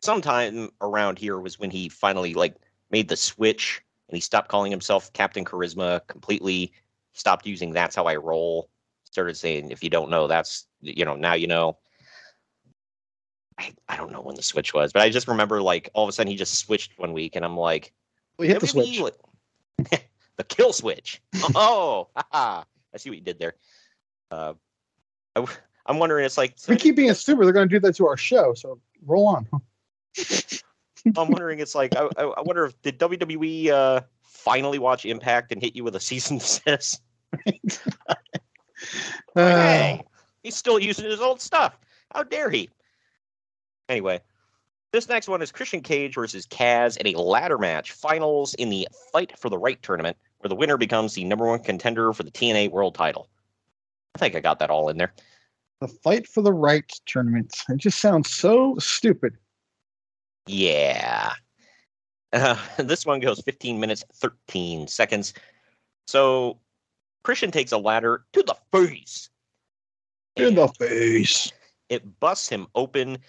[0.02, 2.56] sometime around here was when he finally like
[2.92, 3.82] made the switch
[4.14, 6.72] and he stopped calling himself Captain Charisma completely.
[7.14, 8.70] Stopped using "That's how I roll."
[9.06, 11.80] Started saying, "If you don't know, that's you know now you know."
[13.58, 16.10] I, I don't know when the switch was, but I just remember like all of
[16.10, 17.92] a sudden he just switched one week, and I'm like,
[18.38, 19.00] We hit the "WWE, switch.
[19.00, 21.20] like- the kill switch.
[21.56, 22.10] Oh.
[22.16, 22.64] I
[22.98, 23.56] see what you did there.
[24.30, 24.54] Uh,
[25.36, 25.46] I,
[25.88, 27.46] am wondering, it's like We keep being stupid.
[27.46, 29.48] They're going to do that to our show, so roll on.
[31.06, 35.62] I'm wondering, it's like I, I wonder if did WWE uh, finally watch Impact and
[35.62, 37.02] hit you with a cease and desist?
[39.36, 40.04] Uh, Hey,
[40.44, 41.78] he's still using his old stuff.
[42.14, 42.70] How dare he?
[43.88, 44.20] Anyway,
[44.92, 48.88] this next one is Christian Cage versus Kaz in a ladder match finals in the
[49.14, 52.32] Fight for the Right tournament, where the winner becomes the number one contender for the
[52.32, 53.30] TNA World Title.
[54.16, 55.14] I think I got that all in there.
[55.80, 57.64] the fight for the right tournament.
[57.70, 59.38] It just sounds so stupid.
[60.48, 61.32] Yeah.
[62.32, 65.34] Uh, this one goes 15 minutes, 13 seconds.
[66.08, 66.60] So
[67.24, 69.30] Christian takes a ladder to the face.
[70.36, 71.52] In the face.
[71.90, 73.20] It busts him open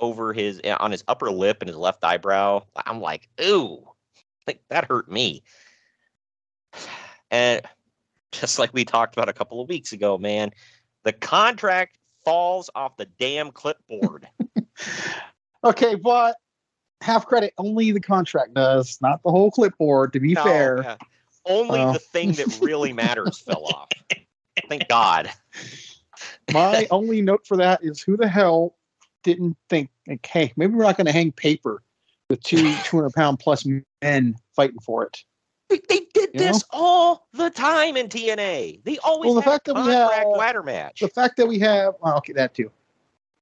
[0.00, 2.62] over his eh, on his upper lip and his left eyebrow.
[2.76, 3.86] I'm like, ooh,
[4.46, 5.42] like that hurt me.
[7.30, 7.62] And
[8.32, 10.50] just like we talked about a couple of weeks ago, man,
[11.02, 11.96] the contract
[12.26, 14.28] falls off the damn clipboard.
[15.64, 16.36] Okay, but
[17.02, 17.52] half credit.
[17.58, 20.12] Only the contract does, not the whole clipboard.
[20.14, 20.96] To be No, fair, yeah.
[21.44, 21.92] Only Oh.
[21.92, 23.88] the thing that really matters fell off.
[24.68, 25.30] Thank God.
[26.52, 28.74] my only note for that is who the hell
[29.24, 31.82] didn't think, like, hey, maybe we're not going to hang paper
[32.30, 33.66] with two 200 pound plus
[34.02, 35.24] men fighting for it.
[35.68, 36.46] They did You know?
[36.52, 38.84] this all the time in TNA.
[38.84, 41.00] They always Well, the fact that we contract have- ladder match.
[41.00, 42.64] The fact that we have, well, okay, that too.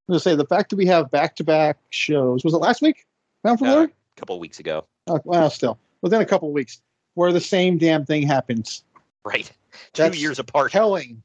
[0.09, 2.45] I'm going to say the fact that we have back to back shows.
[2.45, 3.05] Was it last week?
[3.43, 4.87] For Uh, a couple of weeks ago.
[5.07, 6.81] Uh, well, still within a couple of weeks,
[7.15, 8.85] where the same damn thing happens.
[9.25, 9.51] Right.
[9.93, 10.73] Two That's years apart.
[10.73, 11.23] Telling.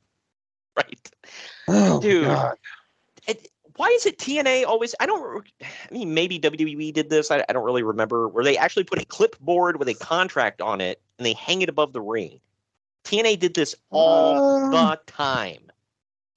[0.77, 1.11] Right.
[1.67, 2.25] Oh, Dude.
[2.25, 2.57] God.
[3.27, 4.95] It, why is it TNA always?
[4.99, 5.45] I don't.
[5.61, 7.31] I mean, maybe WWE did this.
[7.31, 8.27] I, I don't really remember.
[8.27, 11.69] Where they actually put a clipboard with a contract on it and they hang it
[11.69, 12.39] above the ring.
[13.03, 15.71] TNA did this all Uh, the time.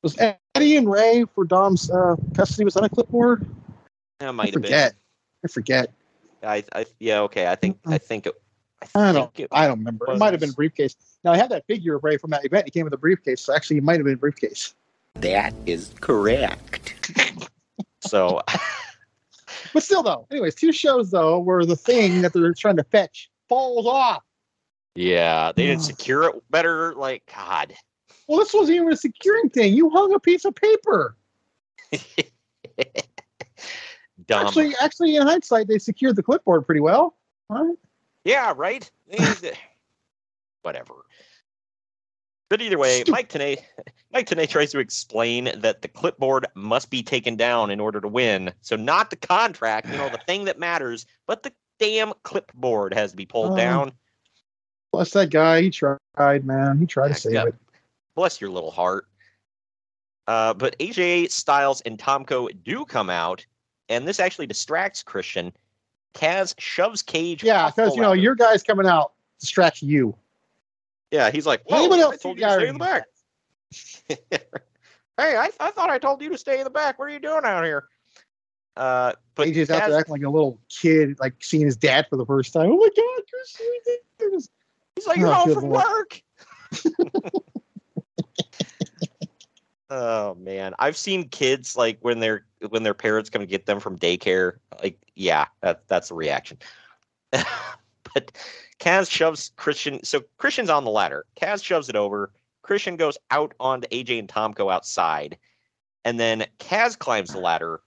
[0.02, 3.46] Was Eddie and Rey for Dom's uh, custody was on a clipboard?
[4.20, 4.92] That I might have been.
[5.48, 5.90] Forget.
[6.42, 6.74] I forget.
[6.74, 7.46] I, I yeah okay.
[7.46, 8.34] I think I think it,
[8.94, 9.34] I don't.
[9.34, 10.10] think it I don't remember.
[10.10, 10.96] It might have been a briefcase.
[11.24, 12.66] Now I have that figure of Rey from that event.
[12.66, 14.74] He came with a briefcase, so actually, it might have been a briefcase.
[15.14, 16.94] That is correct.
[18.00, 18.40] so
[19.72, 20.26] But still, though.
[20.30, 24.22] Anyways, two shows though where the thing that they're trying to fetch falls off.
[24.94, 25.86] yeah, they didn't mm.
[25.86, 26.94] secure it better.
[26.94, 27.74] Like God.
[28.26, 29.74] Well, this wasn't even a securing thing.
[29.74, 31.16] You hung a piece of paper.
[34.28, 34.46] Dumb.
[34.46, 37.16] Actually, actually, in hindsight, they secured the clipboard pretty well.
[37.50, 37.74] Right?
[38.24, 38.88] Yeah, right.
[40.62, 40.94] Whatever.
[42.50, 43.58] But either way, Mike Tenay,
[44.12, 48.08] Mike Tenay tries to explain that the clipboard must be taken down in order to
[48.08, 48.52] win.
[48.62, 53.10] So not the contract, you know, the thing that matters, but the damn clipboard has
[53.10, 53.56] to be pulled Oh.
[53.56, 53.92] down.
[54.92, 55.98] Bless that guy, he tried,
[56.44, 56.78] man.
[56.78, 57.54] He tried to save it.
[58.14, 59.06] Bless your little heart.
[60.26, 63.44] Uh, but AJ Styles and Tomko do come out,
[63.88, 65.52] and this actually distracts Christian.
[66.14, 67.42] Kaz shoves Cage.
[67.42, 70.14] Yeah, because you know your guy's coming out distract you.
[71.10, 73.04] Yeah, he's like, Whoa, Anybody else I see told you to stay in the back.
[75.16, 76.98] hey, I, I thought I told you to stay in the back.
[76.98, 77.84] What are you doing out here?
[78.76, 82.06] Uh, but AJ's out Kaz- there acting like a little kid, like seeing his dad
[82.08, 82.70] for the first time.
[82.70, 84.50] Oh my god, Christian!
[84.96, 86.22] he's like, you're Oh, home from work.
[89.90, 93.80] oh man, I've seen kids like when their when their parents come to get them
[93.80, 94.58] from daycare.
[94.82, 96.58] Like, yeah, that that's the reaction.
[97.30, 98.32] but
[98.80, 100.02] Kaz shoves Christian.
[100.04, 101.24] So Christian's on the ladder.
[101.40, 102.32] Kaz shoves it over.
[102.62, 105.38] Christian goes out onto AJ and Tomko outside,
[106.04, 107.80] and then Kaz climbs the ladder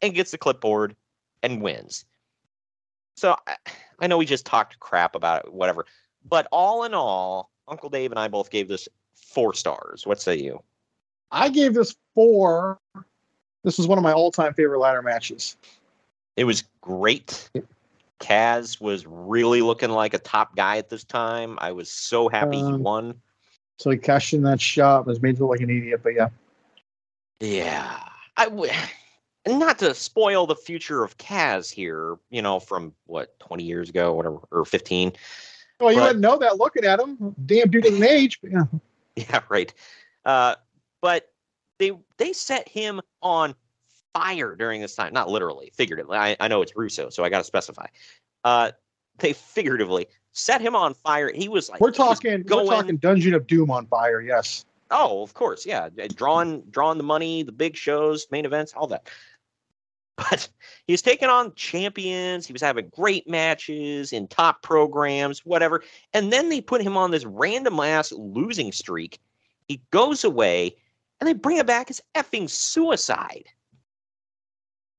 [0.00, 0.96] and gets the clipboard
[1.42, 2.04] and wins.
[3.16, 3.56] So I,
[4.00, 5.86] I know we just talked crap about it, whatever.
[6.26, 10.06] But all in all, Uncle Dave and I both gave this four stars.
[10.06, 10.62] What say you?
[11.30, 12.78] I gave this four.
[13.64, 15.56] This was one of my all-time favorite ladder matches.
[16.36, 17.50] It was great.
[18.20, 21.58] Kaz was really looking like a top guy at this time.
[21.60, 23.20] I was so happy he Um, won.
[23.78, 26.28] So he cashed in that shot, was made to look like an idiot, but yeah.
[27.40, 27.98] Yeah.
[28.36, 28.70] I w-
[29.46, 34.12] not to spoil the future of Kaz here, you know, from what, 20 years ago,
[34.14, 35.12] whatever, or 15.
[35.80, 37.34] Well, you But- wouldn't know that looking at him.
[37.46, 38.40] Damn dude didn't age.
[38.40, 38.64] But yeah.
[39.16, 39.72] Yeah, right.
[40.24, 40.56] Uh,
[41.00, 41.30] but
[41.78, 43.54] they they set him on
[44.12, 45.12] fire during this time.
[45.12, 46.16] Not literally, figuratively.
[46.16, 47.86] I, I know it's Russo, so I got to specify.
[48.44, 48.70] Uh,
[49.18, 51.30] they figuratively set him on fire.
[51.32, 54.64] He was like, We're talking going- we're talking Dungeon of Doom on fire, yes.
[54.90, 55.88] Oh, of course, yeah.
[56.14, 59.08] Drawing drawing the money, the big shows, main events, all that.
[60.16, 60.48] But
[60.86, 62.46] he was taking on champions.
[62.46, 65.82] He was having great matches in top programs, whatever.
[66.12, 69.18] And then they put him on this random ass losing streak.
[69.66, 70.76] He goes away,
[71.20, 73.44] and they bring him back as effing suicide.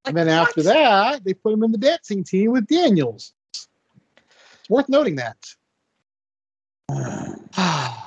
[0.05, 3.33] and then after that, they put him in the dancing team with Daniels.
[3.53, 5.37] It's worth noting that.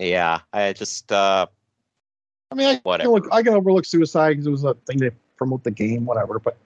[0.00, 1.46] Yeah, I just uh
[2.50, 3.10] I mean, I can, Whatever.
[3.10, 6.38] look, I can overlook suicide because it was a thing to promote the game, whatever.
[6.38, 6.56] But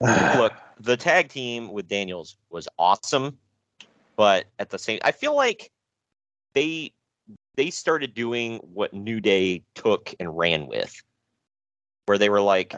[0.36, 3.38] look, the tag team with Daniels was awesome,
[4.16, 5.70] but at the same, I feel like
[6.54, 6.92] they
[7.56, 10.94] they started doing what New Day took and ran with,
[12.06, 12.74] where they were like,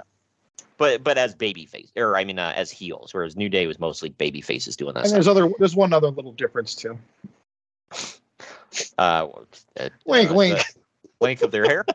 [0.78, 3.78] but but as baby face, or I mean uh, as heels, whereas New Day was
[3.78, 5.05] mostly baby faces doing that.
[5.05, 6.99] and there's other there's one other little difference too.
[8.99, 9.27] uh,
[9.78, 10.59] uh, Wink, uh, wink.
[11.20, 11.85] length of their hair.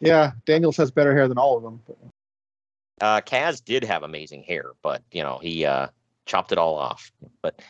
[0.00, 1.80] Yeah, Daniels has better hair than all of them.
[1.86, 1.96] But
[3.00, 5.88] Uh, Kaz did have amazing hair, but you know he uh,
[6.26, 7.10] chopped it all off.
[7.42, 7.60] But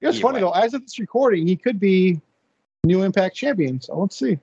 [0.00, 0.40] it's funny way.
[0.40, 0.52] though.
[0.52, 2.20] As of this recording, he could be
[2.84, 3.80] new Impact champion.
[3.80, 4.38] So let's see.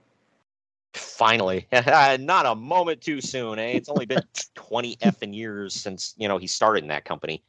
[0.94, 3.74] Finally, not a moment too soon, eh?
[3.74, 4.24] It's only been
[4.56, 7.44] 20 effing years since, you know, he started in that company.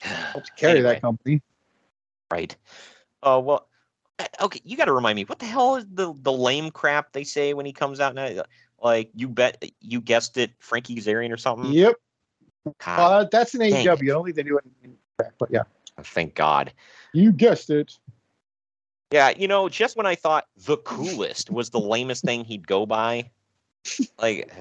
[0.00, 0.94] Helps carry Anyway.
[0.94, 1.42] that company.
[2.30, 2.56] Right.
[3.22, 3.68] Oh, well,
[4.18, 7.12] uh, okay, you got to remind me, what the hell is the, the lame crap
[7.12, 8.42] they say when he comes out now?
[8.80, 11.72] Like, you bet, you guessed it, Frankie Kazarian or something?
[11.72, 11.96] Yep.
[12.84, 14.02] God, Uh, that's an AEW.
[14.02, 14.96] I don't think they do it in
[15.38, 15.62] but yeah,
[16.02, 16.72] thank God.
[17.12, 17.98] you guessed it.
[19.10, 22.84] Yeah, you know, just when I thought the coolest was the lamest thing he'd go
[22.84, 23.30] by,
[24.20, 24.52] like,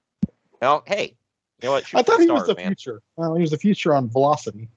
[0.60, 1.16] well, hey,
[1.62, 1.86] you know what?
[1.86, 2.66] Shoot I thought he was the man.
[2.66, 3.02] future.
[3.16, 4.68] Well, he was the future on Velocity.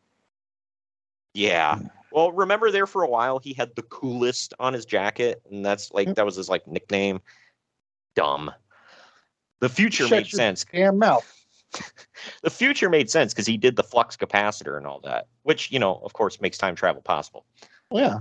[1.33, 1.77] Yeah.
[1.77, 1.87] Hmm.
[2.11, 5.91] Well, remember there for a while he had the coolest on his jacket, and that's
[5.91, 7.21] like that was his like nickname.
[8.15, 8.51] Dumb.
[9.59, 10.65] The future Shut made your sense.
[10.71, 11.35] Damn mouth.
[12.41, 15.79] The future made sense because he did the flux capacitor and all that, which you
[15.79, 17.45] know, of course, makes time travel possible.
[17.89, 18.19] Well, yeah.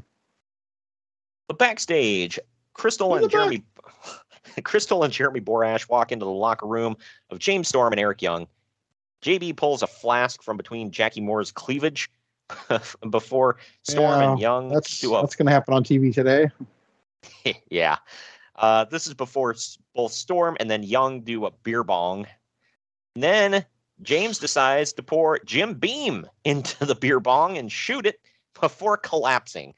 [1.49, 2.39] But backstage,
[2.75, 3.65] Crystal and Jeremy
[4.65, 6.97] Crystal and Jeremy Borash walk into the locker room
[7.31, 8.47] of James Storm and Eric Young.
[9.23, 12.11] JB pulls a flask from between Jackie Moore's cleavage
[13.11, 16.51] before Storm and Young That's do a that's going to happen on TV today.
[17.71, 17.97] yeah.
[18.57, 19.55] Uh, this is before
[19.95, 22.27] both Storm and then Young do a beer bong.
[23.15, 23.65] And then
[24.03, 28.21] James decides to pour Jim Beam into the beer bong and shoot it
[28.61, 29.75] before collapsing.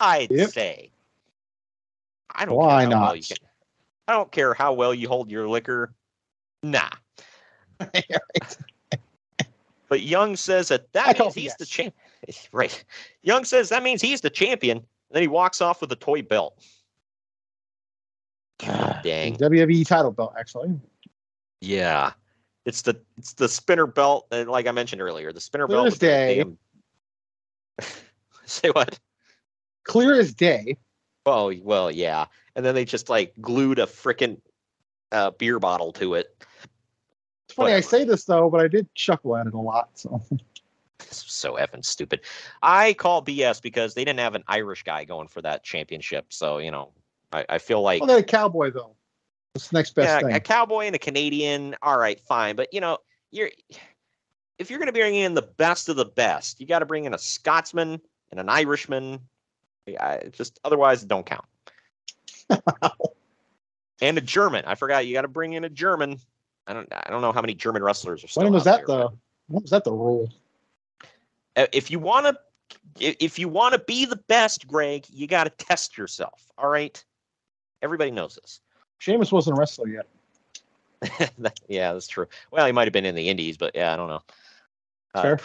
[0.00, 0.50] I'd Yep.
[0.50, 0.90] say.
[2.34, 3.36] I don't Why care how well you can.
[4.08, 5.92] I don't care how well you hold your liquor.
[6.62, 6.90] Nah.
[9.88, 11.94] But Young says that that means he's the champ.
[12.52, 12.82] Right.
[13.22, 14.78] Young says that means he's the champion.
[14.78, 16.58] And then he walks off with a toy belt.
[18.64, 19.36] God dang.
[19.36, 20.74] WWE title belt, actually.
[21.60, 22.12] Yeah.
[22.64, 25.84] It's the it's the spinner belt, and like I mentioned earlier, the spinner belt.
[25.84, 26.36] with the Thursday.
[26.38, 26.58] damn-
[28.46, 28.98] Say what?
[29.84, 30.78] Clear as day.
[31.26, 32.26] Oh well, yeah.
[32.56, 34.40] And then they just like glued a frickin'
[35.12, 36.36] uh, beer bottle to it.
[37.46, 39.90] It's funny I say this though, but I did chuckle at it a lot.
[39.94, 40.22] So
[41.00, 42.20] It's so effing stupid.
[42.62, 46.26] I call BS because they didn't have an Irish guy going for that championship.
[46.32, 46.92] So you know,
[47.32, 48.94] I, I feel like well, they're a cowboy though.
[49.54, 50.36] It's the next best yeah, thing.
[50.36, 51.76] a cowboy and a Canadian.
[51.82, 52.98] All right, fine, but you know,
[53.30, 53.50] you're
[54.58, 57.04] if you're going to bring in the best of the best, you got to bring
[57.04, 59.20] in a Scotsman and an Irishman.
[59.88, 61.44] I, just otherwise, it don't count.
[64.00, 64.64] and a German.
[64.66, 66.18] I forgot you got to bring in a German.
[66.66, 66.88] I don't.
[66.92, 68.44] I don't know how many German wrestlers are still.
[68.44, 69.08] when was that there, the
[69.48, 70.30] when was that the rule?
[71.56, 72.36] uh, if you want to
[72.98, 77.04] if you want to be the best greg you got to test yourself all right
[77.82, 78.60] everybody knows this
[78.98, 80.06] Sheamus wasn't a wrestler yet.
[81.68, 84.08] Yeah that's true well he might have been in the indies but yeah i don't
[84.08, 84.22] know
[85.14, 85.40] uh, Fair.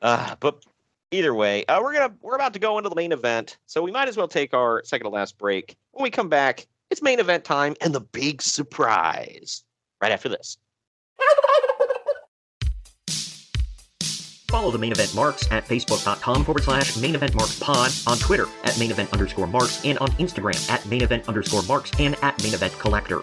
[0.00, 0.64] uh, but
[1.12, 3.90] either way uh, we're gonna we're about to go into the main event so we
[3.90, 7.20] might as well take our second to last break when we come back it's main
[7.20, 9.64] event time and the big surprise
[10.00, 10.58] right after this
[14.52, 18.44] Follow the main event marks at facebook.com forward slash main event marks pod, on Twitter
[18.64, 22.42] at main event underscore marks, and on Instagram at main event underscore marks and at
[22.42, 23.22] main event collector.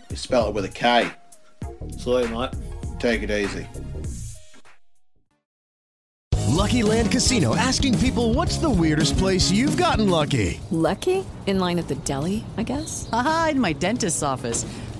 [0.11, 1.09] We spell it with a K.
[1.97, 2.51] Sorry, mate.
[2.99, 3.65] Take it easy.
[6.49, 10.59] Lucky Land Casino asking people what's the weirdest place you've gotten lucky?
[10.69, 11.25] Lucky?
[11.47, 13.09] In line at the deli, I guess?
[13.13, 14.65] Aha, in my dentist's office.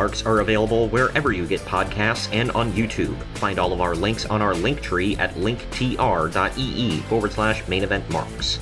[0.00, 3.14] Marks are available wherever you get podcasts and on YouTube.
[3.34, 8.08] Find all of our links on our link tree at linktr.ee forward slash main event
[8.08, 8.58] marks.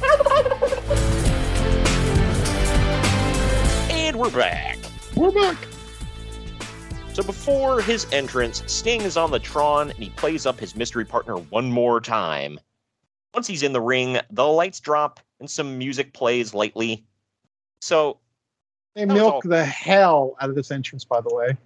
[3.89, 4.79] And we're back.
[5.15, 5.57] We're back.
[7.13, 11.05] So before his entrance, Sting is on the Tron and he plays up his mystery
[11.05, 12.59] partner one more time.
[13.33, 17.05] Once he's in the ring, the lights drop and some music plays lightly.
[17.81, 18.19] So
[18.99, 21.57] They milk the hell out of this entrance, by the way.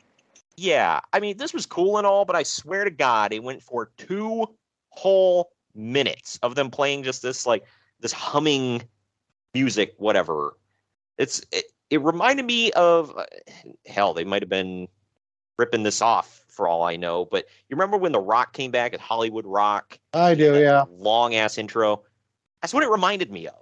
[0.59, 3.63] Yeah, I mean, this was cool and all, but I swear to God, it went
[3.63, 4.45] for two
[4.91, 7.65] whole minutes of them playing just this like
[8.01, 8.83] this humming
[9.55, 10.59] music, whatever.
[11.17, 13.25] It's it, it reminded me of uh,
[13.87, 14.13] hell.
[14.13, 14.87] They might have been
[15.59, 17.25] ripping this off for all I know.
[17.25, 19.99] But you remember when The Rock came back at Hollywood Rock?
[20.13, 20.85] I do, yeah.
[20.91, 22.03] Long ass intro.
[22.61, 23.55] That's what it reminded me of.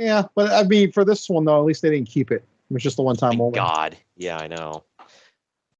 [0.00, 2.44] Yeah, but I mean, for this one though, at least they didn't keep it.
[2.70, 3.56] It was just the one time only.
[3.56, 4.84] God, yeah, I know.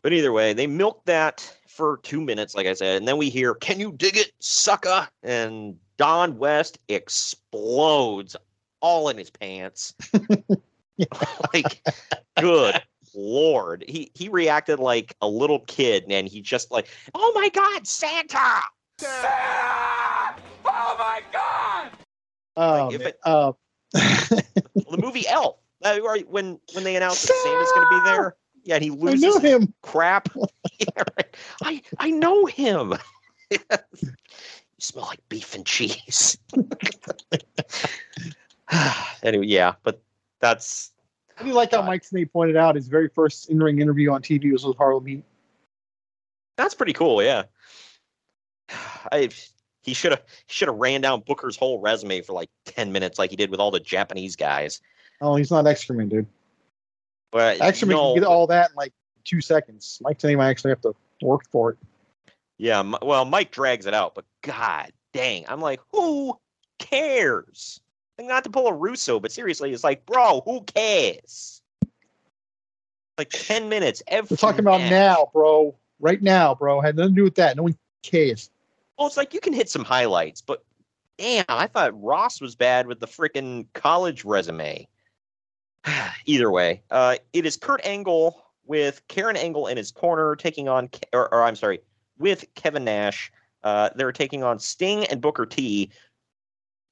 [0.02, 3.28] But either way, they milked that for two minutes, like I said, and then we
[3.28, 8.36] hear, "Can you dig it, sucker?" And Don West explodes
[8.80, 9.94] all in his pants.
[11.52, 11.82] like,
[12.40, 12.80] good
[13.14, 17.86] lord, he he reacted like a little kid, and he just like, "Oh my God,
[17.86, 18.60] Santa!"
[18.98, 20.36] Santa!
[20.64, 21.90] Oh my God!
[22.56, 23.52] Oh, if it- uh,
[23.92, 25.56] the movie Elf.
[25.86, 28.90] Uh, right, when when they announced that Santa's going to be there, yeah, and he
[28.90, 29.72] I loses know him.
[29.82, 30.28] crap.
[30.78, 31.36] yeah, right.
[31.62, 32.94] I I know him.
[33.50, 33.58] you
[34.80, 36.36] smell like beef and cheese.
[39.22, 40.02] anyway, yeah, but
[40.40, 40.90] that's
[41.38, 44.52] I do like how Mike Tenay pointed out his very first in-ring interview on TV
[44.52, 45.22] was with Harlem Heat.
[46.56, 47.22] that's pretty cool.
[47.22, 47.44] Yeah,
[49.12, 49.28] I
[49.82, 53.30] he should have should have ran down Booker's whole resume for like ten minutes, like
[53.30, 54.80] he did with all the Japanese guys.
[55.20, 56.26] Oh, he's not Excrement, dude.
[57.32, 58.92] But Excrement no, can get all that in like
[59.24, 59.98] two seconds.
[60.02, 61.78] Mike Tenay might actually have to work for it.
[62.58, 66.38] Yeah, well, Mike drags it out, but god dang, I'm like, who
[66.78, 67.80] cares?
[68.18, 71.62] Like, not to pull a Russo, but seriously, it's like, bro, who cares?
[73.18, 74.28] Like ten minutes every.
[74.34, 74.90] We're talking about match.
[74.90, 75.74] now, bro.
[76.00, 76.82] Right now, bro.
[76.82, 77.56] Had nothing to do with that.
[77.56, 78.50] No one cares.
[78.98, 80.62] Well, it's like you can hit some highlights, but
[81.16, 84.86] damn, I thought Ross was bad with the freaking college resume.
[86.26, 90.88] Either way, uh, it is Kurt Angle with Karen Angle in his corner taking on,
[90.88, 91.80] Ke- or, or I'm sorry,
[92.18, 93.30] with Kevin Nash.
[93.62, 95.90] Uh, they're taking on Sting and Booker T.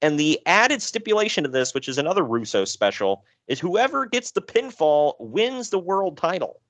[0.03, 4.43] And the added stipulation to this, which is another Russo special, is whoever gets the
[4.43, 6.61] pinfall wins the world title.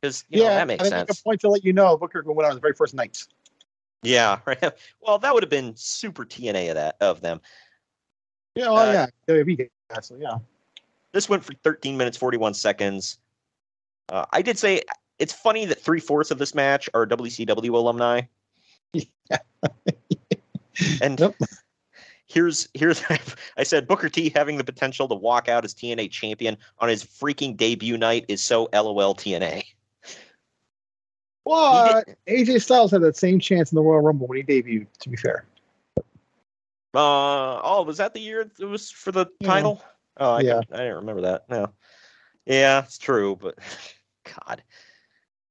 [0.00, 1.08] Because you know yeah, that makes I sense.
[1.08, 3.22] make a point to let you know Booker went on his very first night.
[4.02, 4.72] Yeah, right.
[5.00, 7.40] Well, that would have been super TNA of that of them.
[8.54, 9.68] Yeah, well, Uh, yeah, WWE
[10.02, 10.38] so yeah.
[11.16, 13.16] This went for 13 minutes 41 seconds.
[14.10, 14.82] Uh, I did say
[15.18, 18.20] it's funny that three fourths of this match are WCW alumni.
[21.00, 21.34] and
[22.26, 23.02] here's here's
[23.56, 27.02] I said Booker T having the potential to walk out as TNA champion on his
[27.02, 29.64] freaking debut night is so LOL TNA.
[31.46, 34.86] Well, AJ Styles had that same chance in the Royal Rumble when he debuted.
[34.98, 35.46] To be fair,
[36.92, 39.46] Uh oh, was that the year it was for the Yeah.
[39.46, 39.82] title?
[40.18, 40.60] Oh, I, Yeah.
[40.72, 41.48] I didn't remember that.
[41.48, 41.70] No.
[42.46, 43.58] Yeah, it's true, but
[44.46, 44.62] God.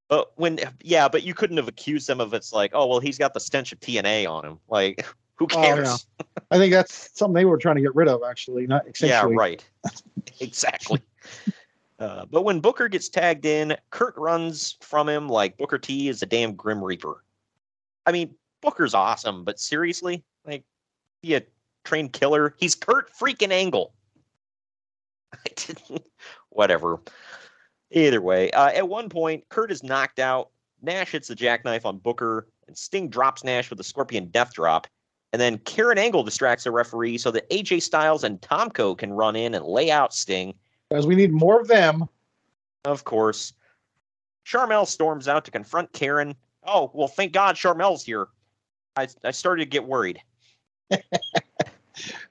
[0.07, 3.17] But when yeah, but you couldn't have accused them of it's like, oh well, he's
[3.17, 4.59] got the stench of TNA on him.
[4.67, 5.05] Like,
[5.35, 6.07] who Oh, cares?
[6.51, 8.21] I think that's something they were trying to get rid of.
[8.23, 9.65] Actually, not yeah, right.
[10.39, 11.01] exactly.
[11.97, 16.21] Uh, but when Booker gets tagged in, Kurt runs from him like Booker T is
[16.21, 17.23] a damn Grim Reaper.
[18.05, 20.63] I mean, Booker's awesome, but seriously, like,
[21.21, 21.41] be a
[21.83, 22.55] trained killer.
[22.59, 23.93] He's Kurt freaking Angle.
[25.45, 26.05] I didn't.
[26.49, 26.99] Whatever.
[27.91, 30.49] Either way, uh, at one point, Kurt is knocked out.
[30.81, 34.87] Nash hits the jackknife on Booker, and Sting drops Nash with a Scorpion Death Drop.
[35.33, 39.35] And then Karen Angle distracts the referee so that AJ Styles and Tomko can run
[39.35, 40.53] in and lay out Sting.
[40.89, 42.07] Because we need more of them.
[42.85, 43.53] Of course.
[44.45, 46.35] Sharmell storms out to confront Karen.
[46.65, 48.27] Oh, well, thank God Sharmell's here.
[48.95, 50.21] I, I started to get worried.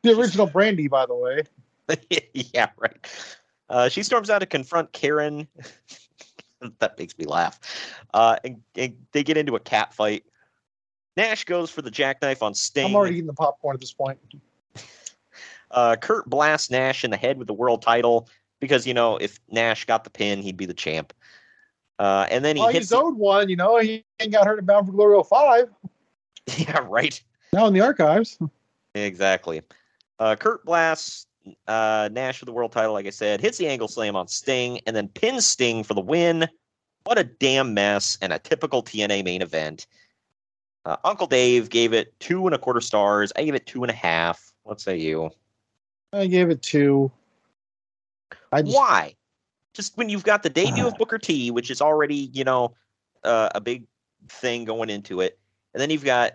[0.03, 1.43] The original Brandy, by the way.
[2.35, 2.97] yeah, right.
[3.69, 5.49] Uh, she storms out to confront Karen.
[6.79, 7.59] that makes me laugh.
[8.13, 10.25] Uh, and, and they get into a cat fight.
[11.17, 12.87] Nash goes for the jackknife on Sting.
[12.87, 14.19] I'm already eating the popcorn at this point.
[15.71, 18.29] Uh, Kurt blasts Nash in the head with the world title
[18.61, 21.13] because, you know, if Nash got the pin, he'd be the champ.
[21.99, 22.91] Uh, and then he Oh, hits.
[22.91, 23.49] he's owed one.
[23.49, 25.69] You know, he ain't got hurt in Bound for Glory 05.
[26.59, 27.21] yeah, right.
[27.53, 28.39] Now in the archives.
[28.95, 29.63] Exactly.
[30.21, 31.27] Uh, Kurt blasts
[31.67, 34.81] uh, Nash for the world title, like I said, hits the angle slam on Sting,
[34.87, 36.49] and then pins Sting for the win.
[37.05, 39.87] What a damn mess and a typical TNA main event.
[40.85, 43.33] Uh, Uncle Dave gave it two and a quarter stars.
[43.37, 44.53] I gave it two and a half.
[44.65, 45.31] What say you?
[46.13, 47.11] I gave it two.
[48.53, 49.15] I just, Why?
[49.73, 52.75] Just when you've got the debut of Booker T, which is already, you know,
[53.25, 53.85] uh, a big
[54.29, 55.39] thing going into it,
[55.73, 56.33] and then you've got,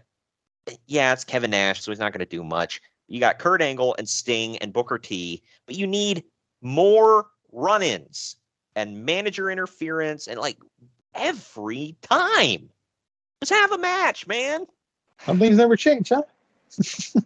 [0.88, 2.82] yeah, it's Kevin Nash, so he's not going to do much.
[3.10, 6.24] You got Kurt Angle and Sting and Booker T, but you need
[6.62, 8.36] more run-ins
[8.76, 10.58] and manager interference and like
[11.16, 12.70] every time.
[13.42, 14.66] Just have a match, man.
[15.26, 16.22] Some things never change, huh?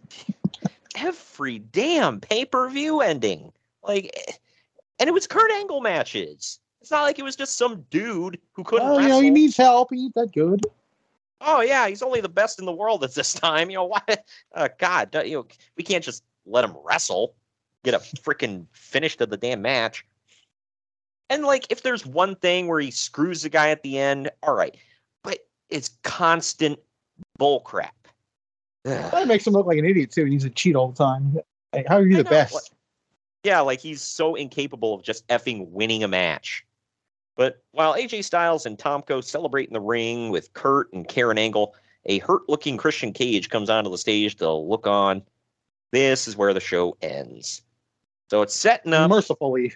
[0.95, 3.51] Every damn pay per view ending.
[3.83, 4.33] Like, eh,
[4.99, 6.59] and it was Kurt Angle matches.
[6.81, 9.57] It's not like it was just some dude who couldn't Oh, you know, he needs
[9.57, 9.89] help.
[9.91, 10.65] He's that good.
[11.45, 13.69] Oh yeah, he's only the best in the world at this time.
[13.69, 14.01] You know why?
[14.53, 15.47] Uh, God, you know,
[15.77, 17.35] we can't just let him wrestle,
[17.83, 20.05] get a freaking finish to the damn match.
[21.29, 24.53] And like, if there's one thing where he screws the guy at the end, all
[24.53, 24.75] right,
[25.23, 25.39] but
[25.69, 26.79] it's constant
[27.37, 27.95] bull crap.
[28.83, 30.25] That makes him look like an idiot too.
[30.25, 31.37] He needs to cheat all the time.
[31.73, 32.73] Like, how are you the best?
[33.43, 36.65] Yeah, like he's so incapable of just effing winning a match.
[37.35, 41.75] But while AJ Styles and Tomko celebrate in the ring with Kurt and Karen Angle,
[42.05, 45.23] a hurt looking Christian Cage comes onto the stage to look on.
[45.91, 47.61] This is where the show ends.
[48.29, 49.73] So it's setting up mercifully.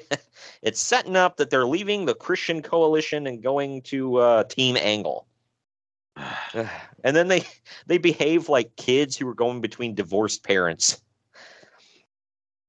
[0.62, 5.26] it's setting up that they're leaving the Christian coalition and going to uh, Team Angle.
[6.54, 7.44] and then they
[7.86, 11.02] they behave like kids who are going between divorced parents.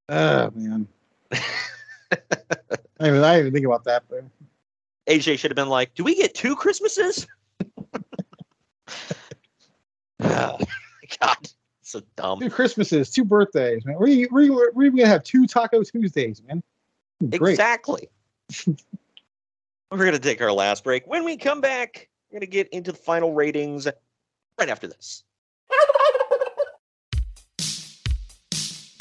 [0.09, 0.87] Oh man.
[2.11, 4.03] I even, I didn't even think about that.
[4.09, 4.23] But
[5.07, 7.27] AJ should have been like, "Do we get two Christmases?"
[10.21, 10.57] Oh,
[11.19, 11.37] God,
[11.81, 12.39] so dumb.
[12.39, 13.97] two Christmases, two birthdays, man.
[13.99, 16.63] We we we we're gonna have two Taco Tuesdays, man.
[17.37, 17.51] Great.
[17.53, 18.09] Exactly.
[19.91, 21.05] we're gonna take our last break.
[21.07, 23.87] When we come back, we're gonna get into the final ratings
[24.57, 25.23] right after this.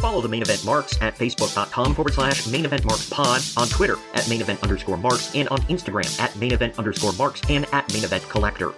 [0.04, 3.96] Follow the main event marks at facebook.com forward slash main event marks pod, on Twitter
[4.12, 7.90] at main event underscore marks, and on Instagram at main event underscore marks and at
[7.94, 8.74] main event collector.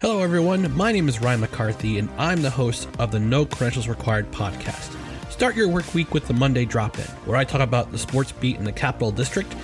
[0.00, 0.76] Hello, everyone.
[0.76, 4.96] My name is Ryan McCarthy, and I'm the host of the No Credentials Required podcast.
[5.30, 8.32] Start your work week with the Monday Drop In, where I talk about the sports
[8.32, 9.54] beat in the Capital District,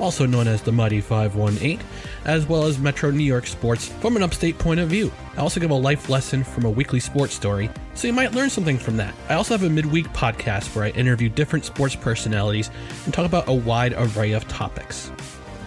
[0.00, 1.80] also known as the Muddy 518,
[2.24, 5.12] as well as Metro New York sports from an upstate point of view.
[5.36, 8.50] I also give a life lesson from a weekly sports story, so you might learn
[8.50, 9.14] something from that.
[9.28, 12.70] I also have a midweek podcast where I interview different sports personalities
[13.04, 15.10] and talk about a wide array of topics.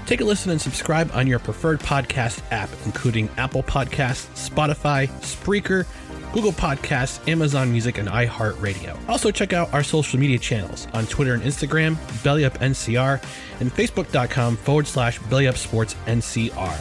[0.05, 5.85] Take a listen and subscribe on your preferred podcast app, including Apple Podcasts, Spotify, Spreaker,
[6.33, 8.97] Google Podcasts, Amazon Music, and iHeartRadio.
[9.09, 13.23] Also, check out our social media channels on Twitter and Instagram, BellyUpNCR,
[13.59, 16.79] and Facebook.com forward slash BellyUpSportsNCR.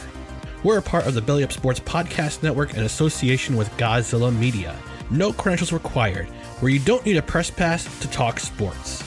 [0.63, 4.75] We're a part of the Belly Up Sports Podcast Network in association with Godzilla Media.
[5.09, 6.27] No credentials required,
[6.59, 9.06] where you don't need a press pass to talk sports.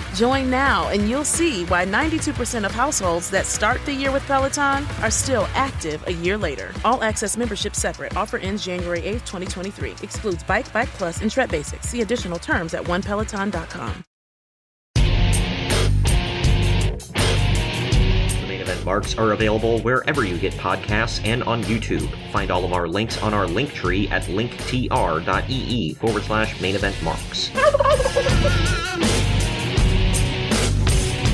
[0.13, 4.85] Join now and you'll see why 92% of households that start the year with Peloton
[5.01, 6.73] are still active a year later.
[6.83, 8.15] All access membership separate.
[8.15, 9.91] Offer ends January 8th, 2023.
[10.03, 11.87] Excludes Bike, Bike Plus, and Tread Basics.
[11.89, 14.03] See additional terms at onepeloton.com.
[18.41, 22.09] The main event marks are available wherever you get podcasts and on YouTube.
[22.31, 27.01] Find all of our links on our link tree at linktr.ee forward slash main event
[27.01, 27.49] marks.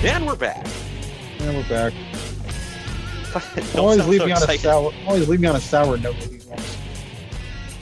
[0.07, 0.65] And we're back.
[1.39, 1.93] And we're back.
[3.73, 4.93] Don't always leave so me on a sour.
[5.05, 6.77] Always leave me on a sour note with these ones.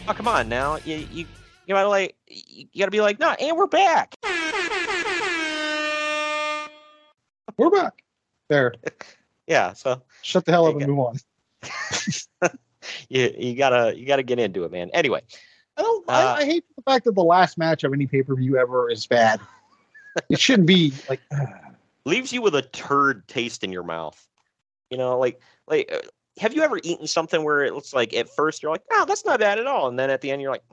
[0.08, 0.80] Oh, come on now.
[0.86, 1.28] You you
[1.68, 4.16] you gotta like you gotta be like, no, and we're back.
[7.58, 8.04] We're back.
[8.50, 8.74] There.
[9.48, 11.18] Yeah, so Shut the hell up and move on.
[13.10, 14.90] you you gotta you gotta get into it, man.
[14.96, 15.22] Anyway,
[15.78, 16.10] I don't.
[16.10, 18.58] Uh, I, I hate the fact that the last match of any pay per view
[18.58, 19.40] ever is bad.
[20.32, 21.22] it shouldn't be like
[22.06, 24.28] leaves you with a turd taste in your mouth.
[24.90, 26.08] You know, like like uh,
[26.40, 29.26] have you ever eaten something where it looks like at first you're like, oh, that's
[29.26, 30.64] not bad at all, and then at the end you're like,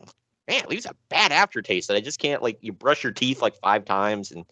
[0.49, 2.59] man, it leaves a bad aftertaste that I just can't like.
[2.61, 4.45] You brush your teeth like five times and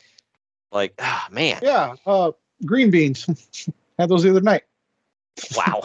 [0.72, 2.32] like, ah, man, yeah, uh,
[2.64, 3.26] green beans.
[3.98, 4.62] Had those the other night.
[5.54, 5.82] wow.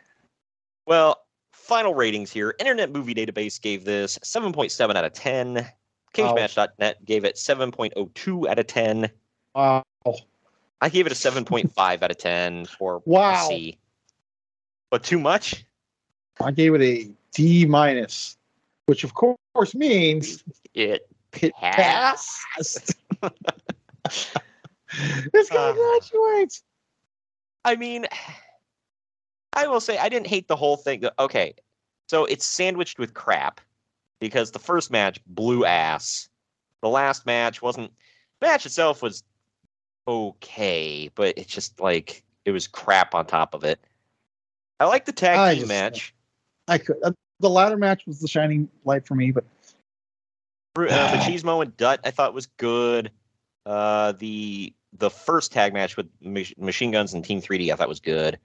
[0.86, 2.54] well, final ratings here.
[2.60, 5.66] Internet Movie Database gave this 7.7 out of 10.
[6.14, 9.10] CageMatch.net gave it 7.02 out of 10.
[9.54, 9.82] Wow.
[10.80, 13.48] I gave it a 7.5 out of 10 for Wow.
[13.48, 13.78] C.
[14.90, 15.64] But too much?
[16.40, 18.36] I gave it a D minus,
[18.86, 20.44] which of course means
[20.74, 21.08] It
[21.40, 22.38] it passed.
[22.54, 22.96] passed.
[25.32, 25.72] this guy Uh.
[25.72, 26.62] graduates.
[27.64, 28.06] I mean,
[29.54, 31.04] I will say I didn't hate the whole thing.
[31.18, 31.54] Okay,
[32.08, 33.60] so it's sandwiched with crap
[34.20, 36.28] because the first match blew ass.
[36.82, 37.90] The last match wasn't.
[38.40, 39.24] The match itself was
[40.06, 43.80] okay, but it's just like it was crap on top of it.
[44.80, 46.14] I like the tag I team just- match.
[46.68, 46.96] I could.
[47.02, 49.44] Uh, the ladder match was the shining light for me, but
[50.76, 50.82] Uh,
[51.16, 53.10] Machismo and Dutt I thought was good.
[53.66, 57.88] Uh, the the first tag match with Mach- Machine Guns and Team 3D I thought
[57.88, 58.38] was good.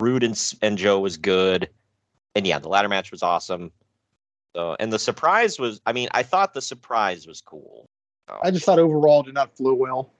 [0.00, 1.68] Roode and, and Joe was good,
[2.34, 3.70] and yeah, the ladder match was awesome.
[4.56, 7.86] So, and the surprise was, I mean, I thought the surprise was cool.
[8.42, 10.10] I just thought overall it did not flow well.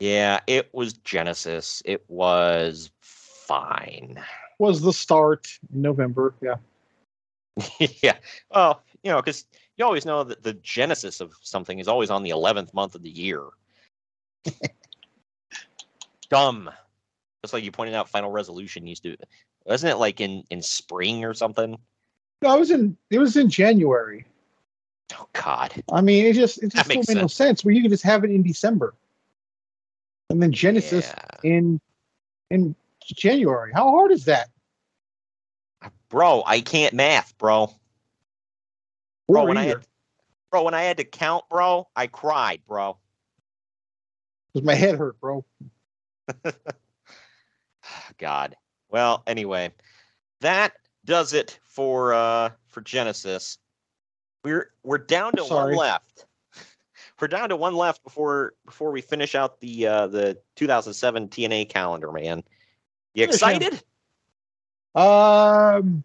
[0.00, 1.82] Yeah, it was Genesis.
[1.84, 4.20] It was fine.
[4.58, 6.34] Was the start in November?
[6.40, 6.56] Yeah.
[8.02, 8.16] yeah.
[8.52, 9.46] Well, you know, because
[9.76, 13.02] you always know that the genesis of something is always on the 11th month of
[13.02, 13.44] the year.
[16.30, 16.70] Dumb.
[17.42, 19.16] Just like you pointed out, Final Resolution used to,
[19.66, 21.78] wasn't it like in in spring or something?
[22.42, 24.24] No, it was in it was in January.
[25.12, 25.72] Oh God.
[25.92, 28.02] I mean, it just it just don't makes make no sense where you can just
[28.04, 28.94] have it in December,
[30.34, 31.12] and then Genesis
[31.44, 31.80] in
[32.50, 32.74] in
[33.04, 33.70] January.
[33.72, 34.48] How hard is that?
[36.08, 37.72] Bro, I can't math, bro.
[39.28, 39.86] Bro, Or when I had,
[40.50, 42.98] bro, when I had to count, bro, I cried, bro.
[44.52, 45.44] Because my head hurt, bro.
[48.18, 48.56] God.
[48.88, 49.72] Well, anyway,
[50.40, 50.72] that
[51.04, 53.58] does it for uh for Genesis.
[54.42, 55.76] We're we're down to Sorry.
[55.76, 56.26] one left.
[57.20, 61.68] We're down to one left before before we finish out the uh the 2007 TNA
[61.68, 62.42] calendar, man.
[63.14, 63.82] You excited?
[64.94, 66.04] Um,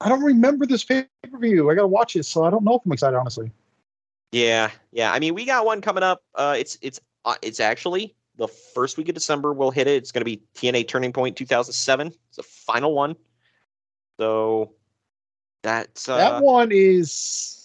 [0.00, 1.70] I don't remember this pay per view.
[1.70, 3.16] I got to watch it, so I don't know if I'm excited.
[3.16, 3.50] Honestly,
[4.32, 5.12] Yeah, yeah.
[5.12, 6.22] I mean, we got one coming up.
[6.34, 9.52] Uh, it's it's uh, it's actually the first week of December.
[9.52, 9.96] We'll hit it.
[9.96, 12.08] It's going to be TNA Turning Point 2007.
[12.08, 13.16] It's the final one.
[14.18, 14.72] So
[15.62, 17.63] that's uh, that one is,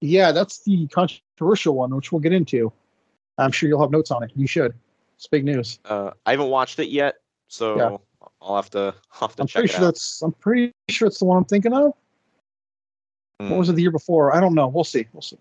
[0.00, 2.72] yeah, that's the controversial one, which we'll get into.
[3.38, 4.30] I'm sure you'll have notes on it.
[4.36, 4.74] You should.
[5.16, 5.78] It's big news.
[5.84, 7.16] Uh, I haven't watched it yet,
[7.48, 7.96] so Yeah.
[8.42, 9.86] I'll have to I'll have to I'm check pretty it sure out.
[9.88, 10.22] that's.
[10.22, 11.92] I'm pretty sure it's the one I'm thinking of.
[13.40, 13.50] Hmm.
[13.50, 14.34] What was it the year before?
[14.34, 14.68] I don't know.
[14.68, 15.06] We'll see.
[15.12, 15.38] We'll see.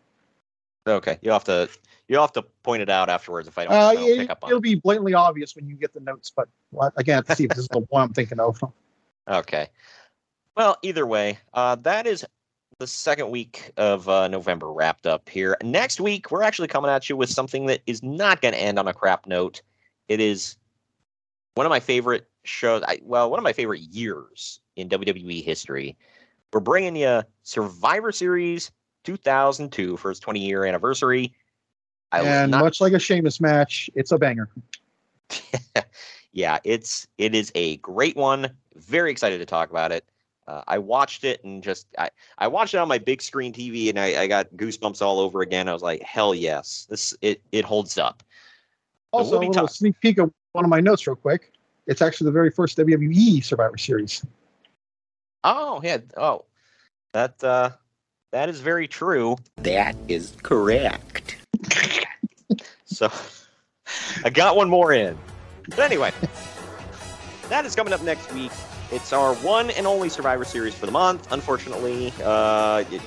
[0.87, 1.69] Okay, you'll have to
[2.07, 4.17] you'll have to point it out afterwards if I don't, Uh, if I don't it,
[4.19, 6.47] pick up on it'll be blatantly obvious when you get the notes, but
[6.97, 8.59] again, I have to see if this is the one I'm thinking of.
[9.27, 9.67] Okay.
[10.55, 12.25] Well, either way, uh, that is
[12.79, 15.57] the second week of uh, November wrapped up here.
[15.61, 18.79] Next week, we're actually coming at you with something that is not going to end
[18.79, 19.61] on a crap note.
[20.07, 20.55] It is
[21.55, 22.81] one of my favorite shows.
[22.87, 25.97] I, well, one of my favorite years in WWE history.
[26.53, 28.71] We're bringing you Survivor Series
[29.03, 31.35] 2002 for its 20 year anniversary.
[32.11, 34.49] I and not much like a Sheamus match, it's a banger.
[36.31, 38.49] yeah, it's it is a great one.
[38.75, 40.05] Very excited to talk about it.
[40.49, 42.09] Uh, I watched it and just I,
[42.39, 45.41] I watched it on my big screen TV and I, I got goosebumps all over
[45.41, 45.69] again.
[45.69, 48.23] I was like, hell yes, this it it holds up.
[49.11, 51.53] Also, we'll a little talk- sneak peek of one of my notes, real quick.
[51.85, 54.25] It's actually the very first WWE Survivor Series.
[55.43, 56.45] Oh yeah, oh
[57.13, 57.69] that uh
[58.31, 59.37] that is very true.
[59.57, 61.37] That is correct.
[62.85, 63.11] so
[64.25, 65.15] I got one more in.
[65.69, 66.11] But anyway,
[67.49, 68.51] that is coming up next week.
[68.91, 71.31] It's our one and only Survivor Series for the month.
[71.31, 73.01] Unfortunately, uh, it,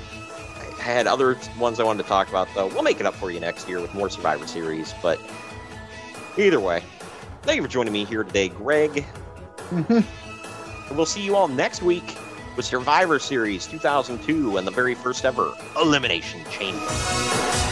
[0.78, 2.68] I had other ones I wanted to talk about, though.
[2.68, 4.94] We'll make it up for you next year with more Survivor Series.
[5.02, 5.20] But
[6.36, 6.82] either way,
[7.42, 9.04] thank you for joining me here today, Greg.
[9.72, 12.16] And we'll see you all next week
[12.56, 17.71] with Survivor Series 2002 and the very first ever Elimination Chamber.